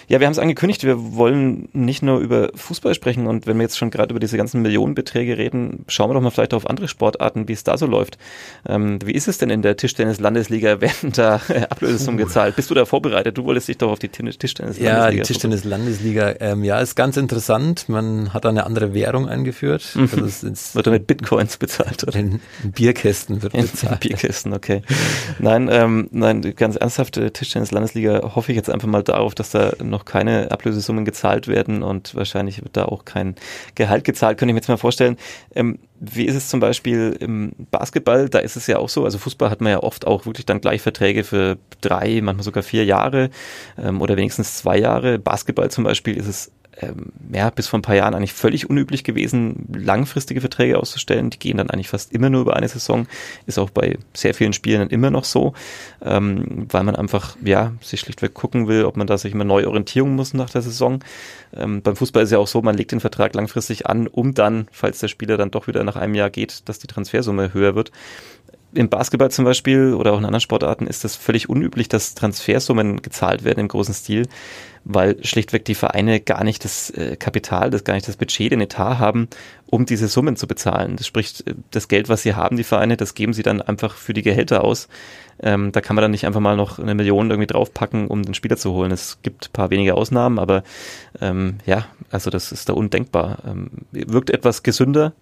Ja, 0.08 0.20
wir 0.20 0.26
haben 0.26 0.32
es 0.32 0.38
angekündigt, 0.38 0.84
wir 0.84 1.14
wollen 1.14 1.68
nicht 1.72 2.02
nur 2.02 2.18
über 2.18 2.50
Fußball 2.54 2.94
sprechen 2.94 3.26
und 3.26 3.46
wenn 3.46 3.56
wir 3.56 3.62
jetzt 3.62 3.78
schon 3.78 3.90
gerade 3.90 4.10
über 4.10 4.20
diese 4.20 4.36
ganzen 4.36 4.62
Millionenbeträge 4.62 5.38
reden, 5.38 5.84
schauen 5.88 6.10
wir 6.10 6.14
doch 6.14 6.20
mal 6.20 6.30
vielleicht 6.30 6.54
auf 6.54 6.68
andere 6.68 6.88
Sportarten, 6.88 7.48
wie 7.48 7.52
es 7.52 7.64
da 7.64 7.76
so 7.78 7.86
läuft. 7.86 8.18
Ähm, 8.68 8.98
wie 9.04 9.12
ist 9.12 9.28
es 9.28 9.38
denn 9.38 9.50
in 9.50 9.62
der 9.62 9.76
Tischtennis-Landesliga? 9.76 10.80
Werden 10.86 11.12
da 11.12 11.40
äh, 11.48 11.62
Ablösesummen 11.62 12.18
gezahlt? 12.18 12.56
Bist 12.56 12.70
du 12.70 12.74
da 12.74 12.84
vorbereitet? 12.84 13.38
Du 13.38 13.44
wolltest 13.44 13.68
dich 13.68 13.78
doch 13.78 13.90
auf 13.90 13.98
die 13.98 14.08
Tischtennis-Landesliga 14.08 14.90
Ja, 14.90 15.10
die 15.10 15.20
Tischtennis-Landesliga, 15.20 16.34
ähm, 16.40 16.64
ja, 16.64 16.78
ist 16.80 16.94
ganz 16.94 17.16
interessant. 17.16 17.88
Man 17.88 18.32
hat 18.32 18.44
da 18.44 18.48
eine 18.48 18.66
andere 18.66 18.94
Währung 18.94 19.28
eingeführt. 19.28 19.92
Mhm. 19.94 20.08
Also 20.12 20.24
es, 20.24 20.42
es 20.42 20.74
wird 20.74 20.86
da 20.86 20.90
mit 20.90 21.06
Bitcoins 21.06 21.56
bezahlt? 21.56 22.04
Oder? 22.04 22.18
In 22.18 22.40
Bierkästen 22.64 23.42
wird 23.42 23.52
bezahlt. 23.52 24.04
In 24.04 24.10
Bierkästen, 24.10 24.52
okay. 24.52 24.82
nein, 25.38 25.68
ähm, 25.70 26.08
nein, 26.10 26.54
ganz 26.56 26.76
ernsthafte 26.76 27.32
Tischtennis-Landesliga 27.32 28.34
hoffe 28.34 28.52
ich 28.52 28.56
jetzt 28.56 28.70
einfach 28.70 28.88
mal 28.88 29.02
darauf, 29.02 29.34
dass 29.34 29.50
da 29.50 29.72
noch 29.82 30.04
keine 30.04 30.50
Ablösesummen 30.50 31.04
gezahlt 31.04 31.48
werden 31.48 31.82
und 31.82 32.14
wahrscheinlich 32.14 32.62
wird 32.62 32.76
da 32.76 32.84
auch 32.86 33.04
kein 33.04 33.36
Gehalt 33.74 34.04
gezahlt, 34.04 34.38
könnte 34.38 34.50
ich 34.50 34.54
mir 34.54 34.60
jetzt 34.60 34.68
mal 34.68 34.76
vorstellen. 34.76 35.16
Ähm, 35.54 35.78
wie 35.98 36.24
ist 36.24 36.34
es 36.34 36.48
zum 36.48 36.60
Beispiel 36.60 37.16
im 37.20 37.52
Basketball? 37.70 38.28
Da 38.28 38.38
ist 38.38 38.56
es 38.56 38.66
ja 38.66 38.78
auch 38.78 38.88
so, 38.88 39.04
also 39.04 39.18
Fußball 39.18 39.50
hat 39.50 39.60
man 39.60 39.72
ja 39.72 39.82
oft 39.82 40.06
auch 40.06 40.26
wirklich 40.26 40.46
dann 40.46 40.60
gleich 40.60 40.82
Verträge 40.82 41.24
für 41.24 41.58
drei, 41.80 42.20
manchmal 42.22 42.44
sogar 42.44 42.62
vier 42.62 42.84
Jahre 42.84 43.30
ähm, 43.78 44.00
oder 44.00 44.16
wenigstens 44.16 44.58
zwei 44.58 44.78
Jahre. 44.78 45.18
Basketball 45.18 45.70
zum 45.70 45.84
Beispiel 45.84 46.16
ist 46.16 46.26
es 46.26 46.52
ähm, 46.80 47.12
ja, 47.32 47.50
bis 47.50 47.68
vor 47.68 47.78
ein 47.78 47.82
paar 47.82 47.94
Jahren 47.94 48.14
eigentlich 48.14 48.32
völlig 48.32 48.68
unüblich 48.68 49.04
gewesen, 49.04 49.66
langfristige 49.74 50.40
Verträge 50.40 50.78
auszustellen. 50.78 51.30
Die 51.30 51.38
gehen 51.38 51.56
dann 51.56 51.70
eigentlich 51.70 51.88
fast 51.88 52.12
immer 52.12 52.30
nur 52.30 52.42
über 52.42 52.56
eine 52.56 52.68
Saison. 52.68 53.06
Ist 53.46 53.58
auch 53.58 53.70
bei 53.70 53.98
sehr 54.14 54.34
vielen 54.34 54.52
Spielen 54.52 54.90
immer 54.90 55.10
noch 55.10 55.24
so, 55.24 55.54
ähm, 56.02 56.66
weil 56.70 56.84
man 56.84 56.96
einfach, 56.96 57.36
ja, 57.42 57.72
sich 57.80 58.00
schlichtweg 58.00 58.34
gucken 58.34 58.68
will, 58.68 58.84
ob 58.84 58.96
man 58.96 59.06
da 59.06 59.16
sich 59.16 59.32
immer 59.32 59.44
neu 59.44 59.66
orientieren 59.66 60.14
muss 60.14 60.34
nach 60.34 60.50
der 60.50 60.62
Saison. 60.62 61.00
Ähm, 61.54 61.82
beim 61.82 61.96
Fußball 61.96 62.24
ist 62.24 62.32
ja 62.32 62.38
auch 62.38 62.48
so, 62.48 62.60
man 62.62 62.76
legt 62.76 62.92
den 62.92 63.00
Vertrag 63.00 63.34
langfristig 63.34 63.86
an, 63.86 64.06
um 64.06 64.34
dann, 64.34 64.68
falls 64.70 64.98
der 64.98 65.08
Spieler 65.08 65.36
dann 65.36 65.50
doch 65.50 65.66
wieder 65.68 65.84
nach 65.84 65.96
einem 65.96 66.14
Jahr 66.14 66.30
geht, 66.30 66.68
dass 66.68 66.78
die 66.78 66.86
Transfersumme 66.86 67.54
höher 67.54 67.74
wird 67.74 67.90
im 68.74 68.88
Basketball 68.88 69.30
zum 69.30 69.44
Beispiel 69.44 69.94
oder 69.94 70.12
auch 70.12 70.18
in 70.18 70.24
anderen 70.24 70.40
Sportarten 70.40 70.86
ist 70.86 71.04
das 71.04 71.16
völlig 71.16 71.48
unüblich, 71.48 71.88
dass 71.88 72.14
Transfersummen 72.14 73.00
gezahlt 73.00 73.44
werden 73.44 73.60
im 73.60 73.68
großen 73.68 73.94
Stil, 73.94 74.26
weil 74.84 75.24
schlichtweg 75.24 75.64
die 75.64 75.74
Vereine 75.74 76.20
gar 76.20 76.44
nicht 76.44 76.64
das 76.64 76.90
äh, 76.90 77.16
Kapital, 77.16 77.70
das 77.70 77.84
gar 77.84 77.94
nicht 77.94 78.06
das 78.06 78.16
Budget, 78.16 78.52
den 78.52 78.60
Etat 78.60 78.98
haben, 78.98 79.28
um 79.66 79.86
diese 79.86 80.08
Summen 80.08 80.36
zu 80.36 80.46
bezahlen. 80.46 80.96
Das 80.96 81.06
spricht, 81.06 81.46
äh, 81.46 81.54
das 81.70 81.88
Geld, 81.88 82.08
was 82.08 82.22
sie 82.22 82.34
haben, 82.34 82.56
die 82.56 82.64
Vereine, 82.64 82.96
das 82.96 83.14
geben 83.14 83.32
sie 83.32 83.42
dann 83.42 83.62
einfach 83.62 83.94
für 83.94 84.14
die 84.14 84.22
Gehälter 84.22 84.62
aus. 84.62 84.88
Ähm, 85.40 85.72
da 85.72 85.80
kann 85.80 85.96
man 85.96 86.02
dann 86.02 86.10
nicht 86.10 86.26
einfach 86.26 86.40
mal 86.40 86.56
noch 86.56 86.78
eine 86.78 86.94
Million 86.94 87.30
irgendwie 87.30 87.46
draufpacken, 87.46 88.08
um 88.08 88.22
den 88.22 88.34
Spieler 88.34 88.56
zu 88.56 88.72
holen. 88.72 88.90
Es 88.92 89.18
gibt 89.22 89.48
ein 89.48 89.52
paar 89.52 89.70
wenige 89.70 89.94
Ausnahmen, 89.94 90.38
aber 90.38 90.62
ähm, 91.20 91.58
ja, 91.66 91.86
also 92.10 92.30
das 92.30 92.52
ist 92.52 92.68
da 92.68 92.72
undenkbar. 92.72 93.38
Ähm, 93.46 93.70
wirkt 93.92 94.30
etwas 94.30 94.62
gesünder, 94.62 95.12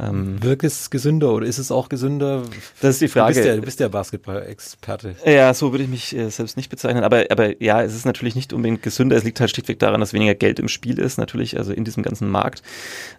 ähm, 0.00 0.42
Wirkt 0.42 0.64
es 0.64 0.90
gesünder 0.90 1.32
oder 1.32 1.46
ist 1.46 1.58
es 1.58 1.70
auch 1.70 1.88
gesünder? 1.88 2.42
Das 2.80 2.96
ist 2.96 3.02
die 3.02 3.08
Frage. 3.08 3.34
Du 3.34 3.42
bist 3.42 3.56
du 3.56 3.62
bist 3.62 3.80
ja 3.80 3.88
Basketball-Experte. 3.88 5.14
Ja, 5.24 5.54
so 5.54 5.72
würde 5.72 5.84
ich 5.84 5.90
mich 5.90 6.16
äh, 6.16 6.30
selbst 6.30 6.56
nicht 6.56 6.68
bezeichnen. 6.68 7.04
Aber, 7.04 7.24
aber 7.30 7.62
ja, 7.62 7.82
es 7.82 7.94
ist 7.94 8.04
natürlich 8.04 8.34
nicht 8.34 8.52
unbedingt 8.52 8.82
gesünder. 8.82 9.16
Es 9.16 9.24
liegt 9.24 9.38
halt 9.40 9.50
schlichtweg 9.50 9.78
daran, 9.78 10.00
dass 10.00 10.12
weniger 10.12 10.34
Geld 10.34 10.58
im 10.58 10.68
Spiel 10.68 10.98
ist, 10.98 11.18
natürlich, 11.18 11.58
also 11.58 11.72
in 11.72 11.84
diesem 11.84 12.02
ganzen 12.02 12.28
Markt. 12.28 12.62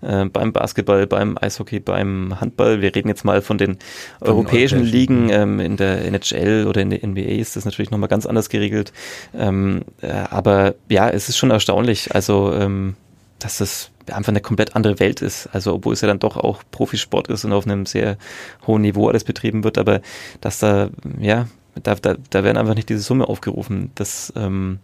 Äh, 0.02 0.26
beim 0.26 0.52
Basketball, 0.52 1.08
beim 1.08 1.38
Eishockey, 1.40 1.80
beim 1.80 2.40
Handball. 2.42 2.82
Wir 2.82 2.94
reden 2.94 3.08
jetzt 3.08 3.24
mal 3.24 3.42
von 3.42 3.58
den 3.58 3.78
von 4.20 4.28
europäischen, 4.28 4.80
europäischen 4.80 4.84
Ligen. 4.84 5.30
Ähm, 5.30 5.60
in 5.60 5.78
der 5.78 6.06
NHL 6.06 6.68
oder 6.68 6.82
in 6.82 6.90
der 6.90 7.08
NBA 7.08 7.22
ist 7.22 7.56
das 7.56 7.66
natürlich 7.66 7.92
nochmal 7.92 8.10
ganz 8.10 8.26
anders 8.26 8.50
geregelt. 8.50 8.92
Ähm, 9.34 9.84
äh, 10.02 10.12
aber 10.12 10.76
ja, 10.90 11.10
es 11.10 11.30
ist 11.30 11.38
schon 11.38 11.52
erstaunlich. 11.52 12.14
Also, 12.14 12.54
ähm, 12.54 12.96
dass 13.40 13.60
das 13.60 13.92
einfach 14.12 14.32
eine 14.32 14.41
komplett 14.41 14.76
andere 14.76 15.00
Welt 15.00 15.22
ist. 15.22 15.48
Also 15.54 15.74
obwohl 15.74 15.94
es 15.94 16.02
ja 16.02 16.08
dann 16.08 16.20
doch 16.20 16.38
auch 16.38 16.63
Profisport 16.72 17.28
ist 17.28 17.46
und 17.46 17.54
auf 17.54 17.65
einem 17.65 17.86
sehr 17.86 18.18
hohen 18.68 18.82
Niveau 18.82 19.08
alles 19.08 19.24
betrieben 19.24 19.63
wird, 19.63 19.78
aber 19.78 20.02
dass 20.41 20.60
da, 20.60 20.89
ja, 21.20 21.48
da, 21.82 21.96
da, 21.96 22.15
da 22.30 22.44
werden 22.44 22.58
einfach 22.58 22.76
nicht 22.76 22.89
diese 22.89 23.02
Summe 23.02 23.28
aufgerufen. 23.28 23.91
Das, 23.96 24.32
ähm, 24.36 24.80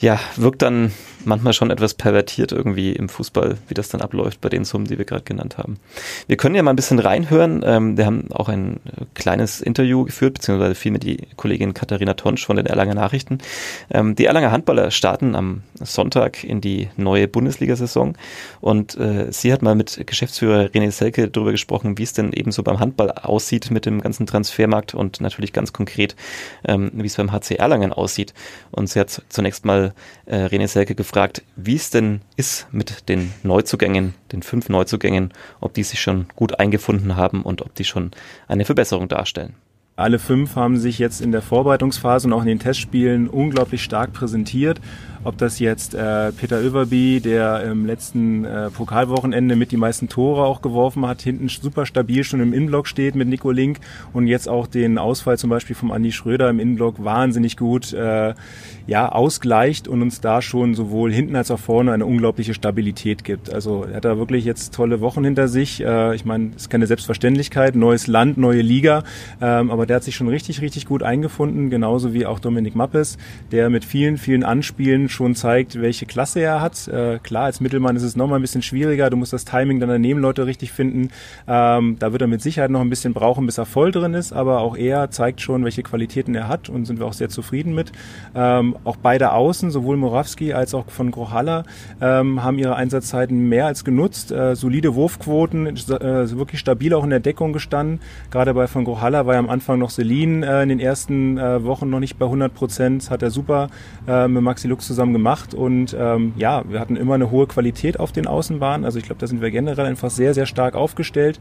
ja, 0.00 0.18
wirkt 0.36 0.62
dann 0.62 0.92
manchmal 1.24 1.52
schon 1.52 1.70
etwas 1.70 1.94
pervertiert 1.94 2.52
irgendwie 2.52 2.92
im 2.92 3.08
Fußball, 3.08 3.56
wie 3.68 3.74
das 3.74 3.88
dann 3.88 4.00
abläuft 4.00 4.40
bei 4.40 4.48
den 4.48 4.64
Summen, 4.64 4.86
die 4.86 4.98
wir 4.98 5.04
gerade 5.04 5.24
genannt 5.24 5.58
haben. 5.58 5.78
Wir 6.26 6.36
können 6.36 6.54
ja 6.54 6.62
mal 6.62 6.72
ein 6.72 6.76
bisschen 6.76 6.98
reinhören. 6.98 7.62
Ähm, 7.64 7.96
wir 7.96 8.06
haben 8.06 8.30
auch 8.32 8.48
ein 8.48 8.80
äh, 8.86 9.04
kleines 9.14 9.60
Interview 9.60 10.04
geführt, 10.04 10.34
beziehungsweise 10.34 10.74
vielmehr 10.74 11.00
die 11.00 11.26
Kollegin 11.36 11.74
Katharina 11.74 12.14
Tonsch 12.14 12.44
von 12.44 12.56
den 12.56 12.66
Erlanger 12.66 12.94
Nachrichten. 12.94 13.38
Ähm, 13.90 14.14
die 14.14 14.26
Erlanger 14.26 14.50
Handballer 14.50 14.90
starten 14.90 15.34
am 15.34 15.62
Sonntag 15.80 16.44
in 16.44 16.60
die 16.60 16.88
neue 16.96 17.28
Bundesliga-Saison 17.28 18.16
und 18.60 18.96
äh, 18.96 19.32
sie 19.32 19.52
hat 19.52 19.62
mal 19.62 19.74
mit 19.74 20.06
Geschäftsführer 20.06 20.66
René 20.66 20.90
Selke 20.90 21.28
darüber 21.28 21.52
gesprochen, 21.52 21.98
wie 21.98 22.02
es 22.02 22.12
denn 22.12 22.32
eben 22.32 22.52
so 22.52 22.62
beim 22.62 22.80
Handball 22.80 23.10
aussieht 23.10 23.70
mit 23.70 23.86
dem 23.86 24.00
ganzen 24.00 24.26
Transfermarkt 24.26 24.94
und 24.94 25.20
natürlich 25.20 25.52
ganz 25.52 25.72
konkret, 25.72 26.16
ähm, 26.66 26.90
wie 26.94 27.06
es 27.06 27.16
beim 27.16 27.32
HC 27.32 27.56
Erlangen 27.56 27.92
aussieht. 27.92 28.34
Und 28.70 28.88
sie 28.88 29.00
hat 29.00 29.22
zunächst 29.28 29.64
mal 29.64 29.83
äh, 30.26 30.46
René 30.46 30.68
Selke 30.68 30.94
gefragt, 30.94 31.24
gefragt, 31.24 31.42
wie 31.56 31.76
es 31.76 31.90
denn 31.90 32.20
ist 32.36 32.66
mit 32.72 33.08
den 33.08 33.32
Neuzugängen, 33.42 34.14
den 34.32 34.42
fünf 34.42 34.68
Neuzugängen, 34.68 35.32
ob 35.60 35.74
die 35.74 35.82
sich 35.82 36.00
schon 36.00 36.26
gut 36.34 36.58
eingefunden 36.58 37.16
haben 37.16 37.42
und 37.42 37.62
ob 37.62 37.74
die 37.74 37.84
schon 37.84 38.10
eine 38.48 38.64
Verbesserung 38.64 39.08
darstellen. 39.08 39.54
Alle 39.96 40.18
fünf 40.18 40.56
haben 40.56 40.76
sich 40.76 40.98
jetzt 40.98 41.20
in 41.20 41.30
der 41.30 41.40
Vorbereitungsphase 41.40 42.26
und 42.26 42.32
auch 42.32 42.40
in 42.40 42.48
den 42.48 42.58
Testspielen 42.58 43.28
unglaublich 43.28 43.84
stark 43.84 44.12
präsentiert 44.12 44.80
ob 45.24 45.38
das 45.38 45.58
jetzt 45.58 45.94
äh, 45.94 46.32
Peter 46.32 46.62
Överby, 46.62 47.20
der 47.20 47.64
im 47.64 47.86
letzten 47.86 48.44
äh, 48.44 48.70
Pokalwochenende 48.70 49.56
mit 49.56 49.72
die 49.72 49.76
meisten 49.76 50.08
Tore 50.08 50.44
auch 50.44 50.62
geworfen 50.62 51.06
hat, 51.06 51.22
hinten 51.22 51.48
super 51.48 51.86
stabil 51.86 52.24
schon 52.24 52.40
im 52.40 52.52
Innenblock 52.52 52.86
steht 52.86 53.14
mit 53.14 53.28
Nico 53.28 53.50
Link 53.50 53.80
und 54.12 54.26
jetzt 54.26 54.48
auch 54.48 54.66
den 54.66 54.98
Ausfall 54.98 55.38
zum 55.38 55.50
Beispiel 55.50 55.74
vom 55.74 55.90
Andi 55.90 56.12
Schröder 56.12 56.50
im 56.50 56.60
Innenblock 56.60 57.02
wahnsinnig 57.02 57.56
gut 57.56 57.92
äh, 57.92 58.34
ja, 58.86 59.08
ausgleicht 59.08 59.88
und 59.88 60.02
uns 60.02 60.20
da 60.20 60.42
schon 60.42 60.74
sowohl 60.74 61.12
hinten 61.12 61.36
als 61.36 61.50
auch 61.50 61.58
vorne 61.58 61.92
eine 61.92 62.04
unglaubliche 62.04 62.52
Stabilität 62.52 63.24
gibt. 63.24 63.52
Also 63.52 63.84
er 63.84 63.96
hat 63.96 64.04
da 64.04 64.18
wirklich 64.18 64.44
jetzt 64.44 64.74
tolle 64.74 65.00
Wochen 65.00 65.24
hinter 65.24 65.48
sich. 65.48 65.82
Äh, 65.82 66.14
ich 66.14 66.24
meine, 66.24 66.50
es 66.54 66.62
ist 66.62 66.70
keine 66.70 66.86
Selbstverständlichkeit, 66.86 67.76
neues 67.76 68.06
Land, 68.06 68.36
neue 68.36 68.60
Liga, 68.60 69.04
ähm, 69.40 69.70
aber 69.70 69.86
der 69.86 69.96
hat 69.96 70.04
sich 70.04 70.16
schon 70.16 70.28
richtig, 70.28 70.60
richtig 70.60 70.86
gut 70.86 71.02
eingefunden, 71.02 71.70
genauso 71.70 72.12
wie 72.12 72.26
auch 72.26 72.40
Dominik 72.40 72.74
Mappes, 72.74 73.16
der 73.52 73.70
mit 73.70 73.84
vielen, 73.84 74.18
vielen 74.18 74.44
Anspielen 74.44 75.08
schon 75.14 75.34
zeigt, 75.34 75.80
welche 75.80 76.04
Klasse 76.04 76.40
er 76.40 76.60
hat. 76.60 76.86
Äh, 76.88 77.18
klar, 77.22 77.44
als 77.44 77.60
Mittelmann 77.60 77.96
ist 77.96 78.02
es 78.02 78.16
nochmal 78.16 78.38
ein 78.38 78.42
bisschen 78.42 78.62
schwieriger. 78.62 79.08
Du 79.08 79.16
musst 79.16 79.32
das 79.32 79.44
Timing 79.44 79.80
deiner 79.80 79.98
Nebenleute 79.98 80.46
richtig 80.46 80.72
finden. 80.72 81.10
Ähm, 81.48 81.96
da 81.98 82.12
wird 82.12 82.22
er 82.22 82.28
mit 82.28 82.42
Sicherheit 82.42 82.70
noch 82.70 82.80
ein 82.80 82.90
bisschen 82.90 83.14
brauchen, 83.14 83.46
bis 83.46 83.58
er 83.58 83.66
voll 83.66 83.92
drin 83.92 84.14
ist. 84.14 84.32
Aber 84.32 84.60
auch 84.60 84.76
er 84.76 85.10
zeigt 85.10 85.40
schon, 85.40 85.64
welche 85.64 85.82
Qualitäten 85.82 86.34
er 86.34 86.48
hat 86.48 86.68
und 86.68 86.84
sind 86.84 86.98
wir 86.98 87.06
auch 87.06 87.12
sehr 87.12 87.28
zufrieden 87.28 87.74
mit. 87.74 87.92
Ähm, 88.34 88.76
auch 88.84 88.96
beide 88.96 89.32
Außen, 89.32 89.70
sowohl 89.70 89.96
Morawski 89.96 90.52
als 90.52 90.74
auch 90.74 90.90
von 90.90 91.10
Grohalla, 91.10 91.64
ähm, 92.00 92.42
haben 92.42 92.58
ihre 92.58 92.76
Einsatzzeiten 92.76 93.48
mehr 93.48 93.66
als 93.66 93.84
genutzt. 93.84 94.32
Äh, 94.32 94.56
solide 94.56 94.94
Wurfquoten, 94.94 95.66
äh, 95.66 96.30
wirklich 96.36 96.60
stabil 96.60 96.92
auch 96.94 97.04
in 97.04 97.10
der 97.10 97.20
Deckung 97.20 97.52
gestanden. 97.52 98.00
Gerade 98.30 98.54
bei 98.54 98.66
von 98.66 98.84
Grohalla 98.84 99.26
war 99.26 99.34
ja 99.34 99.38
am 99.38 99.48
Anfang 99.48 99.78
noch 99.78 99.90
Selin 99.90 100.42
äh, 100.42 100.62
in 100.62 100.68
den 100.68 100.80
ersten 100.80 101.38
äh, 101.38 101.64
Wochen 101.64 101.90
noch 101.90 102.00
nicht 102.00 102.18
bei 102.18 102.26
100 102.26 102.52
Prozent. 102.52 103.10
Hat 103.10 103.22
er 103.22 103.30
super 103.30 103.68
äh, 104.08 104.26
mit 104.28 104.42
Maxi 104.42 104.68
Lux 104.68 104.86
zusammen 104.86 105.03
gemacht 105.12 105.54
und 105.54 105.96
ähm, 105.98 106.32
ja, 106.36 106.62
wir 106.68 106.80
hatten 106.80 106.96
immer 106.96 107.14
eine 107.14 107.30
hohe 107.30 107.46
Qualität 107.46 107.98
auf 107.98 108.12
den 108.12 108.26
Außenbahnen. 108.26 108.84
Also 108.84 108.98
ich 108.98 109.04
glaube, 109.04 109.20
da 109.20 109.26
sind 109.26 109.40
wir 109.40 109.50
generell 109.50 109.86
einfach 109.86 110.10
sehr, 110.10 110.34
sehr 110.34 110.46
stark 110.46 110.74
aufgestellt. 110.74 111.40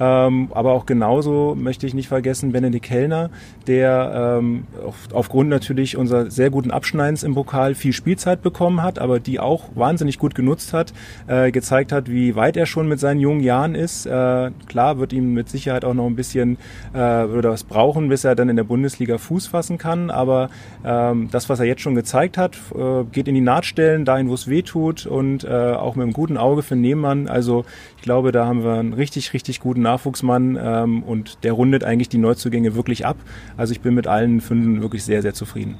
Ähm, 0.00 0.48
aber 0.52 0.72
auch 0.72 0.86
genauso 0.86 1.54
möchte 1.54 1.86
ich 1.86 1.94
nicht 1.94 2.08
vergessen 2.08 2.52
Benedikt 2.52 2.84
Kellner, 2.84 3.30
der 3.66 4.38
ähm, 4.38 4.66
auf, 4.84 4.94
aufgrund 5.12 5.48
natürlich 5.48 5.96
unserer 5.96 6.30
sehr 6.30 6.50
guten 6.50 6.70
Abschneidens 6.70 7.22
im 7.22 7.34
Pokal 7.34 7.74
viel 7.74 7.92
Spielzeit 7.92 8.42
bekommen 8.42 8.82
hat, 8.82 8.98
aber 8.98 9.18
die 9.18 9.40
auch 9.40 9.64
wahnsinnig 9.74 10.18
gut 10.18 10.34
genutzt 10.34 10.72
hat, 10.72 10.92
äh, 11.26 11.50
gezeigt 11.50 11.90
hat, 11.90 12.10
wie 12.10 12.36
weit 12.36 12.56
er 12.56 12.66
schon 12.66 12.86
mit 12.88 13.00
seinen 13.00 13.20
jungen 13.20 13.40
Jahren 13.40 13.74
ist. 13.74 14.06
Äh, 14.06 14.50
klar 14.66 14.98
wird 14.98 15.12
ihm 15.12 15.32
mit 15.32 15.48
Sicherheit 15.48 15.84
auch 15.84 15.94
noch 15.94 16.06
ein 16.06 16.14
bisschen 16.14 16.58
äh, 16.92 17.24
oder 17.24 17.50
was 17.50 17.64
brauchen, 17.64 18.08
bis 18.08 18.24
er 18.24 18.34
dann 18.34 18.48
in 18.48 18.56
der 18.56 18.64
Bundesliga 18.64 19.18
Fuß 19.18 19.46
fassen 19.46 19.78
kann. 19.78 20.10
Aber 20.10 20.50
ähm, 20.84 21.28
das, 21.30 21.48
was 21.48 21.60
er 21.60 21.66
jetzt 21.66 21.80
schon 21.80 21.94
gezeigt 21.94 22.36
hat, 22.36 22.56
äh, 22.74 23.03
geht 23.12 23.28
in 23.28 23.34
die 23.34 23.40
Nahtstellen, 23.40 24.04
dahin, 24.04 24.28
wo 24.28 24.34
es 24.34 24.48
weh 24.48 24.62
tut 24.62 25.06
und 25.06 25.44
äh, 25.44 25.48
auch 25.48 25.96
mit 25.96 26.04
einem 26.04 26.12
guten 26.12 26.36
Auge 26.36 26.62
für 26.62 26.76
Nehmann. 26.76 27.28
Also 27.28 27.64
ich 27.96 28.02
glaube, 28.02 28.32
da 28.32 28.46
haben 28.46 28.64
wir 28.64 28.74
einen 28.74 28.92
richtig, 28.92 29.32
richtig 29.32 29.60
guten 29.60 29.82
Nachwuchsmann 29.82 30.58
ähm, 30.60 31.02
und 31.02 31.44
der 31.44 31.52
rundet 31.52 31.84
eigentlich 31.84 32.08
die 32.08 32.18
Neuzugänge 32.18 32.74
wirklich 32.74 33.06
ab. 33.06 33.16
Also 33.56 33.72
ich 33.72 33.80
bin 33.80 33.94
mit 33.94 34.06
allen 34.06 34.40
fünf 34.40 34.80
wirklich 34.80 35.04
sehr, 35.04 35.22
sehr 35.22 35.34
zufrieden. 35.34 35.78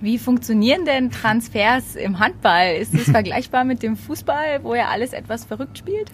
Wie 0.00 0.18
funktionieren 0.18 0.84
denn 0.84 1.10
Transfers 1.10 1.96
im 1.96 2.18
Handball? 2.18 2.76
Ist 2.76 2.94
es 2.94 3.04
vergleichbar 3.10 3.64
mit 3.64 3.82
dem 3.82 3.96
Fußball, 3.96 4.62
wo 4.62 4.74
ja 4.74 4.88
alles 4.88 5.12
etwas 5.12 5.44
verrückt 5.44 5.78
spielt? 5.78 6.10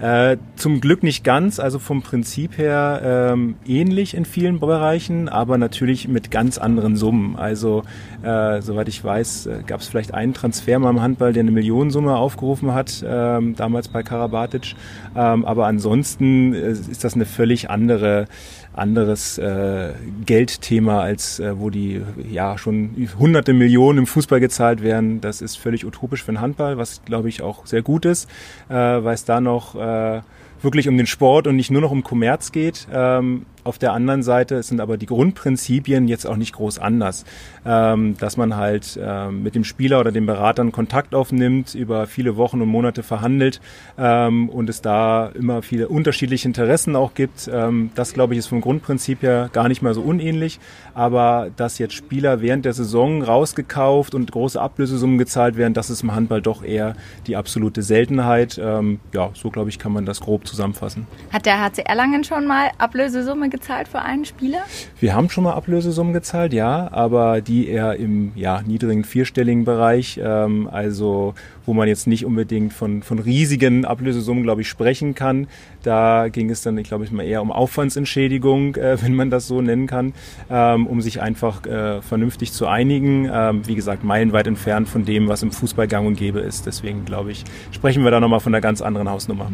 Äh, 0.00 0.36
zum 0.56 0.80
Glück 0.80 1.02
nicht 1.02 1.24
ganz, 1.24 1.58
also 1.58 1.78
vom 1.78 2.02
Prinzip 2.02 2.58
her 2.58 3.32
ähm, 3.32 3.56
ähnlich 3.66 4.14
in 4.14 4.24
vielen 4.24 4.60
Bereichen, 4.60 5.28
aber 5.28 5.56
natürlich 5.56 6.08
mit 6.08 6.30
ganz 6.30 6.58
anderen 6.58 6.96
Summen. 6.96 7.36
Also 7.36 7.82
äh, 8.22 8.60
soweit 8.60 8.88
ich 8.88 9.02
weiß, 9.02 9.46
äh, 9.46 9.62
gab 9.66 9.80
es 9.80 9.88
vielleicht 9.88 10.12
einen 10.12 10.34
Transfer 10.34 10.78
mal 10.78 10.90
im 10.90 11.00
Handball, 11.00 11.32
der 11.32 11.42
eine 11.42 11.50
Millionensumme 11.50 12.16
aufgerufen 12.16 12.74
hat, 12.74 13.04
ähm, 13.06 13.54
damals 13.56 13.88
bei 13.88 14.02
Karabatic. 14.02 14.74
Ähm, 15.16 15.44
aber 15.44 15.66
ansonsten 15.66 16.54
äh, 16.54 16.72
ist 16.72 17.04
das 17.04 17.14
eine 17.14 17.24
völlig 17.24 17.70
andere 17.70 18.26
anderes 18.74 19.38
äh, 19.38 19.92
Geldthema, 20.26 21.00
als 21.00 21.38
äh, 21.38 21.58
wo 21.58 21.70
die 21.70 22.02
ja 22.30 22.58
schon 22.58 23.08
hunderte 23.18 23.52
Millionen 23.52 24.00
im 24.00 24.06
Fußball 24.06 24.40
gezahlt 24.40 24.82
werden. 24.82 25.20
Das 25.20 25.40
ist 25.40 25.56
völlig 25.56 25.84
utopisch 25.86 26.24
für 26.24 26.32
den 26.32 26.40
Handball, 26.40 26.76
was 26.76 27.02
glaube 27.04 27.28
ich 27.28 27.42
auch 27.42 27.66
sehr 27.66 27.82
gut 27.82 28.04
ist, 28.04 28.28
äh, 28.68 28.74
weil 28.74 29.14
es 29.14 29.24
da 29.24 29.40
noch 29.40 29.74
äh, 29.74 30.22
wirklich 30.60 30.88
um 30.88 30.96
den 30.96 31.06
Sport 31.06 31.46
und 31.46 31.56
nicht 31.56 31.70
nur 31.70 31.82
noch 31.82 31.90
um 31.90 32.02
Kommerz 32.02 32.50
geht. 32.50 32.88
Ähm, 32.92 33.46
auf 33.64 33.78
der 33.78 33.92
anderen 33.92 34.22
Seite 34.22 34.62
sind 34.62 34.80
aber 34.80 34.96
die 34.98 35.06
Grundprinzipien 35.06 36.06
jetzt 36.06 36.26
auch 36.26 36.36
nicht 36.36 36.54
groß 36.54 36.78
anders, 36.78 37.24
ähm, 37.64 38.16
dass 38.18 38.36
man 38.36 38.56
halt 38.56 38.98
ähm, 39.02 39.42
mit 39.42 39.54
dem 39.54 39.64
Spieler 39.64 40.00
oder 40.00 40.12
den 40.12 40.26
Beratern 40.26 40.70
Kontakt 40.70 41.14
aufnimmt, 41.14 41.74
über 41.74 42.06
viele 42.06 42.36
Wochen 42.36 42.60
und 42.60 42.68
Monate 42.68 43.02
verhandelt 43.02 43.60
ähm, 43.98 44.50
und 44.50 44.68
es 44.68 44.82
da 44.82 45.28
immer 45.28 45.62
viele 45.62 45.88
unterschiedliche 45.88 46.46
Interessen 46.46 46.94
auch 46.94 47.14
gibt. 47.14 47.48
Ähm, 47.52 47.90
das 47.94 48.12
glaube 48.12 48.34
ich 48.34 48.40
ist 48.40 48.48
vom 48.48 48.60
Grundprinzip 48.60 49.22
her 49.22 49.48
gar 49.52 49.68
nicht 49.68 49.80
mal 49.80 49.94
so 49.94 50.02
unähnlich, 50.02 50.60
aber 50.92 51.50
dass 51.56 51.78
jetzt 51.78 51.94
Spieler 51.94 52.42
während 52.42 52.66
der 52.66 52.74
Saison 52.74 53.22
rausgekauft 53.22 54.14
und 54.14 54.30
große 54.30 54.60
Ablösesummen 54.60 55.16
gezahlt 55.16 55.56
werden, 55.56 55.72
das 55.72 55.88
ist 55.88 56.02
im 56.02 56.14
Handball 56.14 56.42
doch 56.42 56.62
eher 56.62 56.96
die 57.26 57.36
absolute 57.36 57.82
Seltenheit. 57.82 58.60
Ähm, 58.62 59.00
ja, 59.14 59.30
so 59.32 59.50
glaube 59.50 59.70
ich 59.70 59.78
kann 59.78 59.92
man 59.92 60.04
das 60.04 60.20
grob 60.20 60.46
zusammenfassen. 60.46 61.06
Hat 61.32 61.46
der 61.46 61.60
HC 61.60 61.82
Erlangen 61.86 62.24
schon 62.24 62.46
mal 62.46 62.70
Ablösesumme 62.78 63.48
gezahlt 63.54 63.88
für 63.88 64.00
einen 64.00 64.24
Spieler? 64.24 64.64
Wir 64.98 65.14
haben 65.14 65.30
schon 65.30 65.44
mal 65.44 65.52
Ablösesummen 65.52 66.12
gezahlt, 66.12 66.52
ja, 66.52 66.88
aber 66.92 67.40
die 67.40 67.68
eher 67.68 67.94
im 67.94 68.32
ja, 68.34 68.62
niedrigen 68.62 69.04
vierstelligen 69.04 69.64
Bereich. 69.64 70.20
Ähm, 70.22 70.68
also 70.70 71.34
wo 71.66 71.72
man 71.72 71.88
jetzt 71.88 72.06
nicht 72.06 72.24
unbedingt 72.24 72.72
von, 72.72 73.02
von 73.02 73.18
riesigen 73.18 73.84
Ablösesummen, 73.84 74.42
glaube 74.42 74.62
ich, 74.62 74.68
sprechen 74.68 75.14
kann. 75.14 75.46
Da 75.82 76.28
ging 76.28 76.50
es 76.50 76.62
dann, 76.62 76.78
ich 76.78 76.88
glaube 76.88 77.04
ich, 77.04 77.12
mal 77.12 77.24
eher 77.24 77.42
um 77.42 77.52
Aufwandsentschädigung, 77.52 78.76
äh, 78.76 78.96
wenn 79.02 79.14
man 79.14 79.30
das 79.30 79.46
so 79.46 79.60
nennen 79.60 79.86
kann, 79.86 80.12
ähm, 80.50 80.86
um 80.86 81.00
sich 81.00 81.20
einfach 81.20 81.64
äh, 81.66 82.02
vernünftig 82.02 82.52
zu 82.52 82.66
einigen. 82.66 83.28
Ähm, 83.32 83.66
wie 83.66 83.74
gesagt, 83.74 84.04
meilenweit 84.04 84.46
entfernt 84.46 84.88
von 84.88 85.04
dem, 85.04 85.28
was 85.28 85.42
im 85.42 85.52
Fußball 85.52 85.88
gang 85.88 86.06
und 86.06 86.16
gäbe 86.16 86.40
ist. 86.40 86.66
Deswegen, 86.66 87.04
glaube 87.04 87.32
ich, 87.32 87.44
sprechen 87.70 88.04
wir 88.04 88.10
da 88.10 88.20
nochmal 88.20 88.40
von 88.40 88.54
einer 88.54 88.60
ganz 88.60 88.80
anderen 88.80 89.08
Hausnummer. 89.08 89.50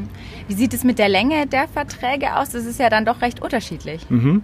Wie 0.48 0.54
sieht 0.54 0.74
es 0.74 0.84
mit 0.84 0.98
der 0.98 1.08
Länge 1.08 1.46
der 1.46 1.68
Verträge 1.68 2.36
aus? 2.36 2.50
Das 2.50 2.64
ist 2.64 2.78
ja 2.78 2.90
dann 2.90 3.04
doch 3.04 3.22
recht 3.22 3.42
unterschiedlich. 3.42 4.08
Mhm. 4.10 4.42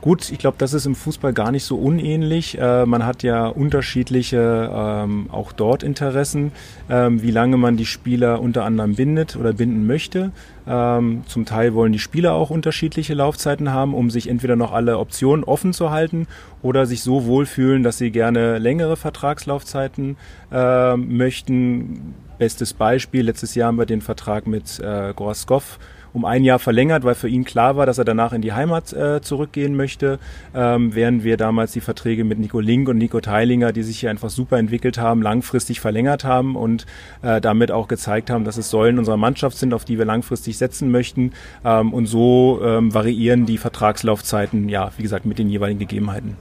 Gut, 0.00 0.30
ich 0.30 0.38
glaube, 0.38 0.56
das 0.58 0.74
ist 0.74 0.86
im 0.86 0.94
Fußball 0.94 1.32
gar 1.32 1.50
nicht 1.50 1.64
so 1.64 1.76
unähnlich. 1.76 2.58
Äh, 2.58 2.86
man 2.86 3.06
hat 3.06 3.22
ja 3.22 3.46
unterschiedliche 3.46 4.70
ähm, 4.72 5.28
auch 5.30 5.52
dort 5.52 5.82
Interessen. 5.82 6.52
Äh, 6.88 7.03
ähm, 7.06 7.22
wie 7.22 7.30
lange 7.30 7.56
man 7.56 7.76
die 7.76 7.86
Spieler 7.86 8.40
unter 8.40 8.64
anderem 8.64 8.94
bindet 8.94 9.36
oder 9.36 9.52
binden 9.52 9.86
möchte. 9.86 10.32
Ähm, 10.66 11.22
zum 11.26 11.44
Teil 11.44 11.74
wollen 11.74 11.92
die 11.92 11.98
Spieler 11.98 12.32
auch 12.34 12.50
unterschiedliche 12.50 13.14
Laufzeiten 13.14 13.72
haben, 13.72 13.94
um 13.94 14.10
sich 14.10 14.28
entweder 14.28 14.56
noch 14.56 14.72
alle 14.72 14.98
Optionen 14.98 15.44
offen 15.44 15.72
zu 15.72 15.90
halten 15.90 16.26
oder 16.62 16.86
sich 16.86 17.02
so 17.02 17.26
wohlfühlen, 17.26 17.82
dass 17.82 17.98
sie 17.98 18.10
gerne 18.10 18.58
längere 18.58 18.96
Vertragslaufzeiten 18.96 20.16
äh, 20.52 20.96
möchten. 20.96 22.14
Bestes 22.38 22.72
Beispiel, 22.72 23.22
letztes 23.22 23.54
Jahr 23.54 23.68
haben 23.68 23.78
wir 23.78 23.86
den 23.86 24.00
Vertrag 24.00 24.46
mit 24.46 24.80
äh, 24.80 25.12
Goroskov 25.14 25.78
um 26.14 26.24
ein 26.24 26.44
Jahr 26.44 26.58
verlängert, 26.58 27.04
weil 27.04 27.16
für 27.16 27.28
ihn 27.28 27.44
klar 27.44 27.76
war, 27.76 27.84
dass 27.84 27.98
er 27.98 28.04
danach 28.04 28.32
in 28.32 28.40
die 28.40 28.52
Heimat 28.52 28.92
äh, 28.92 29.20
zurückgehen 29.20 29.76
möchte, 29.76 30.18
ähm, 30.54 30.94
während 30.94 31.24
wir 31.24 31.36
damals 31.36 31.72
die 31.72 31.80
Verträge 31.80 32.24
mit 32.24 32.38
Nico 32.38 32.60
Link 32.60 32.88
und 32.88 32.98
Nico 32.98 33.20
Teilinger, 33.20 33.72
die 33.72 33.82
sich 33.82 33.98
hier 33.98 34.10
einfach 34.10 34.30
super 34.30 34.56
entwickelt 34.56 34.96
haben, 34.96 35.20
langfristig 35.20 35.80
verlängert 35.80 36.24
haben 36.24 36.54
und 36.56 36.86
äh, 37.22 37.40
damit 37.40 37.72
auch 37.72 37.88
gezeigt 37.88 38.30
haben, 38.30 38.44
dass 38.44 38.56
es 38.56 38.70
Säulen 38.70 38.98
unserer 38.98 39.16
Mannschaft 39.16 39.58
sind, 39.58 39.74
auf 39.74 39.84
die 39.84 39.98
wir 39.98 40.04
langfristig 40.04 40.56
setzen 40.56 40.90
möchten. 40.90 41.32
Ähm, 41.64 41.92
und 41.92 42.06
so 42.06 42.60
ähm, 42.62 42.94
variieren 42.94 43.44
die 43.44 43.58
Vertragslaufzeiten, 43.58 44.68
ja, 44.68 44.92
wie 44.96 45.02
gesagt, 45.02 45.26
mit 45.26 45.38
den 45.38 45.50
jeweiligen 45.50 45.80
Gegebenheiten. 45.80 46.36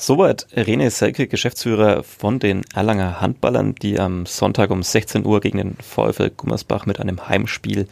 Soweit 0.00 0.46
Rene 0.54 0.92
Selke, 0.92 1.26
Geschäftsführer 1.26 2.04
von 2.04 2.38
den 2.38 2.62
Erlanger 2.72 3.20
Handballern, 3.20 3.74
die 3.74 3.98
am 3.98 4.26
Sonntag 4.26 4.70
um 4.70 4.84
16 4.84 5.26
Uhr 5.26 5.40
gegen 5.40 5.58
den 5.58 5.76
VfL 5.82 6.30
Gummersbach 6.30 6.86
mit 6.86 7.00
einem 7.00 7.28
Heimspiel 7.28 7.88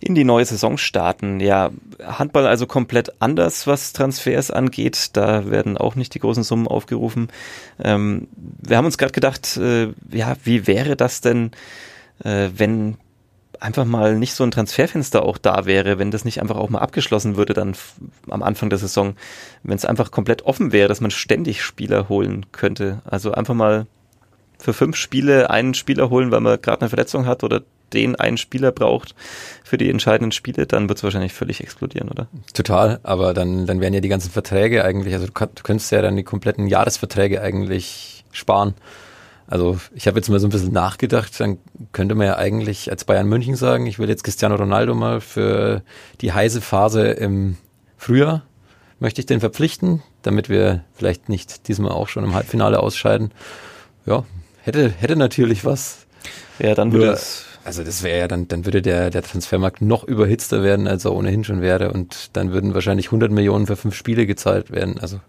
in 0.00 0.14
die 0.14 0.24
neue 0.24 0.46
Saison 0.46 0.78
starten. 0.78 1.40
Ja, 1.40 1.70
Handball 2.02 2.46
also 2.46 2.66
komplett 2.66 3.20
anders, 3.20 3.66
was 3.66 3.92
Transfers 3.92 4.50
angeht. 4.50 5.10
Da 5.12 5.50
werden 5.50 5.76
auch 5.76 5.96
nicht 5.96 6.14
die 6.14 6.18
großen 6.18 6.44
Summen 6.44 6.66
aufgerufen. 6.66 7.28
Ähm, 7.78 8.26
wir 8.62 8.78
haben 8.78 8.86
uns 8.86 8.96
gerade 8.96 9.12
gedacht, 9.12 9.58
äh, 9.58 9.88
ja, 10.10 10.36
wie 10.44 10.66
wäre 10.66 10.96
das 10.96 11.20
denn, 11.20 11.50
äh, 12.24 12.48
wenn 12.56 12.96
einfach 13.64 13.86
mal 13.86 14.16
nicht 14.16 14.34
so 14.34 14.44
ein 14.44 14.50
Transferfenster 14.50 15.24
auch 15.24 15.38
da 15.38 15.64
wäre, 15.64 15.98
wenn 15.98 16.10
das 16.10 16.26
nicht 16.26 16.40
einfach 16.40 16.56
auch 16.56 16.68
mal 16.68 16.80
abgeschlossen 16.80 17.36
würde 17.36 17.54
dann 17.54 17.74
am 18.28 18.42
Anfang 18.42 18.68
der 18.68 18.78
Saison, 18.78 19.16
wenn 19.62 19.76
es 19.76 19.86
einfach 19.86 20.10
komplett 20.10 20.42
offen 20.42 20.70
wäre, 20.72 20.88
dass 20.88 21.00
man 21.00 21.10
ständig 21.10 21.62
Spieler 21.62 22.10
holen 22.10 22.44
könnte. 22.52 23.00
Also 23.06 23.32
einfach 23.32 23.54
mal 23.54 23.86
für 24.58 24.74
fünf 24.74 24.96
Spiele 24.96 25.48
einen 25.48 25.72
Spieler 25.72 26.10
holen, 26.10 26.30
weil 26.30 26.40
man 26.40 26.60
gerade 26.60 26.82
eine 26.82 26.90
Verletzung 26.90 27.26
hat 27.26 27.42
oder 27.42 27.62
den 27.94 28.16
einen 28.16 28.36
Spieler 28.36 28.70
braucht 28.70 29.14
für 29.62 29.78
die 29.78 29.88
entscheidenden 29.88 30.32
Spiele, 30.32 30.66
dann 30.66 30.88
wird 30.88 30.98
es 30.98 31.04
wahrscheinlich 31.04 31.32
völlig 31.32 31.60
explodieren, 31.60 32.10
oder? 32.10 32.26
Total, 32.52 33.00
aber 33.02 33.32
dann, 33.32 33.66
dann 33.66 33.80
wären 33.80 33.94
ja 33.94 34.00
die 34.00 34.08
ganzen 34.08 34.30
Verträge 34.30 34.84
eigentlich, 34.84 35.14
also 35.14 35.26
du, 35.26 35.32
du 35.32 35.62
könntest 35.62 35.90
ja 35.90 36.02
dann 36.02 36.16
die 36.16 36.22
kompletten 36.22 36.66
Jahresverträge 36.66 37.40
eigentlich 37.40 38.24
sparen. 38.32 38.74
Also 39.46 39.78
ich 39.94 40.06
habe 40.06 40.18
jetzt 40.18 40.28
mal 40.28 40.40
so 40.40 40.46
ein 40.46 40.50
bisschen 40.50 40.72
nachgedacht, 40.72 41.38
dann 41.38 41.58
könnte 41.92 42.14
man 42.14 42.26
ja 42.26 42.36
eigentlich 42.36 42.90
als 42.90 43.04
Bayern 43.04 43.28
München 43.28 43.56
sagen, 43.56 43.86
ich 43.86 43.98
will 43.98 44.08
jetzt 44.08 44.24
Cristiano 44.24 44.54
Ronaldo 44.54 44.94
mal 44.94 45.20
für 45.20 45.82
die 46.20 46.32
heiße 46.32 46.60
Phase 46.60 47.08
im 47.08 47.56
Frühjahr, 47.98 48.42
möchte 49.00 49.20
ich 49.20 49.26
den 49.26 49.40
verpflichten, 49.40 50.02
damit 50.22 50.48
wir 50.48 50.84
vielleicht 50.94 51.28
nicht 51.28 51.68
diesmal 51.68 51.92
auch 51.92 52.08
schon 52.08 52.24
im 52.24 52.34
Halbfinale 52.34 52.80
ausscheiden. 52.80 53.32
Ja, 54.06 54.24
hätte, 54.62 54.88
hätte 54.88 55.16
natürlich 55.16 55.64
was. 55.64 56.06
Ja, 56.58 56.74
dann 56.74 56.92
würde 56.92 57.12
es 57.12 57.44
also 57.64 57.82
das 57.82 58.02
wäre 58.02 58.18
ja 58.18 58.28
dann, 58.28 58.46
dann 58.46 58.66
würde 58.66 58.82
der, 58.82 59.08
der 59.08 59.22
Transfermarkt 59.22 59.80
noch 59.80 60.04
überhitzter 60.04 60.62
werden, 60.62 60.86
als 60.86 61.06
er 61.06 61.14
ohnehin 61.14 61.44
schon 61.44 61.62
wäre 61.62 61.92
und 61.92 62.36
dann 62.36 62.52
würden 62.52 62.74
wahrscheinlich 62.74 63.06
100 63.06 63.32
Millionen 63.32 63.66
für 63.66 63.76
fünf 63.76 63.94
Spiele 63.94 64.26
gezahlt 64.26 64.70
werden. 64.70 65.00
Also 65.00 65.20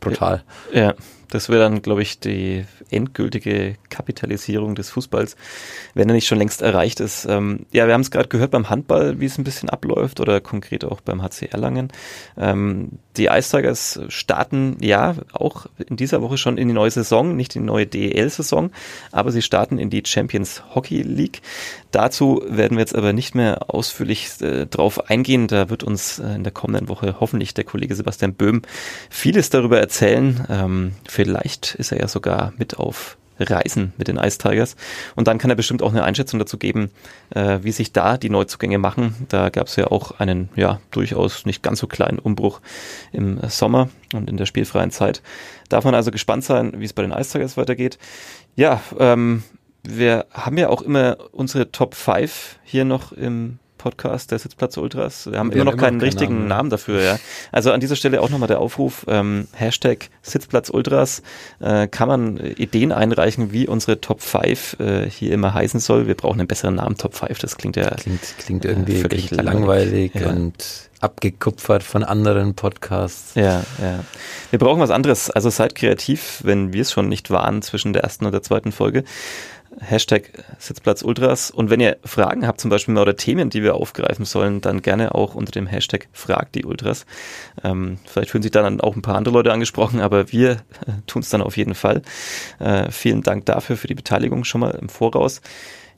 brutal. 0.00 0.42
Ja, 0.72 0.94
das 1.34 1.48
wäre 1.48 1.62
dann, 1.62 1.82
glaube 1.82 2.00
ich, 2.00 2.20
die 2.20 2.64
endgültige 2.92 3.74
Kapitalisierung 3.94 4.74
des 4.74 4.90
Fußballs, 4.90 5.36
wenn 5.94 6.08
er 6.08 6.14
nicht 6.14 6.26
schon 6.26 6.38
längst 6.38 6.62
erreicht 6.62 7.00
ist. 7.00 7.26
Ähm, 7.26 7.66
ja, 7.72 7.86
wir 7.86 7.94
haben 7.94 8.00
es 8.00 8.10
gerade 8.10 8.28
gehört 8.28 8.50
beim 8.50 8.70
Handball, 8.70 9.20
wie 9.20 9.26
es 9.26 9.38
ein 9.38 9.44
bisschen 9.44 9.68
abläuft 9.68 10.20
oder 10.20 10.40
konkret 10.40 10.84
auch 10.84 11.00
beim 11.00 11.22
HC 11.22 11.46
Erlangen. 11.46 11.92
Ähm, 12.36 12.98
die 13.16 13.26
Ice 13.26 13.56
Tigers 13.56 14.00
starten 14.08 14.76
ja 14.80 15.14
auch 15.32 15.66
in 15.88 15.96
dieser 15.96 16.20
Woche 16.20 16.36
schon 16.36 16.58
in 16.58 16.68
die 16.68 16.74
neue 16.74 16.90
Saison, 16.90 17.36
nicht 17.36 17.54
in 17.54 17.62
die 17.62 17.66
neue 17.66 17.86
DEL-Saison, 17.86 18.70
aber 19.12 19.30
sie 19.30 19.42
starten 19.42 19.78
in 19.78 19.90
die 19.90 20.02
Champions 20.04 20.62
Hockey 20.74 21.02
League. 21.02 21.40
Dazu 21.92 22.42
werden 22.48 22.76
wir 22.76 22.80
jetzt 22.80 22.96
aber 22.96 23.12
nicht 23.12 23.36
mehr 23.36 23.72
ausführlich 23.72 24.40
äh, 24.40 24.66
drauf 24.66 25.08
eingehen. 25.08 25.46
Da 25.46 25.70
wird 25.70 25.84
uns 25.84 26.18
äh, 26.18 26.34
in 26.34 26.42
der 26.42 26.52
kommenden 26.52 26.88
Woche 26.88 27.16
hoffentlich 27.20 27.54
der 27.54 27.64
Kollege 27.64 27.94
Sebastian 27.94 28.34
Böhm 28.34 28.62
vieles 29.10 29.50
darüber 29.50 29.78
erzählen. 29.78 30.44
Ähm, 30.50 30.92
vielleicht 31.08 31.76
ist 31.76 31.92
er 31.92 32.00
ja 32.00 32.08
sogar 32.08 32.52
mit 32.56 32.78
auf 32.78 33.16
Reisen 33.38 33.92
mit 33.96 34.08
den 34.08 34.16
Ice 34.16 34.38
Tigers. 34.38 34.76
Und 35.16 35.28
dann 35.28 35.38
kann 35.38 35.50
er 35.50 35.56
bestimmt 35.56 35.82
auch 35.82 35.90
eine 35.90 36.04
Einschätzung 36.04 36.38
dazu 36.38 36.58
geben, 36.58 36.90
äh, 37.30 37.58
wie 37.62 37.72
sich 37.72 37.92
da 37.92 38.16
die 38.16 38.30
Neuzugänge 38.30 38.78
machen. 38.78 39.14
Da 39.28 39.50
gab 39.50 39.66
es 39.66 39.76
ja 39.76 39.88
auch 39.88 40.18
einen, 40.20 40.48
ja, 40.56 40.80
durchaus 40.90 41.46
nicht 41.46 41.62
ganz 41.62 41.80
so 41.80 41.86
kleinen 41.86 42.18
Umbruch 42.18 42.60
im 43.12 43.40
Sommer 43.48 43.88
und 44.12 44.28
in 44.30 44.36
der 44.36 44.46
spielfreien 44.46 44.90
Zeit. 44.90 45.22
Darf 45.68 45.84
man 45.84 45.94
also 45.94 46.10
gespannt 46.10 46.44
sein, 46.44 46.72
wie 46.76 46.84
es 46.84 46.92
bei 46.92 47.02
den 47.02 47.12
Ice 47.12 47.32
Tigers 47.32 47.56
weitergeht. 47.56 47.98
Ja, 48.56 48.80
ähm, 48.98 49.42
wir 49.82 50.26
haben 50.32 50.56
ja 50.56 50.68
auch 50.68 50.82
immer 50.82 51.18
unsere 51.32 51.70
Top 51.70 51.94
5 51.94 52.58
hier 52.64 52.84
noch 52.84 53.12
im 53.12 53.58
Podcast 53.84 54.30
der 54.30 54.38
Sitzplatz 54.38 54.78
Ultras. 54.78 55.30
Wir 55.30 55.38
haben 55.38 55.52
wir 55.52 55.60
immer 55.60 55.70
noch 55.70 55.76
keinen 55.76 56.00
richtigen 56.00 56.36
Namen, 56.36 56.48
Namen, 56.48 56.70
dafür. 56.70 57.02
Ja. 57.02 57.18
Also 57.52 57.70
an 57.70 57.80
dieser 57.80 57.96
Stelle 57.96 58.22
auch 58.22 58.30
nochmal 58.30 58.48
der 58.48 58.58
Aufruf, 58.58 59.04
ähm, 59.08 59.46
Hashtag 59.52 60.08
Sitzplatz 60.22 60.70
Ultras, 60.70 61.22
äh, 61.60 61.86
kann 61.86 62.08
man 62.08 62.38
Ideen 62.38 62.92
einreichen, 62.92 63.52
wie 63.52 63.68
unsere 63.68 64.00
Top 64.00 64.22
5 64.22 64.80
äh, 64.80 65.10
hier 65.10 65.32
immer 65.32 65.52
heißen 65.52 65.80
soll. 65.80 66.06
Wir 66.06 66.14
brauchen 66.14 66.40
einen 66.40 66.48
besseren 66.48 66.76
Namen, 66.76 66.96
Top 66.96 67.14
5, 67.14 67.38
das 67.40 67.58
klingt 67.58 67.76
ja 67.76 67.90
Klingt, 67.90 68.22
klingt 68.38 68.64
irgendwie 68.64 68.94
äh, 68.94 69.02
völlig 69.02 69.30
langweilig, 69.30 70.14
ja. 70.14 70.30
und 70.30 70.88
abgekupfert 71.00 71.82
von 71.82 72.02
anderen 72.02 72.54
Podcasts. 72.54 73.34
Ja, 73.34 73.64
ja. 73.82 74.00
Wir 74.48 74.58
brauchen 74.58 74.80
was 74.80 74.90
anderes. 74.90 75.30
Also 75.30 75.50
seid 75.50 75.74
kreativ, 75.74 76.40
wenn 76.42 76.72
wir 76.72 76.80
es 76.80 76.92
schon 76.92 77.10
nicht 77.10 77.30
waren 77.30 77.60
zwischen 77.60 77.92
der 77.92 78.04
ersten 78.04 78.24
und 78.24 78.32
der 78.32 78.42
zweiten 78.42 78.72
Folge. 78.72 79.04
Hashtag 79.80 80.30
Sitzplatz 80.58 81.02
Ultras. 81.02 81.50
Und 81.50 81.70
wenn 81.70 81.80
ihr 81.80 81.98
Fragen 82.04 82.46
habt, 82.46 82.60
zum 82.60 82.70
Beispiel 82.70 82.96
oder 82.96 83.16
Themen, 83.16 83.50
die 83.50 83.62
wir 83.62 83.74
aufgreifen 83.74 84.24
sollen, 84.24 84.60
dann 84.60 84.82
gerne 84.82 85.14
auch 85.14 85.34
unter 85.34 85.52
dem 85.52 85.66
Hashtag 85.66 86.08
Frag 86.12 86.52
die 86.52 86.64
Ultras. 86.64 87.06
Ähm, 87.62 87.98
vielleicht 88.04 88.30
fühlen 88.30 88.42
sich 88.42 88.52
dann 88.52 88.80
auch 88.80 88.96
ein 88.96 89.02
paar 89.02 89.16
andere 89.16 89.34
Leute 89.34 89.52
angesprochen, 89.52 90.00
aber 90.00 90.32
wir 90.32 90.52
äh, 90.52 90.56
tun 91.06 91.22
es 91.22 91.30
dann 91.30 91.42
auf 91.42 91.56
jeden 91.56 91.74
Fall. 91.74 92.02
Äh, 92.58 92.90
vielen 92.90 93.22
Dank 93.22 93.46
dafür, 93.46 93.76
für 93.76 93.88
die 93.88 93.94
Beteiligung 93.94 94.44
schon 94.44 94.60
mal 94.60 94.72
im 94.72 94.88
Voraus. 94.88 95.40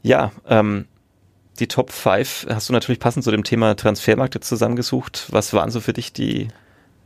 Ja, 0.02 0.32
ähm, 0.48 0.86
die 1.58 1.68
Top 1.68 1.90
5 1.90 2.46
hast 2.50 2.68
du 2.68 2.72
natürlich 2.72 3.00
passend 3.00 3.24
zu 3.24 3.30
dem 3.30 3.44
Thema 3.44 3.76
Transfermarkt 3.76 4.42
zusammengesucht. 4.44 5.26
Was 5.30 5.52
waren 5.52 5.70
so 5.70 5.80
für 5.80 5.92
dich 5.92 6.12
die 6.12 6.48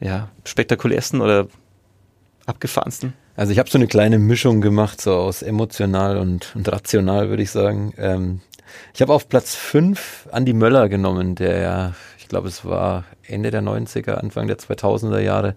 ja, 0.00 0.28
spektakulärsten 0.44 1.20
oder 1.20 1.46
abgefahrensten? 2.46 3.12
Also 3.36 3.52
ich 3.52 3.58
habe 3.58 3.70
so 3.70 3.78
eine 3.78 3.86
kleine 3.86 4.18
Mischung 4.18 4.60
gemacht, 4.60 5.00
so 5.00 5.14
aus 5.14 5.42
emotional 5.42 6.18
und, 6.18 6.52
und 6.54 6.70
rational, 6.70 7.30
würde 7.30 7.42
ich 7.42 7.50
sagen. 7.50 7.94
Ähm, 7.96 8.40
ich 8.94 9.02
habe 9.02 9.12
auf 9.12 9.28
Platz 9.28 9.54
5 9.54 10.28
Andy 10.32 10.52
Möller 10.52 10.88
genommen, 10.88 11.34
der 11.34 11.94
ich 12.18 12.28
glaube, 12.28 12.48
es 12.48 12.64
war 12.64 13.04
Ende 13.26 13.50
der 13.50 13.62
90er, 13.62 14.12
Anfang 14.12 14.46
der 14.46 14.58
2000er 14.58 15.18
Jahre 15.18 15.54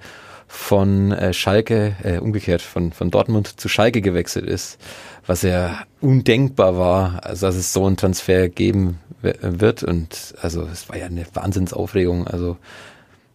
von 0.48 1.12
äh, 1.12 1.34
Schalke, 1.34 1.96
äh, 2.04 2.20
umgekehrt, 2.20 2.62
von, 2.62 2.92
von 2.92 3.12
Dortmund 3.12 3.60
zu 3.60 3.70
Schalke 3.70 4.02
gewechselt 4.02 4.46
ist, 4.46 4.80
was 5.26 5.42
ja 5.42 5.80
undenkbar 6.00 6.78
war, 6.78 7.26
also 7.26 7.48
dass 7.48 7.56
es 7.56 7.74
so 7.74 7.86
einen 7.86 7.98
Transfer 7.98 8.50
geben 8.50 9.00
wird 9.22 9.84
und 9.84 10.36
also 10.42 10.64
es 10.64 10.90
war 10.90 10.98
ja 10.98 11.06
eine 11.06 11.26
Wahnsinnsaufregung, 11.34 12.28
also 12.28 12.58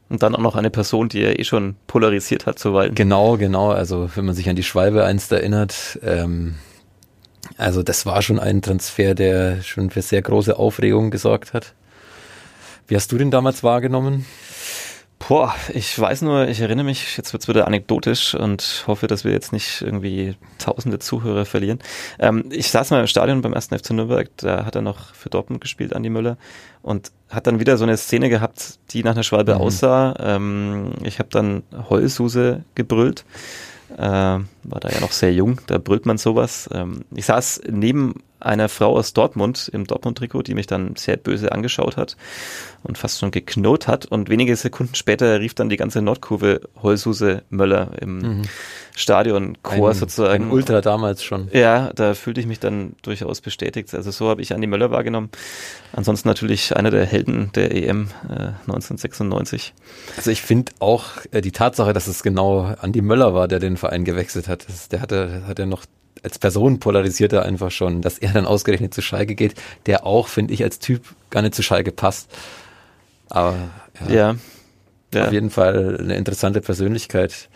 und 0.09 0.23
dann 0.23 0.35
auch 0.35 0.41
noch 0.41 0.57
eine 0.57 0.71
Person, 0.71 1.09
die 1.09 1.23
er 1.23 1.39
eh 1.39 1.45
schon 1.45 1.77
polarisiert 1.87 2.47
hat, 2.47 2.59
zuweilen. 2.59 2.95
Genau, 2.95 3.37
genau. 3.37 3.71
Also 3.71 4.09
wenn 4.15 4.25
man 4.25 4.35
sich 4.35 4.49
an 4.49 4.57
die 4.57 4.63
Schwalbe 4.63 5.05
einst 5.05 5.31
erinnert, 5.33 5.99
ähm, 6.03 6.55
also 7.57 7.83
das 7.83 8.07
war 8.07 8.23
schon 8.23 8.39
ein 8.39 8.63
Transfer, 8.63 9.15
der 9.15 9.63
schon 9.63 9.91
für 9.91 10.03
sehr 10.03 10.23
große 10.23 10.59
Aufregung 10.59 11.11
gesorgt 11.11 11.53
hat. 11.53 11.75
Wie 12.87 12.97
hast 12.97 13.13
du 13.13 13.19
den 13.19 13.31
damals 13.31 13.63
wahrgenommen? 13.63 14.25
Boah, 15.19 15.55
ich 15.75 15.99
weiß 15.99 16.23
nur, 16.23 16.49
ich 16.49 16.61
erinnere 16.61 16.85
mich, 16.85 17.17
jetzt 17.17 17.33
wird's 17.33 17.49
wieder 17.49 17.67
anekdotisch 17.67 18.35
und 18.35 18.85
hoffe, 18.87 19.09
dass 19.09 19.25
wir 19.25 19.33
jetzt 19.33 19.53
nicht 19.53 19.83
irgendwie 19.83 20.37
tausende 20.59 21.01
Zuhörer 21.01 21.45
verlieren. 21.45 21.81
Ähm, 22.19 22.45
ich 22.51 22.71
saß 22.71 22.91
mal 22.91 23.01
im 23.01 23.07
Stadion 23.09 23.41
beim 23.41 23.53
ersten 23.53 23.77
FC 23.77 23.91
Nürnberg, 23.91 24.31
da 24.37 24.65
hat 24.65 24.77
er 24.77 24.83
noch 24.83 25.15
für 25.15 25.29
Dortmund 25.29 25.61
gespielt, 25.61 25.95
Andi 25.95 26.09
Müller, 26.09 26.39
und 26.83 27.11
hat 27.31 27.47
dann 27.47 27.59
wieder 27.59 27.77
so 27.77 27.85
eine 27.85 27.97
Szene 27.97 28.29
gehabt, 28.29 28.79
die 28.91 29.03
nach 29.03 29.13
einer 29.13 29.25
Schwalbe 29.25 29.57
mhm. 29.57 29.61
aussah. 29.61 30.15
Ähm, 30.21 30.93
ich 31.03 31.19
habe 31.19 31.29
dann 31.31 31.63
Heulsuse 31.91 32.65
gebrüllt. 32.75 33.25
Äh, 33.97 34.03
war 34.03 34.81
da 34.81 34.89
ja 34.91 35.01
noch 35.01 35.13
sehr 35.13 35.33
jung, 35.33 35.61
da 35.67 35.79
brüllt 35.79 36.07
man 36.07 36.19
sowas. 36.19 36.69
Ähm, 36.73 37.05
ich 37.15 37.27
saß 37.27 37.63
neben 37.69 38.15
einer 38.41 38.69
Frau 38.69 38.97
aus 38.97 39.13
Dortmund 39.13 39.71
im 39.73 39.87
Dortmund-Trikot, 39.87 40.43
die 40.43 40.55
mich 40.55 40.67
dann 40.67 40.97
sehr 40.97 41.17
böse 41.17 41.53
angeschaut 41.53 41.97
hat 41.97 42.17
und 42.83 42.99
fast 42.99 43.19
schon 43.19 43.31
geknurrt 43.31 43.89
hat. 43.89 44.07
Und 44.07 44.29
wenige 44.29 44.55
Sekunden 44.57 44.95
später 44.95 45.41
rief 45.41 45.55
dann 45.55 45.69
die 45.69 45.77
ganze 45.77 46.03
Nordkurve 46.03 46.61
Heulsuse 46.83 47.43
Möller 47.51 47.91
im 48.01 48.19
mhm. 48.19 48.43
Stadionchor 48.95 49.95
sozusagen. 49.95 50.47
Ein 50.47 50.51
Ultra 50.51 50.81
damals 50.81 51.23
schon. 51.23 51.49
Ja, 51.53 51.93
da 51.95 52.15
fühlte 52.15 52.41
ich 52.41 52.47
mich 52.47 52.61
dann 52.61 52.95
durchaus 53.03 53.41
bestätigt. 53.41 53.95
Also 53.95 54.11
so 54.11 54.29
habe 54.29 54.43
ich 54.43 54.55
Andi 54.55 54.67
Möller 54.67 54.91
wahrgenommen. 54.91 55.31
Ansonsten 55.93 56.29
natürlich 56.29 56.77
einer 56.77 56.91
der 56.91 57.07
Helden 57.07 57.51
der 57.55 57.75
EM 57.75 58.09
äh, 58.25 58.53
1996. 58.67 59.75
Also 60.17 60.31
ich 60.31 60.43
finde 60.43 60.73
auch 60.81 61.05
äh, 61.31 61.41
die 61.41 61.53
Tatsache, 61.53 61.93
dass 61.93 62.07
es 62.07 62.23
genau 62.23 62.75
Andi 62.81 63.03
Möller 63.03 63.35
war, 63.35 63.49
der 63.49 63.61
den 63.61 63.77
Verein 63.77 64.05
gewechselt 64.05 64.49
hat. 64.49 64.69
Das, 64.69 64.89
der 64.89 65.01
hatte, 65.01 65.43
hat 65.47 65.59
er 65.59 65.67
noch 65.67 65.85
als 66.23 66.39
Person 66.39 66.79
polarisiert 66.81 67.33
er 67.33 67.45
einfach 67.45 67.71
schon, 67.71 68.03
dass 68.03 68.19
er 68.19 68.33
dann 68.33 68.47
ausgerechnet 68.47 68.95
zu 68.95 69.03
Schalke 69.03 69.35
geht, 69.35 69.55
der 69.87 70.07
auch, 70.07 70.29
finde 70.29 70.55
ich, 70.55 70.63
als 70.63 70.79
Typ 70.79 71.03
gar 71.31 71.43
nicht 71.43 71.55
zu 71.55 71.63
Schalke 71.63 71.93
passt. 71.93 72.31
Aber 73.29 73.57
ja, 74.09 74.15
ja, 74.15 74.37
ja. 75.15 75.27
auf 75.27 75.33
jeden 75.33 75.51
Fall 75.51 75.99
eine 76.01 76.17
interessante 76.17 76.61
Persönlichkeit. 76.61 77.49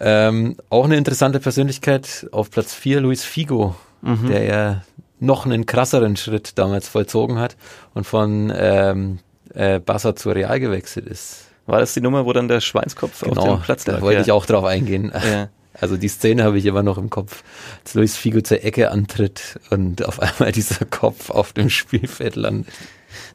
Ähm, 0.00 0.56
auch 0.68 0.84
eine 0.84 0.96
interessante 0.96 1.38
Persönlichkeit 1.40 2.26
auf 2.32 2.50
Platz 2.50 2.74
4, 2.74 3.00
Luis 3.00 3.24
Figo, 3.24 3.76
mhm. 4.00 4.28
der 4.28 4.44
ja 4.44 4.82
noch 5.20 5.46
einen 5.46 5.66
krasseren 5.66 6.16
Schritt 6.16 6.58
damals 6.58 6.88
vollzogen 6.88 7.38
hat 7.38 7.56
und 7.94 8.04
von 8.04 8.52
ähm, 8.54 9.20
äh, 9.54 9.78
Barca 9.78 10.16
zu 10.16 10.30
Real 10.30 10.58
gewechselt 10.58 11.06
ist. 11.06 11.46
War 11.66 11.78
das 11.78 11.94
die 11.94 12.00
Nummer, 12.00 12.26
wo 12.26 12.32
dann 12.32 12.48
der 12.48 12.60
Schweinskopf 12.60 13.20
genau, 13.20 13.42
auf 13.42 13.60
dem 13.60 13.62
Platz 13.62 13.84
da 13.84 13.92
lag? 13.92 14.00
wollte 14.00 14.16
ja. 14.16 14.22
ich 14.22 14.32
auch 14.32 14.46
drauf 14.46 14.64
eingehen. 14.64 15.12
Ja. 15.14 15.48
Also 15.74 15.96
die 15.96 16.08
Szene 16.08 16.44
habe 16.44 16.58
ich 16.58 16.66
immer 16.66 16.82
noch 16.82 16.98
im 16.98 17.10
Kopf, 17.10 17.42
als 17.82 17.94
Luis 17.94 18.16
Figo 18.16 18.40
zur 18.40 18.62
Ecke 18.62 18.90
antritt 18.90 19.58
und 19.70 20.04
auf 20.04 20.20
einmal 20.20 20.52
dieser 20.52 20.84
Kopf 20.84 21.30
auf 21.30 21.52
dem 21.52 21.70
Spielfeld 21.70 22.36
landet. 22.36 22.72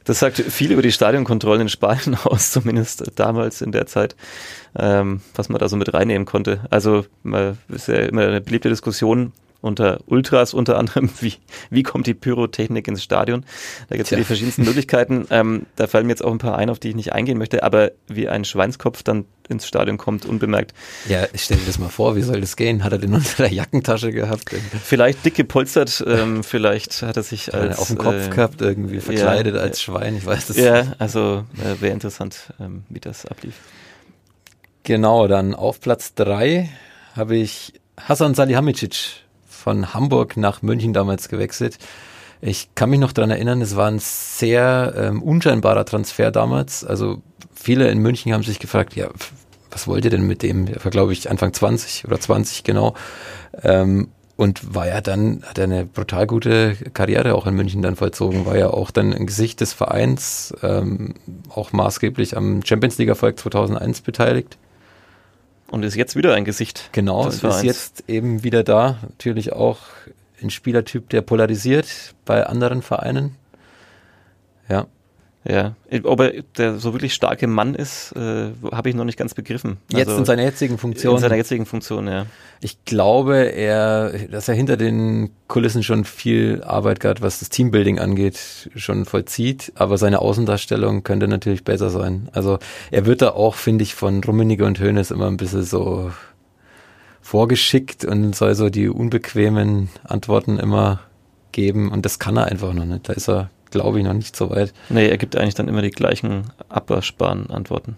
Das 0.04 0.18
sagt 0.18 0.38
viel 0.38 0.72
über 0.72 0.82
die 0.82 0.92
Stadionkontrollen 0.92 1.62
in 1.62 1.68
Spanien 1.68 2.16
aus, 2.24 2.50
zumindest 2.50 3.12
damals 3.16 3.60
in 3.60 3.72
der 3.72 3.86
Zeit, 3.86 4.16
ähm, 4.76 5.20
was 5.34 5.48
man 5.48 5.58
da 5.58 5.68
so 5.68 5.76
mit 5.76 5.92
reinnehmen 5.92 6.26
konnte. 6.26 6.60
Also 6.70 7.04
äh, 7.24 7.52
ist 7.68 7.88
ja 7.88 7.96
immer 7.96 8.26
eine 8.26 8.40
beliebte 8.40 8.68
Diskussion 8.68 9.32
unter 9.60 10.00
Ultras 10.06 10.54
unter 10.54 10.78
anderem, 10.78 11.10
wie, 11.20 11.34
wie 11.70 11.82
kommt 11.82 12.06
die 12.06 12.14
Pyrotechnik 12.14 12.86
ins 12.88 13.02
Stadion? 13.02 13.44
Da 13.88 13.96
gibt 13.96 14.06
es 14.06 14.10
ja 14.10 14.18
die 14.18 14.24
verschiedensten 14.24 14.64
Möglichkeiten. 14.64 15.26
Ähm, 15.30 15.66
da 15.76 15.86
fallen 15.86 16.06
mir 16.06 16.12
jetzt 16.12 16.24
auch 16.24 16.32
ein 16.32 16.38
paar 16.38 16.56
ein, 16.56 16.70
auf 16.70 16.78
die 16.78 16.90
ich 16.90 16.94
nicht 16.94 17.12
eingehen 17.12 17.38
möchte, 17.38 17.62
aber 17.62 17.90
wie 18.06 18.28
ein 18.28 18.44
Schweinskopf 18.44 19.02
dann 19.02 19.24
ins 19.48 19.66
Stadion 19.66 19.96
kommt, 19.96 20.26
unbemerkt. 20.26 20.74
Ja, 21.08 21.26
stell 21.34 21.56
dir 21.56 21.66
das 21.66 21.78
mal 21.78 21.88
vor, 21.88 22.16
wie 22.16 22.22
soll 22.22 22.40
das 22.40 22.56
gehen? 22.56 22.84
Hat 22.84 22.92
er 22.92 22.98
den 22.98 23.14
unter 23.14 23.44
der 23.44 23.52
Jackentasche 23.52 24.12
gehabt? 24.12 24.44
Vielleicht 24.84 25.24
dick 25.24 25.34
gepolstert, 25.34 26.04
ähm, 26.06 26.44
vielleicht 26.44 27.02
hat 27.02 27.16
er 27.16 27.22
sich 27.22 27.52
er 27.52 27.60
als 27.60 27.78
auf 27.78 27.88
dem 27.88 27.98
Kopf 27.98 28.26
äh, 28.26 28.30
gehabt, 28.30 28.60
irgendwie 28.60 29.00
verkleidet 29.00 29.54
ja, 29.54 29.60
als 29.60 29.82
Schwein, 29.82 30.16
ich 30.16 30.26
weiß 30.26 30.48
das 30.48 30.56
Ja, 30.58 30.94
also 30.98 31.44
äh, 31.56 31.80
wäre 31.80 31.94
interessant, 31.94 32.52
ähm, 32.60 32.84
wie 32.88 33.00
das 33.00 33.26
ablief. 33.26 33.54
Genau, 34.82 35.26
dann 35.26 35.54
auf 35.54 35.80
Platz 35.80 36.14
drei 36.14 36.68
habe 37.14 37.36
ich 37.36 37.74
Hasan 37.98 38.34
Salihamidzic 38.34 39.27
von 39.68 39.92
Hamburg 39.92 40.38
nach 40.38 40.62
München 40.62 40.94
damals 40.94 41.28
gewechselt. 41.28 41.76
Ich 42.40 42.74
kann 42.74 42.88
mich 42.88 43.00
noch 43.00 43.12
dran 43.12 43.30
erinnern, 43.30 43.60
es 43.60 43.76
war 43.76 43.86
ein 43.90 43.98
sehr 43.98 44.94
ähm, 44.96 45.22
unscheinbarer 45.22 45.84
Transfer 45.84 46.30
damals. 46.30 46.84
Also 46.84 47.20
viele 47.54 47.90
in 47.90 47.98
München 47.98 48.32
haben 48.32 48.42
sich 48.42 48.60
gefragt, 48.60 48.96
ja, 48.96 49.10
was 49.70 49.86
wollt 49.86 50.06
ihr 50.06 50.10
denn 50.10 50.26
mit 50.26 50.42
dem? 50.42 50.68
Er 50.68 50.82
war, 50.82 50.90
glaube 50.90 51.12
ich, 51.12 51.30
Anfang 51.30 51.52
20 51.52 52.06
oder 52.06 52.18
20 52.18 52.64
genau. 52.64 52.94
Ähm, 53.62 54.08
und 54.36 54.74
war 54.74 54.86
ja 54.86 55.02
dann, 55.02 55.42
hat 55.44 55.58
er 55.58 55.64
eine 55.64 55.84
brutal 55.84 56.26
gute 56.26 56.74
Karriere 56.94 57.34
auch 57.34 57.46
in 57.46 57.54
München 57.54 57.82
dann 57.82 57.96
vollzogen, 57.96 58.46
war 58.46 58.56
ja 58.56 58.70
auch 58.70 58.90
dann 58.90 59.12
ein 59.12 59.26
Gesicht 59.26 59.60
des 59.60 59.74
Vereins, 59.74 60.54
ähm, 60.62 61.12
auch 61.54 61.72
maßgeblich 61.72 62.38
am 62.38 62.64
Champions 62.64 62.96
League 62.96 63.10
Erfolg 63.10 63.38
2001 63.38 64.00
beteiligt. 64.00 64.56
Und 65.70 65.84
ist 65.84 65.96
jetzt 65.96 66.16
wieder 66.16 66.34
ein 66.34 66.44
Gesicht. 66.44 66.90
Genau, 66.92 67.24
des 67.26 67.42
ist 67.42 67.62
jetzt 67.62 68.04
eben 68.08 68.42
wieder 68.42 68.64
da. 68.64 68.98
Natürlich 69.02 69.52
auch 69.52 69.80
ein 70.42 70.50
Spielertyp, 70.50 71.08
der 71.10 71.22
polarisiert 71.22 72.14
bei 72.24 72.46
anderen 72.46 72.82
Vereinen. 72.82 73.36
Ja, 74.68 74.86
Ja, 75.48 75.74
ob 76.04 76.20
er 76.20 76.42
der 76.58 76.78
so 76.78 76.92
wirklich 76.92 77.14
starke 77.14 77.46
Mann 77.46 77.74
ist, 77.74 78.12
äh, 78.12 78.50
habe 78.70 78.90
ich 78.90 78.94
noch 78.94 79.04
nicht 79.04 79.18
ganz 79.18 79.32
begriffen. 79.32 79.78
jetzt 79.88 80.08
Also, 80.08 80.18
in 80.18 80.24
seiner 80.26 80.42
jetzigen 80.42 80.76
Funktion. 80.76 81.14
in 81.16 81.20
seiner 81.22 81.36
jetzigen 81.36 81.64
Funktion, 81.64 82.06
ja. 82.06 82.26
ich 82.60 82.84
glaube, 82.84 83.36
er, 83.36 84.12
dass 84.30 84.48
er 84.48 84.54
hinter 84.54 84.76
den 84.76 85.30
Kulissen 85.48 85.82
schon 85.82 86.04
viel 86.04 86.62
Arbeit 86.64 87.00
gerade, 87.00 87.22
was 87.22 87.38
das 87.38 87.48
Teambuilding 87.48 87.98
angeht, 87.98 88.70
schon 88.76 89.06
vollzieht. 89.06 89.72
Aber 89.74 89.96
seine 89.96 90.18
Außendarstellung 90.20 91.02
könnte 91.02 91.28
natürlich 91.28 91.64
besser 91.64 91.88
sein. 91.88 92.28
Also 92.32 92.58
er 92.90 93.06
wird 93.06 93.22
da 93.22 93.30
auch, 93.30 93.54
finde 93.54 93.84
ich, 93.84 93.94
von 93.94 94.22
Rummenigge 94.22 94.66
und 94.66 94.80
Hoeneß 94.80 95.10
immer 95.10 95.28
ein 95.28 95.38
bisschen 95.38 95.62
so 95.62 96.10
vorgeschickt 97.22 98.04
und 98.04 98.34
soll 98.34 98.54
so 98.54 98.70
die 98.70 98.88
unbequemen 98.88 99.88
Antworten 100.04 100.58
immer 100.58 101.00
geben. 101.52 101.90
Und 101.90 102.04
das 102.04 102.18
kann 102.18 102.36
er 102.36 102.46
einfach 102.46 102.72
noch 102.72 102.84
nicht. 102.84 103.08
Da 103.08 103.12
ist 103.12 103.28
er, 103.28 103.50
glaube 103.70 103.98
ich, 103.98 104.04
noch 104.04 104.12
nicht 104.14 104.34
so 104.36 104.50
weit. 104.50 104.72
Nee, 104.88 105.08
er 105.08 105.18
gibt 105.18 105.36
eigentlich 105.36 105.54
dann 105.54 105.68
immer 105.68 105.82
die 105.82 105.90
gleichen 105.90 106.44
abwaschbaren 106.68 107.50
Antworten. 107.50 107.96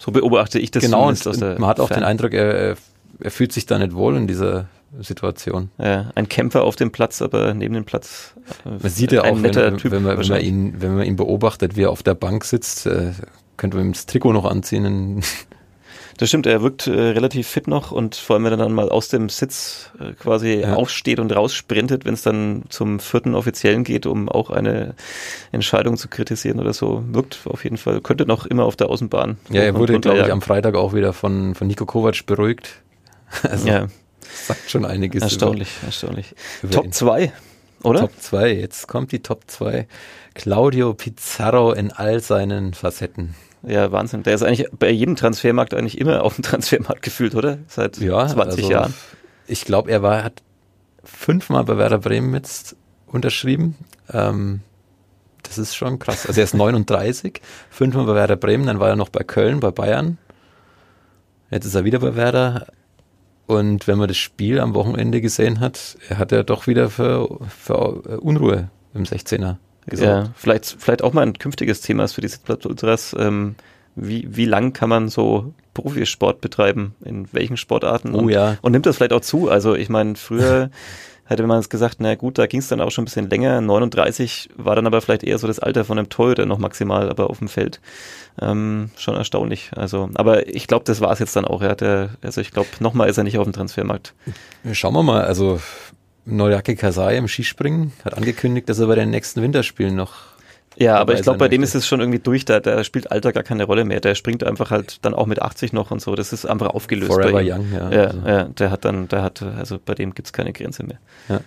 So 0.00 0.10
beobachte 0.12 0.58
ich 0.58 0.70
das 0.70 0.82
genau, 0.82 1.08
und, 1.08 1.26
aus 1.26 1.38
der 1.38 1.58
man 1.58 1.68
hat 1.68 1.80
auch 1.80 1.88
Ferne. 1.88 2.02
den 2.02 2.08
Eindruck, 2.08 2.34
er, 2.34 2.76
er- 3.20 3.30
fühlt 3.30 3.52
sich 3.52 3.64
da 3.66 3.78
nicht 3.78 3.94
wohl 3.94 4.16
in 4.16 4.26
dieser 4.26 4.66
Situation. 5.00 5.70
Ja, 5.78 6.10
ein 6.14 6.28
Kämpfer 6.28 6.64
auf 6.64 6.76
dem 6.76 6.90
Platz, 6.90 7.22
aber 7.22 7.54
neben 7.54 7.74
dem 7.74 7.84
Platz 7.84 8.34
äh, 8.64 8.70
Man 8.70 8.90
sieht 8.90 9.12
ja 9.12 9.22
auch, 9.22 9.40
wenn, 9.42 9.52
Typ 9.78 9.92
wenn, 9.92 10.02
man, 10.02 10.18
wenn, 10.18 10.28
man 10.28 10.40
ihn, 10.40 10.74
wenn 10.80 10.96
man 10.96 11.04
ihn 11.06 11.16
beobachtet, 11.16 11.76
wie 11.76 11.82
er 11.82 11.90
auf 11.90 12.02
der 12.02 12.14
Bank 12.14 12.44
sitzt, 12.44 12.86
äh, 12.86 13.12
könnte 13.56 13.76
man 13.76 13.86
ihm 13.86 13.92
das 13.92 14.06
Trikot 14.06 14.32
noch 14.32 14.44
anziehen. 14.44 15.22
Das 16.18 16.28
stimmt, 16.28 16.46
er 16.46 16.62
wirkt 16.62 16.86
äh, 16.86 16.92
relativ 16.92 17.48
fit 17.48 17.66
noch 17.66 17.90
und 17.90 18.14
vor 18.14 18.34
allem, 18.36 18.44
wenn 18.44 18.52
er 18.52 18.56
dann 18.56 18.72
mal 18.72 18.88
aus 18.88 19.08
dem 19.08 19.28
Sitz 19.28 19.90
äh, 19.98 20.12
quasi 20.12 20.60
Ja. 20.60 20.74
aufsteht 20.74 21.18
und 21.18 21.34
raussprintet, 21.34 22.04
wenn 22.04 22.14
es 22.14 22.22
dann 22.22 22.62
zum 22.68 23.00
vierten 23.00 23.34
Offiziellen 23.34 23.82
geht, 23.82 24.06
um 24.06 24.28
auch 24.28 24.50
eine 24.50 24.94
Entscheidung 25.50 25.96
zu 25.96 26.06
kritisieren 26.08 26.60
oder 26.60 26.72
so, 26.72 27.02
wirkt 27.08 27.40
auf 27.46 27.64
jeden 27.64 27.76
Fall, 27.78 28.00
könnte 28.00 28.26
noch 28.26 28.46
immer 28.46 28.64
auf 28.64 28.76
der 28.76 28.88
Außenbahn. 28.90 29.38
ja, 29.50 29.62
er 29.62 29.74
wurde, 29.74 29.98
glaube 29.98 30.20
ich, 30.20 30.30
am 30.32 30.40
Freitag 30.42 30.76
auch 30.76 30.94
wieder 30.94 31.12
von, 31.12 31.54
von 31.54 31.66
Nico 31.66 31.84
Kovac 31.86 32.24
beruhigt. 32.26 32.68
Also 33.42 33.66
ja, 33.66 33.88
sagt 34.46 34.70
schon 34.70 34.84
einiges. 34.84 35.22
erstaunlich, 35.22 35.68
erstaunlich. 35.84 36.34
Über, 36.62 36.68
über 36.68 36.74
Top 36.74 36.84
ihn. 36.84 36.92
2, 36.92 37.32
oder? 37.82 38.00
Top 38.00 38.12
2, 38.20 38.52
jetzt 38.54 38.86
kommt 38.86 39.10
die 39.10 39.20
Top 39.20 39.42
2. 39.48 39.88
Claudio 40.34 40.94
Pizarro 40.94 41.72
in 41.72 41.90
all 41.90 42.20
seinen 42.20 42.74
Facetten. 42.74 43.34
Ja, 43.66 43.90
Wahnsinn. 43.92 44.22
Der 44.22 44.34
ist 44.34 44.42
eigentlich 44.42 44.68
bei 44.78 44.90
jedem 44.90 45.16
Transfermarkt 45.16 45.74
eigentlich 45.74 45.98
immer 45.98 46.22
auf 46.22 46.34
dem 46.34 46.42
Transfermarkt 46.42 47.02
gefühlt, 47.02 47.34
oder? 47.34 47.58
Seit 47.66 47.98
Ja, 47.98 48.26
20 48.26 48.64
also, 48.64 48.70
Jahren. 48.70 48.94
Ich 49.46 49.64
glaube, 49.64 49.90
er 49.90 50.02
war, 50.02 50.22
hat 50.24 50.42
fünfmal 51.02 51.64
bei 51.64 51.76
Werder 51.78 51.98
Bremen 51.98 52.34
jetzt 52.34 52.76
unterschrieben. 53.06 53.76
Ähm, 54.12 54.60
das 55.42 55.58
ist 55.58 55.74
schon 55.74 55.98
krass. 55.98 56.26
Also 56.26 56.40
er 56.40 56.44
ist 56.44 56.54
39, 56.54 57.40
fünfmal 57.70 58.06
bei 58.06 58.14
Werder 58.14 58.36
Bremen, 58.36 58.66
dann 58.66 58.80
war 58.80 58.88
er 58.90 58.96
noch 58.96 59.08
bei 59.08 59.22
Köln, 59.22 59.60
bei 59.60 59.70
Bayern. 59.70 60.18
Jetzt 61.50 61.66
ist 61.66 61.74
er 61.74 61.84
wieder 61.84 62.00
bei 62.00 62.16
Werder. 62.16 62.66
Und 63.46 63.86
wenn 63.86 63.98
man 63.98 64.08
das 64.08 64.16
Spiel 64.16 64.58
am 64.58 64.74
Wochenende 64.74 65.20
gesehen 65.20 65.60
hat, 65.60 65.98
er 66.08 66.16
hat 66.18 66.32
ja 66.32 66.42
doch 66.42 66.66
wieder 66.66 66.88
für, 66.88 67.40
für 67.48 68.20
Unruhe 68.20 68.70
im 68.94 69.04
16er 69.04 69.56
gesorgt. 69.86 70.26
Ja, 70.26 70.32
vielleicht, 70.36 70.76
vielleicht 70.78 71.02
auch 71.02 71.12
mal 71.12 71.22
ein 71.22 71.38
künftiges 71.38 71.80
Thema 71.80 72.04
ist 72.04 72.12
für 72.14 72.20
die 72.20 72.28
Sitzplatz 72.28 72.64
Ultras. 72.64 73.14
Ähm, 73.18 73.54
wie, 73.96 74.26
wie 74.28 74.44
lang 74.44 74.72
kann 74.72 74.88
man 74.88 75.08
so 75.08 75.52
Profisport 75.72 76.40
betreiben? 76.40 76.94
In 77.04 77.28
welchen 77.32 77.56
Sportarten? 77.56 78.14
Oh 78.14 78.18
und, 78.18 78.28
ja. 78.28 78.56
und 78.62 78.72
nimmt 78.72 78.86
das 78.86 78.96
vielleicht 78.96 79.12
auch 79.12 79.20
zu? 79.20 79.48
Also 79.48 79.74
ich 79.74 79.88
meine, 79.88 80.16
früher 80.16 80.70
hätte 81.24 81.46
man 81.46 81.58
es 81.58 81.68
gesagt, 81.68 81.96
na 82.00 82.14
gut, 82.14 82.38
da 82.38 82.46
ging 82.46 82.60
es 82.60 82.68
dann 82.68 82.80
auch 82.80 82.90
schon 82.90 83.02
ein 83.02 83.06
bisschen 83.06 83.30
länger. 83.30 83.60
39 83.60 84.50
war 84.56 84.76
dann 84.76 84.86
aber 84.86 85.00
vielleicht 85.00 85.22
eher 85.22 85.38
so 85.38 85.46
das 85.46 85.58
Alter 85.58 85.84
von 85.84 85.98
einem 85.98 86.08
Torhüter 86.08 86.46
noch 86.46 86.58
maximal, 86.58 87.08
aber 87.08 87.30
auf 87.30 87.38
dem 87.38 87.48
Feld. 87.48 87.80
Ähm, 88.40 88.90
schon 88.96 89.14
erstaunlich. 89.14 89.70
Also, 89.76 90.10
aber 90.14 90.48
ich 90.48 90.66
glaube, 90.66 90.84
das 90.84 91.00
war 91.00 91.12
es 91.12 91.20
jetzt 91.20 91.36
dann 91.36 91.44
auch. 91.44 91.62
Er 91.62 91.70
hat 91.70 91.80
ja, 91.80 92.08
also 92.22 92.40
ich 92.40 92.50
glaube, 92.50 92.68
nochmal 92.80 93.08
ist 93.08 93.16
er 93.16 93.24
nicht 93.24 93.38
auf 93.38 93.44
dem 93.44 93.52
Transfermarkt. 93.52 94.12
Schauen 94.72 94.94
wir 94.94 95.02
mal, 95.02 95.24
also 95.24 95.60
Noriaki 96.26 96.76
Kasai 96.76 97.16
im 97.16 97.28
Skispringen 97.28 97.92
hat 98.04 98.16
angekündigt, 98.16 98.68
dass 98.68 98.78
er 98.78 98.86
bei 98.86 98.94
den 98.94 99.10
nächsten 99.10 99.42
Winterspielen 99.42 99.94
noch 99.94 100.14
Ja, 100.76 100.96
aber 100.96 101.14
ich 101.14 101.22
glaube, 101.22 101.38
bei 101.38 101.48
dem 101.48 101.62
ist 101.62 101.74
es 101.74 101.86
schon 101.86 102.00
irgendwie 102.00 102.18
durch, 102.18 102.44
da, 102.44 102.60
da 102.60 102.82
spielt 102.82 103.12
Alter 103.12 103.32
gar 103.32 103.42
keine 103.42 103.64
Rolle 103.64 103.84
mehr. 103.84 104.00
Der 104.00 104.14
springt 104.14 104.42
einfach 104.42 104.70
halt 104.70 105.04
dann 105.04 105.14
auch 105.14 105.26
mit 105.26 105.42
80 105.42 105.72
noch 105.72 105.90
und 105.90 106.00
so. 106.00 106.14
Das 106.14 106.32
ist 106.32 106.46
einfach 106.46 106.68
aufgelöst. 106.68 107.12
Forever. 107.12 107.40
Young, 107.42 107.66
ja. 107.72 107.90
Ja, 107.90 108.04
Also. 108.06 108.18
ja, 108.26 108.44
der 108.44 108.70
hat 108.70 108.84
dann, 108.84 109.06
der 109.08 109.22
hat, 109.22 109.42
also 109.42 109.78
bei 109.84 109.94
dem 109.94 110.14
gibt's 110.14 110.32
keine 110.32 110.52
Grenze 110.52 110.82
mehr. 110.84 110.98
Ja. 111.28 111.40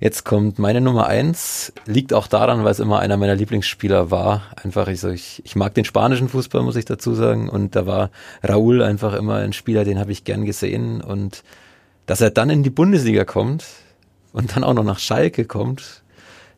Jetzt 0.00 0.24
kommt 0.24 0.58
meine 0.58 0.80
Nummer 0.80 1.06
eins, 1.06 1.72
liegt 1.86 2.12
auch 2.12 2.26
daran, 2.26 2.64
weil 2.64 2.72
es 2.72 2.80
immer 2.80 2.98
einer 2.98 3.16
meiner 3.16 3.34
Lieblingsspieler 3.36 4.10
war. 4.10 4.42
Einfach, 4.62 4.88
ich, 4.88 5.00
so, 5.00 5.08
ich, 5.08 5.40
ich 5.44 5.56
mag 5.56 5.72
den 5.74 5.84
spanischen 5.84 6.28
Fußball, 6.28 6.62
muss 6.62 6.76
ich 6.76 6.84
dazu 6.84 7.14
sagen. 7.14 7.48
Und 7.48 7.76
da 7.76 7.86
war 7.86 8.10
Raúl 8.42 8.82
einfach 8.82 9.14
immer 9.14 9.36
ein 9.36 9.52
Spieler, 9.52 9.84
den 9.84 9.98
habe 10.00 10.12
ich 10.12 10.24
gern 10.24 10.44
gesehen. 10.44 11.00
Und 11.00 11.44
dass 12.04 12.20
er 12.20 12.30
dann 12.30 12.50
in 12.50 12.62
die 12.62 12.70
Bundesliga 12.70 13.24
kommt 13.24 13.64
und 14.36 14.54
dann 14.54 14.62
auch 14.64 14.74
noch 14.74 14.84
nach 14.84 14.98
Schalke 14.98 15.44
kommt, 15.44 16.02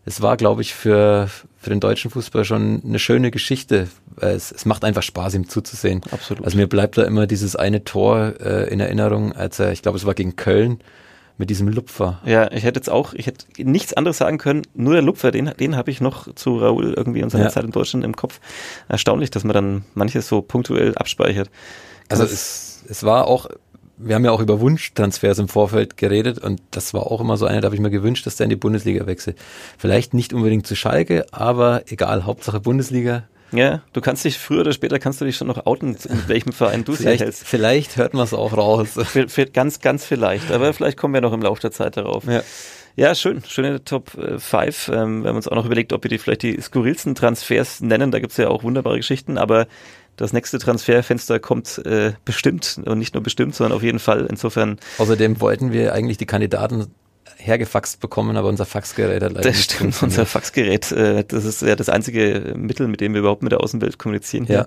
das 0.04 0.20
war, 0.22 0.36
glaube 0.36 0.62
ich, 0.62 0.74
für, 0.74 1.28
für 1.58 1.70
den 1.70 1.80
deutschen 1.80 2.10
Fußball 2.10 2.44
schon 2.44 2.82
eine 2.84 2.98
schöne 2.98 3.30
Geschichte. 3.30 3.88
Weil 4.16 4.34
Es, 4.34 4.50
es 4.52 4.64
macht 4.64 4.84
einfach 4.84 5.02
Spaß, 5.02 5.34
ihm 5.34 5.48
zuzusehen. 5.48 6.00
Absolut. 6.10 6.44
Also 6.44 6.56
mir 6.56 6.66
bleibt 6.66 6.96
da 6.96 7.04
immer 7.04 7.26
dieses 7.26 7.56
eine 7.56 7.84
Tor 7.84 8.34
äh, 8.40 8.68
in 8.72 8.80
Erinnerung, 8.80 9.32
als 9.32 9.58
er, 9.58 9.70
ich 9.72 9.82
glaube, 9.82 9.98
es 9.98 10.06
war 10.06 10.14
gegen 10.14 10.34
Köln, 10.36 10.80
mit 11.40 11.50
diesem 11.50 11.68
Lupfer. 11.68 12.20
Ja, 12.24 12.50
ich 12.50 12.64
hätte 12.64 12.80
jetzt 12.80 12.90
auch, 12.90 13.12
ich 13.14 13.26
hätte 13.28 13.44
nichts 13.62 13.92
anderes 13.92 14.18
sagen 14.18 14.38
können, 14.38 14.62
nur 14.74 14.94
der 14.94 15.02
Lupfer, 15.02 15.30
den, 15.30 15.52
den 15.60 15.76
habe 15.76 15.88
ich 15.90 16.00
noch 16.00 16.34
zu 16.34 16.56
Raoul 16.58 16.94
irgendwie 16.96 17.20
in 17.20 17.30
seiner 17.30 17.44
Ja. 17.44 17.50
Zeit 17.50 17.62
in 17.64 17.70
Deutschland 17.70 18.04
im 18.04 18.16
Kopf. 18.16 18.40
Erstaunlich, 18.88 19.30
dass 19.30 19.44
man 19.44 19.54
dann 19.54 19.84
manches 19.94 20.26
so 20.26 20.42
punktuell 20.42 20.96
abspeichert. 20.96 21.48
Also 22.08 22.24
Das- 22.24 22.32
es, 22.32 22.84
es 22.88 23.02
war 23.04 23.28
auch, 23.28 23.46
wir 23.98 24.14
haben 24.14 24.24
ja 24.24 24.30
auch 24.30 24.40
über 24.40 24.60
Wunschtransfers 24.60 25.38
im 25.38 25.48
Vorfeld 25.48 25.96
geredet 25.96 26.38
und 26.38 26.60
das 26.70 26.94
war 26.94 27.10
auch 27.10 27.20
immer 27.20 27.36
so 27.36 27.46
einer, 27.46 27.60
da 27.60 27.66
habe 27.66 27.74
ich 27.74 27.80
mir 27.80 27.90
gewünscht, 27.90 28.26
dass 28.26 28.36
der 28.36 28.44
in 28.44 28.50
die 28.50 28.56
Bundesliga 28.56 29.06
wechselt. 29.06 29.38
Vielleicht 29.76 30.14
nicht 30.14 30.32
unbedingt 30.32 30.66
zu 30.66 30.76
Schalke, 30.76 31.26
aber 31.32 31.82
egal, 31.88 32.24
Hauptsache 32.24 32.60
Bundesliga. 32.60 33.24
Ja, 33.50 33.82
du 33.94 34.00
kannst 34.00 34.24
dich 34.24 34.38
früher 34.38 34.60
oder 34.60 34.72
später 34.72 34.98
kannst 34.98 35.20
du 35.20 35.24
dich 35.24 35.36
schon 35.36 35.46
noch 35.48 35.64
outen, 35.66 35.96
in 36.08 36.28
welchem 36.28 36.52
Verein 36.52 36.84
du 36.84 36.92
sie 36.92 37.04
Vielleicht, 37.04 37.22
hältst. 37.22 37.44
vielleicht 37.46 37.96
hört 37.96 38.12
man 38.12 38.24
es 38.24 38.34
auch 38.34 38.54
raus. 38.56 38.88
Für, 38.94 39.28
für 39.28 39.46
ganz, 39.46 39.80
ganz 39.80 40.04
vielleicht. 40.04 40.50
Aber 40.50 40.72
vielleicht 40.74 40.98
kommen 40.98 41.14
wir 41.14 41.22
noch 41.22 41.32
im 41.32 41.40
Laufe 41.40 41.60
der 41.62 41.70
Zeit 41.70 41.96
darauf. 41.96 42.24
Ja. 42.24 42.42
Ja, 42.96 43.14
schön. 43.14 43.44
Schöne 43.46 43.84
Top 43.84 44.10
5. 44.10 44.88
Ähm, 44.92 45.22
wir 45.22 45.28
haben 45.28 45.36
uns 45.36 45.46
auch 45.46 45.54
noch 45.54 45.64
überlegt, 45.66 45.92
ob 45.92 46.02
wir 46.02 46.08
die 46.08 46.18
vielleicht 46.18 46.42
die 46.42 46.60
skurrilsten 46.60 47.14
Transfers 47.14 47.80
nennen. 47.80 48.10
Da 48.10 48.18
gibt's 48.18 48.36
ja 48.38 48.48
auch 48.48 48.64
wunderbare 48.64 48.96
Geschichten. 48.96 49.38
Aber 49.38 49.68
das 50.18 50.32
nächste 50.32 50.58
Transferfenster 50.58 51.38
kommt 51.38 51.78
äh, 51.86 52.12
bestimmt 52.24 52.80
und 52.84 52.98
nicht 52.98 53.14
nur 53.14 53.22
bestimmt, 53.22 53.54
sondern 53.54 53.74
auf 53.74 53.82
jeden 53.82 54.00
Fall. 54.00 54.26
Insofern. 54.28 54.78
Außerdem 54.98 55.40
wollten 55.40 55.72
wir 55.72 55.94
eigentlich 55.94 56.18
die 56.18 56.26
Kandidaten 56.26 56.88
hergefaxt 57.36 58.00
bekommen, 58.00 58.36
aber 58.36 58.48
unser 58.48 58.66
Faxgerät 58.66 59.22
hat 59.22 59.32
leider 59.32 59.48
Das 59.48 59.62
stimmt, 59.62 60.02
unser 60.02 60.26
Faxgerät, 60.26 60.90
äh, 60.90 61.24
das 61.24 61.44
ist 61.44 61.62
ja 61.62 61.76
das 61.76 61.88
einzige 61.88 62.52
Mittel, 62.56 62.88
mit 62.88 63.00
dem 63.00 63.14
wir 63.14 63.20
überhaupt 63.20 63.42
mit 63.42 63.52
der 63.52 63.60
Außenwelt 63.60 63.98
kommunizieren 63.98 64.44
hier. 64.44 64.66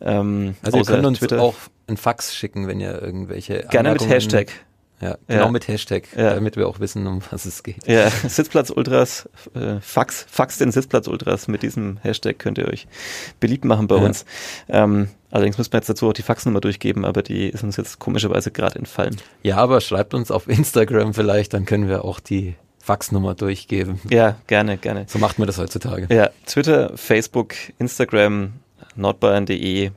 Ja. 0.00 0.20
Ähm, 0.20 0.54
also 0.62 0.78
ihr 0.78 0.84
könnt 0.84 1.04
uns 1.04 1.18
Twitter. 1.18 1.42
auch 1.42 1.56
ein 1.88 1.96
Fax 1.96 2.34
schicken, 2.34 2.68
wenn 2.68 2.80
ihr 2.80 3.02
irgendwelche 3.02 3.66
Gerne 3.70 3.92
mit 3.92 4.08
Hashtag. 4.08 4.52
Ja, 5.02 5.18
genau 5.26 5.46
ja. 5.46 5.50
mit 5.50 5.66
Hashtag, 5.66 6.04
ja. 6.16 6.34
damit 6.34 6.56
wir 6.56 6.68
auch 6.68 6.78
wissen, 6.78 7.06
um 7.08 7.20
was 7.30 7.44
es 7.44 7.64
geht. 7.64 7.88
Ja, 7.88 8.08
Sitzplatz 8.28 8.70
Ultras, 8.70 9.28
äh, 9.54 9.80
Fax, 9.80 10.24
Fax 10.30 10.58
den 10.58 10.70
Sitzplatz 10.70 11.08
Ultras 11.08 11.48
mit 11.48 11.62
diesem 11.62 11.98
Hashtag 12.02 12.38
könnt 12.38 12.58
ihr 12.58 12.68
euch 12.68 12.86
beliebt 13.40 13.64
machen 13.64 13.88
bei 13.88 13.96
ja. 13.96 14.02
uns. 14.02 14.24
Ähm, 14.68 15.08
allerdings 15.32 15.58
müssen 15.58 15.72
wir 15.72 15.78
jetzt 15.78 15.88
dazu 15.88 16.08
auch 16.08 16.12
die 16.12 16.22
Faxnummer 16.22 16.60
durchgeben, 16.60 17.04
aber 17.04 17.22
die 17.22 17.48
ist 17.48 17.64
uns 17.64 17.76
jetzt 17.76 17.98
komischerweise 17.98 18.52
gerade 18.52 18.78
entfallen. 18.78 19.16
Ja, 19.42 19.56
aber 19.56 19.80
schreibt 19.80 20.14
uns 20.14 20.30
auf 20.30 20.48
Instagram 20.48 21.14
vielleicht, 21.14 21.52
dann 21.52 21.64
können 21.64 21.88
wir 21.88 22.04
auch 22.04 22.20
die 22.20 22.54
Faxnummer 22.78 23.34
durchgeben. 23.34 24.00
Ja, 24.08 24.36
gerne, 24.46 24.76
gerne. 24.78 25.06
So 25.08 25.18
macht 25.18 25.38
man 25.38 25.46
das 25.48 25.58
heutzutage. 25.58 26.06
Ja, 26.14 26.30
Twitter, 26.46 26.96
Facebook, 26.96 27.54
Instagram, 27.78 28.52
nordbayern.de, 28.94 29.90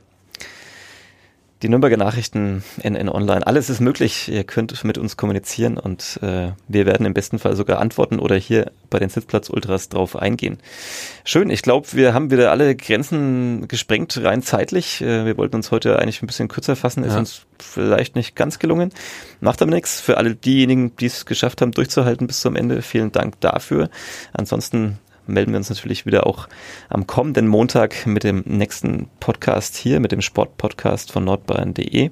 die 1.62 1.70
Nürnberger 1.70 1.96
Nachrichten, 1.96 2.62
NN 2.82 3.08
Online, 3.08 3.46
alles 3.46 3.70
ist 3.70 3.80
möglich. 3.80 4.28
Ihr 4.28 4.44
könnt 4.44 4.84
mit 4.84 4.98
uns 4.98 5.16
kommunizieren 5.16 5.78
und 5.78 6.18
äh, 6.22 6.52
wir 6.68 6.84
werden 6.84 7.06
im 7.06 7.14
besten 7.14 7.38
Fall 7.38 7.56
sogar 7.56 7.78
antworten 7.78 8.18
oder 8.18 8.36
hier 8.36 8.72
bei 8.90 8.98
den 8.98 9.08
Sitzplatz-Ultras 9.08 9.88
drauf 9.88 10.16
eingehen. 10.16 10.58
Schön, 11.24 11.48
ich 11.48 11.62
glaube, 11.62 11.88
wir 11.92 12.12
haben 12.12 12.30
wieder 12.30 12.50
alle 12.50 12.76
Grenzen 12.76 13.68
gesprengt, 13.68 14.22
rein 14.22 14.42
zeitlich. 14.42 15.00
Äh, 15.00 15.24
wir 15.24 15.38
wollten 15.38 15.56
uns 15.56 15.70
heute 15.70 15.98
eigentlich 15.98 16.22
ein 16.22 16.26
bisschen 16.26 16.48
kürzer 16.48 16.76
fassen, 16.76 17.04
ist 17.04 17.14
ja. 17.14 17.20
uns 17.20 17.46
vielleicht 17.58 18.16
nicht 18.16 18.36
ganz 18.36 18.58
gelungen. 18.58 18.92
Macht 19.40 19.62
aber 19.62 19.70
nichts. 19.70 20.00
Für 20.00 20.18
alle 20.18 20.34
diejenigen, 20.34 20.94
die 20.96 21.06
es 21.06 21.24
geschafft 21.24 21.62
haben, 21.62 21.72
durchzuhalten 21.72 22.26
bis 22.26 22.40
zum 22.40 22.54
Ende, 22.54 22.82
vielen 22.82 23.12
Dank 23.12 23.40
dafür. 23.40 23.88
Ansonsten 24.34 24.98
melden 25.26 25.52
wir 25.52 25.58
uns 25.58 25.68
natürlich 25.68 26.06
wieder 26.06 26.26
auch 26.26 26.48
am 26.88 27.06
kommenden 27.06 27.48
Montag 27.48 28.06
mit 28.06 28.24
dem 28.24 28.42
nächsten 28.46 29.08
Podcast 29.20 29.76
hier, 29.76 30.00
mit 30.00 30.12
dem 30.12 30.22
Sportpodcast 30.22 31.12
von 31.12 31.24
nordbayern.de. 31.24 32.10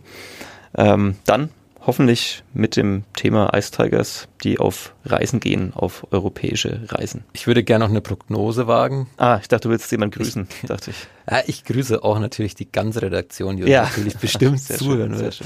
Ähm, 0.76 1.16
dann 1.24 1.50
hoffentlich 1.86 2.42
mit 2.52 2.76
dem 2.76 3.04
Thema 3.14 3.52
Ice 3.56 3.70
Tigers, 3.70 4.28
die 4.42 4.58
auf 4.58 4.94
Reisen 5.04 5.40
gehen, 5.40 5.72
auf 5.74 6.06
europäische 6.10 6.80
Reisen. 6.88 7.24
Ich 7.32 7.46
würde 7.46 7.62
gerne 7.62 7.84
noch 7.84 7.90
eine 7.90 8.00
Prognose 8.00 8.66
wagen. 8.66 9.08
Ah, 9.16 9.38
ich 9.40 9.48
dachte, 9.48 9.68
du 9.68 9.72
willst 9.72 9.90
jemanden 9.92 10.18
grüßen, 10.18 10.48
ich, 10.62 10.68
dachte 10.68 10.90
ich. 10.90 10.96
Ja, 11.30 11.42
ich 11.46 11.64
grüße 11.64 12.02
auch 12.02 12.18
natürlich 12.18 12.54
die 12.54 12.70
ganze 12.70 13.02
Redaktion, 13.02 13.56
die 13.56 13.62
uns 13.62 13.70
ja. 13.70 13.82
natürlich 13.82 14.16
bestimmt 14.16 14.60
zuhören 14.62 15.12
schön, 15.12 15.20
wird. 15.20 15.42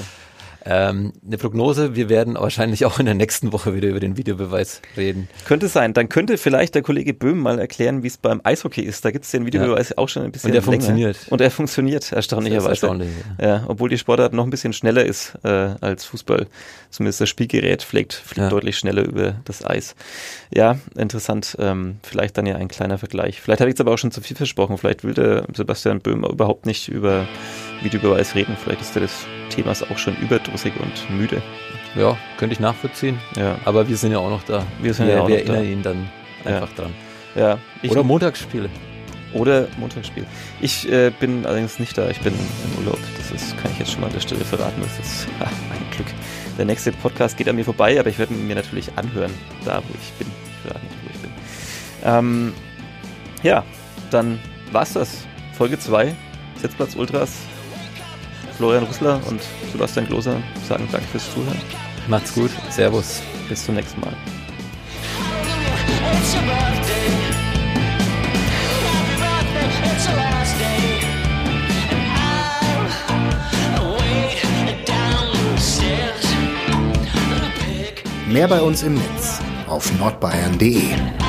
Ähm, 0.71 1.13
eine 1.25 1.39
Prognose, 1.39 1.95
wir 1.95 2.09
werden 2.09 2.35
wahrscheinlich 2.35 2.85
auch 2.85 2.99
in 2.99 3.07
der 3.07 3.15
nächsten 3.15 3.51
Woche 3.51 3.73
wieder 3.73 3.87
über 3.87 3.99
den 3.99 4.17
Videobeweis 4.17 4.83
reden. 4.95 5.27
Könnte 5.45 5.67
sein. 5.67 5.93
Dann 5.93 6.09
könnte 6.09 6.37
vielleicht 6.37 6.75
der 6.75 6.83
Kollege 6.83 7.15
Böhm 7.15 7.39
mal 7.39 7.57
erklären, 7.57 8.03
wie 8.03 8.07
es 8.07 8.17
beim 8.17 8.39
Eishockey 8.43 8.81
ist. 8.81 9.03
Da 9.03 9.09
gibt 9.09 9.25
es 9.25 9.31
den 9.31 9.47
Videobeweis 9.47 9.89
ja. 9.89 9.97
auch 9.97 10.07
schon 10.07 10.21
ein 10.21 10.31
bisschen 10.31 10.49
Und 10.49 10.53
der 10.53 10.61
länger. 10.61 10.73
funktioniert. 10.73 11.17
Und 11.31 11.41
er 11.41 11.49
funktioniert, 11.49 12.11
erstaunlicherweise. 12.11 12.69
Erstaunlich, 12.69 13.09
ja. 13.39 13.47
ja. 13.47 13.63
obwohl 13.67 13.89
die 13.89 13.97
Sportart 13.97 14.33
noch 14.33 14.43
ein 14.43 14.51
bisschen 14.51 14.71
schneller 14.71 15.03
ist 15.03 15.33
äh, 15.43 15.49
als 15.49 16.05
Fußball. 16.05 16.45
Zumindest 16.91 17.19
das 17.21 17.29
Spielgerät 17.29 17.81
fliegt, 17.81 18.13
fliegt 18.13 18.37
ja. 18.37 18.49
deutlich 18.49 18.77
schneller 18.77 19.05
über 19.05 19.37
das 19.45 19.65
Eis. 19.65 19.95
Ja, 20.53 20.77
interessant. 20.95 21.57
Ähm, 21.59 21.97
vielleicht 22.03 22.37
dann 22.37 22.45
ja 22.45 22.57
ein 22.57 22.67
kleiner 22.67 22.99
Vergleich. 22.99 23.41
Vielleicht 23.41 23.61
habe 23.61 23.71
ich 23.71 23.73
jetzt 23.73 23.81
aber 23.81 23.93
auch 23.93 23.97
schon 23.97 24.11
zu 24.11 24.21
viel 24.21 24.37
versprochen. 24.37 24.77
Vielleicht 24.77 25.03
will 25.03 25.15
der 25.15 25.45
Sebastian 25.51 25.99
Böhm 25.99 26.23
überhaupt 26.23 26.67
nicht 26.67 26.89
über 26.89 27.27
Videobeweis 27.81 28.35
reden. 28.35 28.55
Vielleicht 28.55 28.81
ist 28.81 28.95
er 28.95 29.01
des 29.01 29.25
Themas 29.49 29.83
auch 29.83 29.97
schon 29.97 30.15
überdrüssig 30.17 30.73
und 30.79 31.17
müde. 31.17 31.41
Ja, 31.95 32.17
könnte 32.37 32.53
ich 32.53 32.59
nachvollziehen. 32.59 33.19
Ja. 33.35 33.57
Aber 33.65 33.87
wir 33.87 33.97
sind 33.97 34.11
ja 34.11 34.19
auch 34.19 34.29
noch 34.29 34.43
da. 34.43 34.63
Wir 34.81 34.93
sind 34.93 35.07
wir, 35.07 35.15
ja 35.15 35.21
auch 35.21 35.27
wir 35.27 35.37
noch 35.37 35.53
erinnern 35.53 35.63
da. 35.63 35.69
ihn 35.69 35.83
dann 35.83 36.09
einfach 36.45 36.69
ja. 36.69 36.83
dran. 36.83 36.93
Ja, 37.35 37.57
Oder 37.89 38.03
Montagsspiele. 38.03 38.69
Oder 39.33 39.67
Montagsspiel. 39.77 40.25
Ich 40.59 40.91
äh, 40.91 41.11
bin 41.11 41.45
allerdings 41.45 41.79
nicht 41.79 41.97
da, 41.97 42.09
ich 42.09 42.19
bin 42.21 42.33
im 42.33 42.79
Urlaub. 42.79 42.99
Das 43.17 43.31
ist, 43.31 43.55
kann 43.57 43.71
ich 43.71 43.79
jetzt 43.79 43.91
schon 43.91 44.01
mal 44.01 44.07
an 44.07 44.13
der 44.13 44.21
Stelle 44.21 44.43
verraten. 44.43 44.81
Das 44.81 45.05
ist 45.05 45.27
ja, 45.39 45.45
ein 45.45 45.95
Glück. 45.95 46.07
Der 46.57 46.65
nächste 46.65 46.91
Podcast 46.91 47.37
geht 47.37 47.47
an 47.47 47.55
mir 47.55 47.65
vorbei, 47.65 47.99
aber 47.99 48.09
ich 48.09 48.17
werde 48.17 48.33
mir 48.33 48.55
natürlich 48.55 48.91
anhören, 48.95 49.31
da 49.65 49.77
wo 49.77 49.93
ich 50.01 50.11
bin. 50.13 50.27
Ich 50.65 50.73
nicht, 50.73 50.83
wo 51.03 51.09
ich 51.13 51.21
bin. 51.21 51.31
Ähm, 52.03 52.53
ja, 53.43 53.63
dann 54.11 54.39
war's 54.71 54.93
das. 54.93 55.25
Folge 55.53 55.79
2, 55.79 56.15
Sitzplatz 56.61 56.95
Ultras. 56.95 57.31
Florian 58.59 58.83
Rüssler 58.83 59.21
und 59.29 59.39
Sebastian 59.71 60.05
Gloser 60.05 60.35
sagen 60.67 60.85
Danke 60.91 61.07
fürs 61.07 61.33
Zuhören. 61.33 61.61
Macht's 62.09 62.33
gut. 62.33 62.51
Servus. 62.69 63.21
Bis 63.47 63.63
zum 63.63 63.75
nächsten 63.75 64.01
Mal. 64.01 64.11
Mehr 78.27 78.47
bei 78.49 78.61
uns 78.61 78.83
im 78.83 78.95
Netz 78.95 79.39
auf 79.67 79.89
nordbayern.de. 79.97 81.28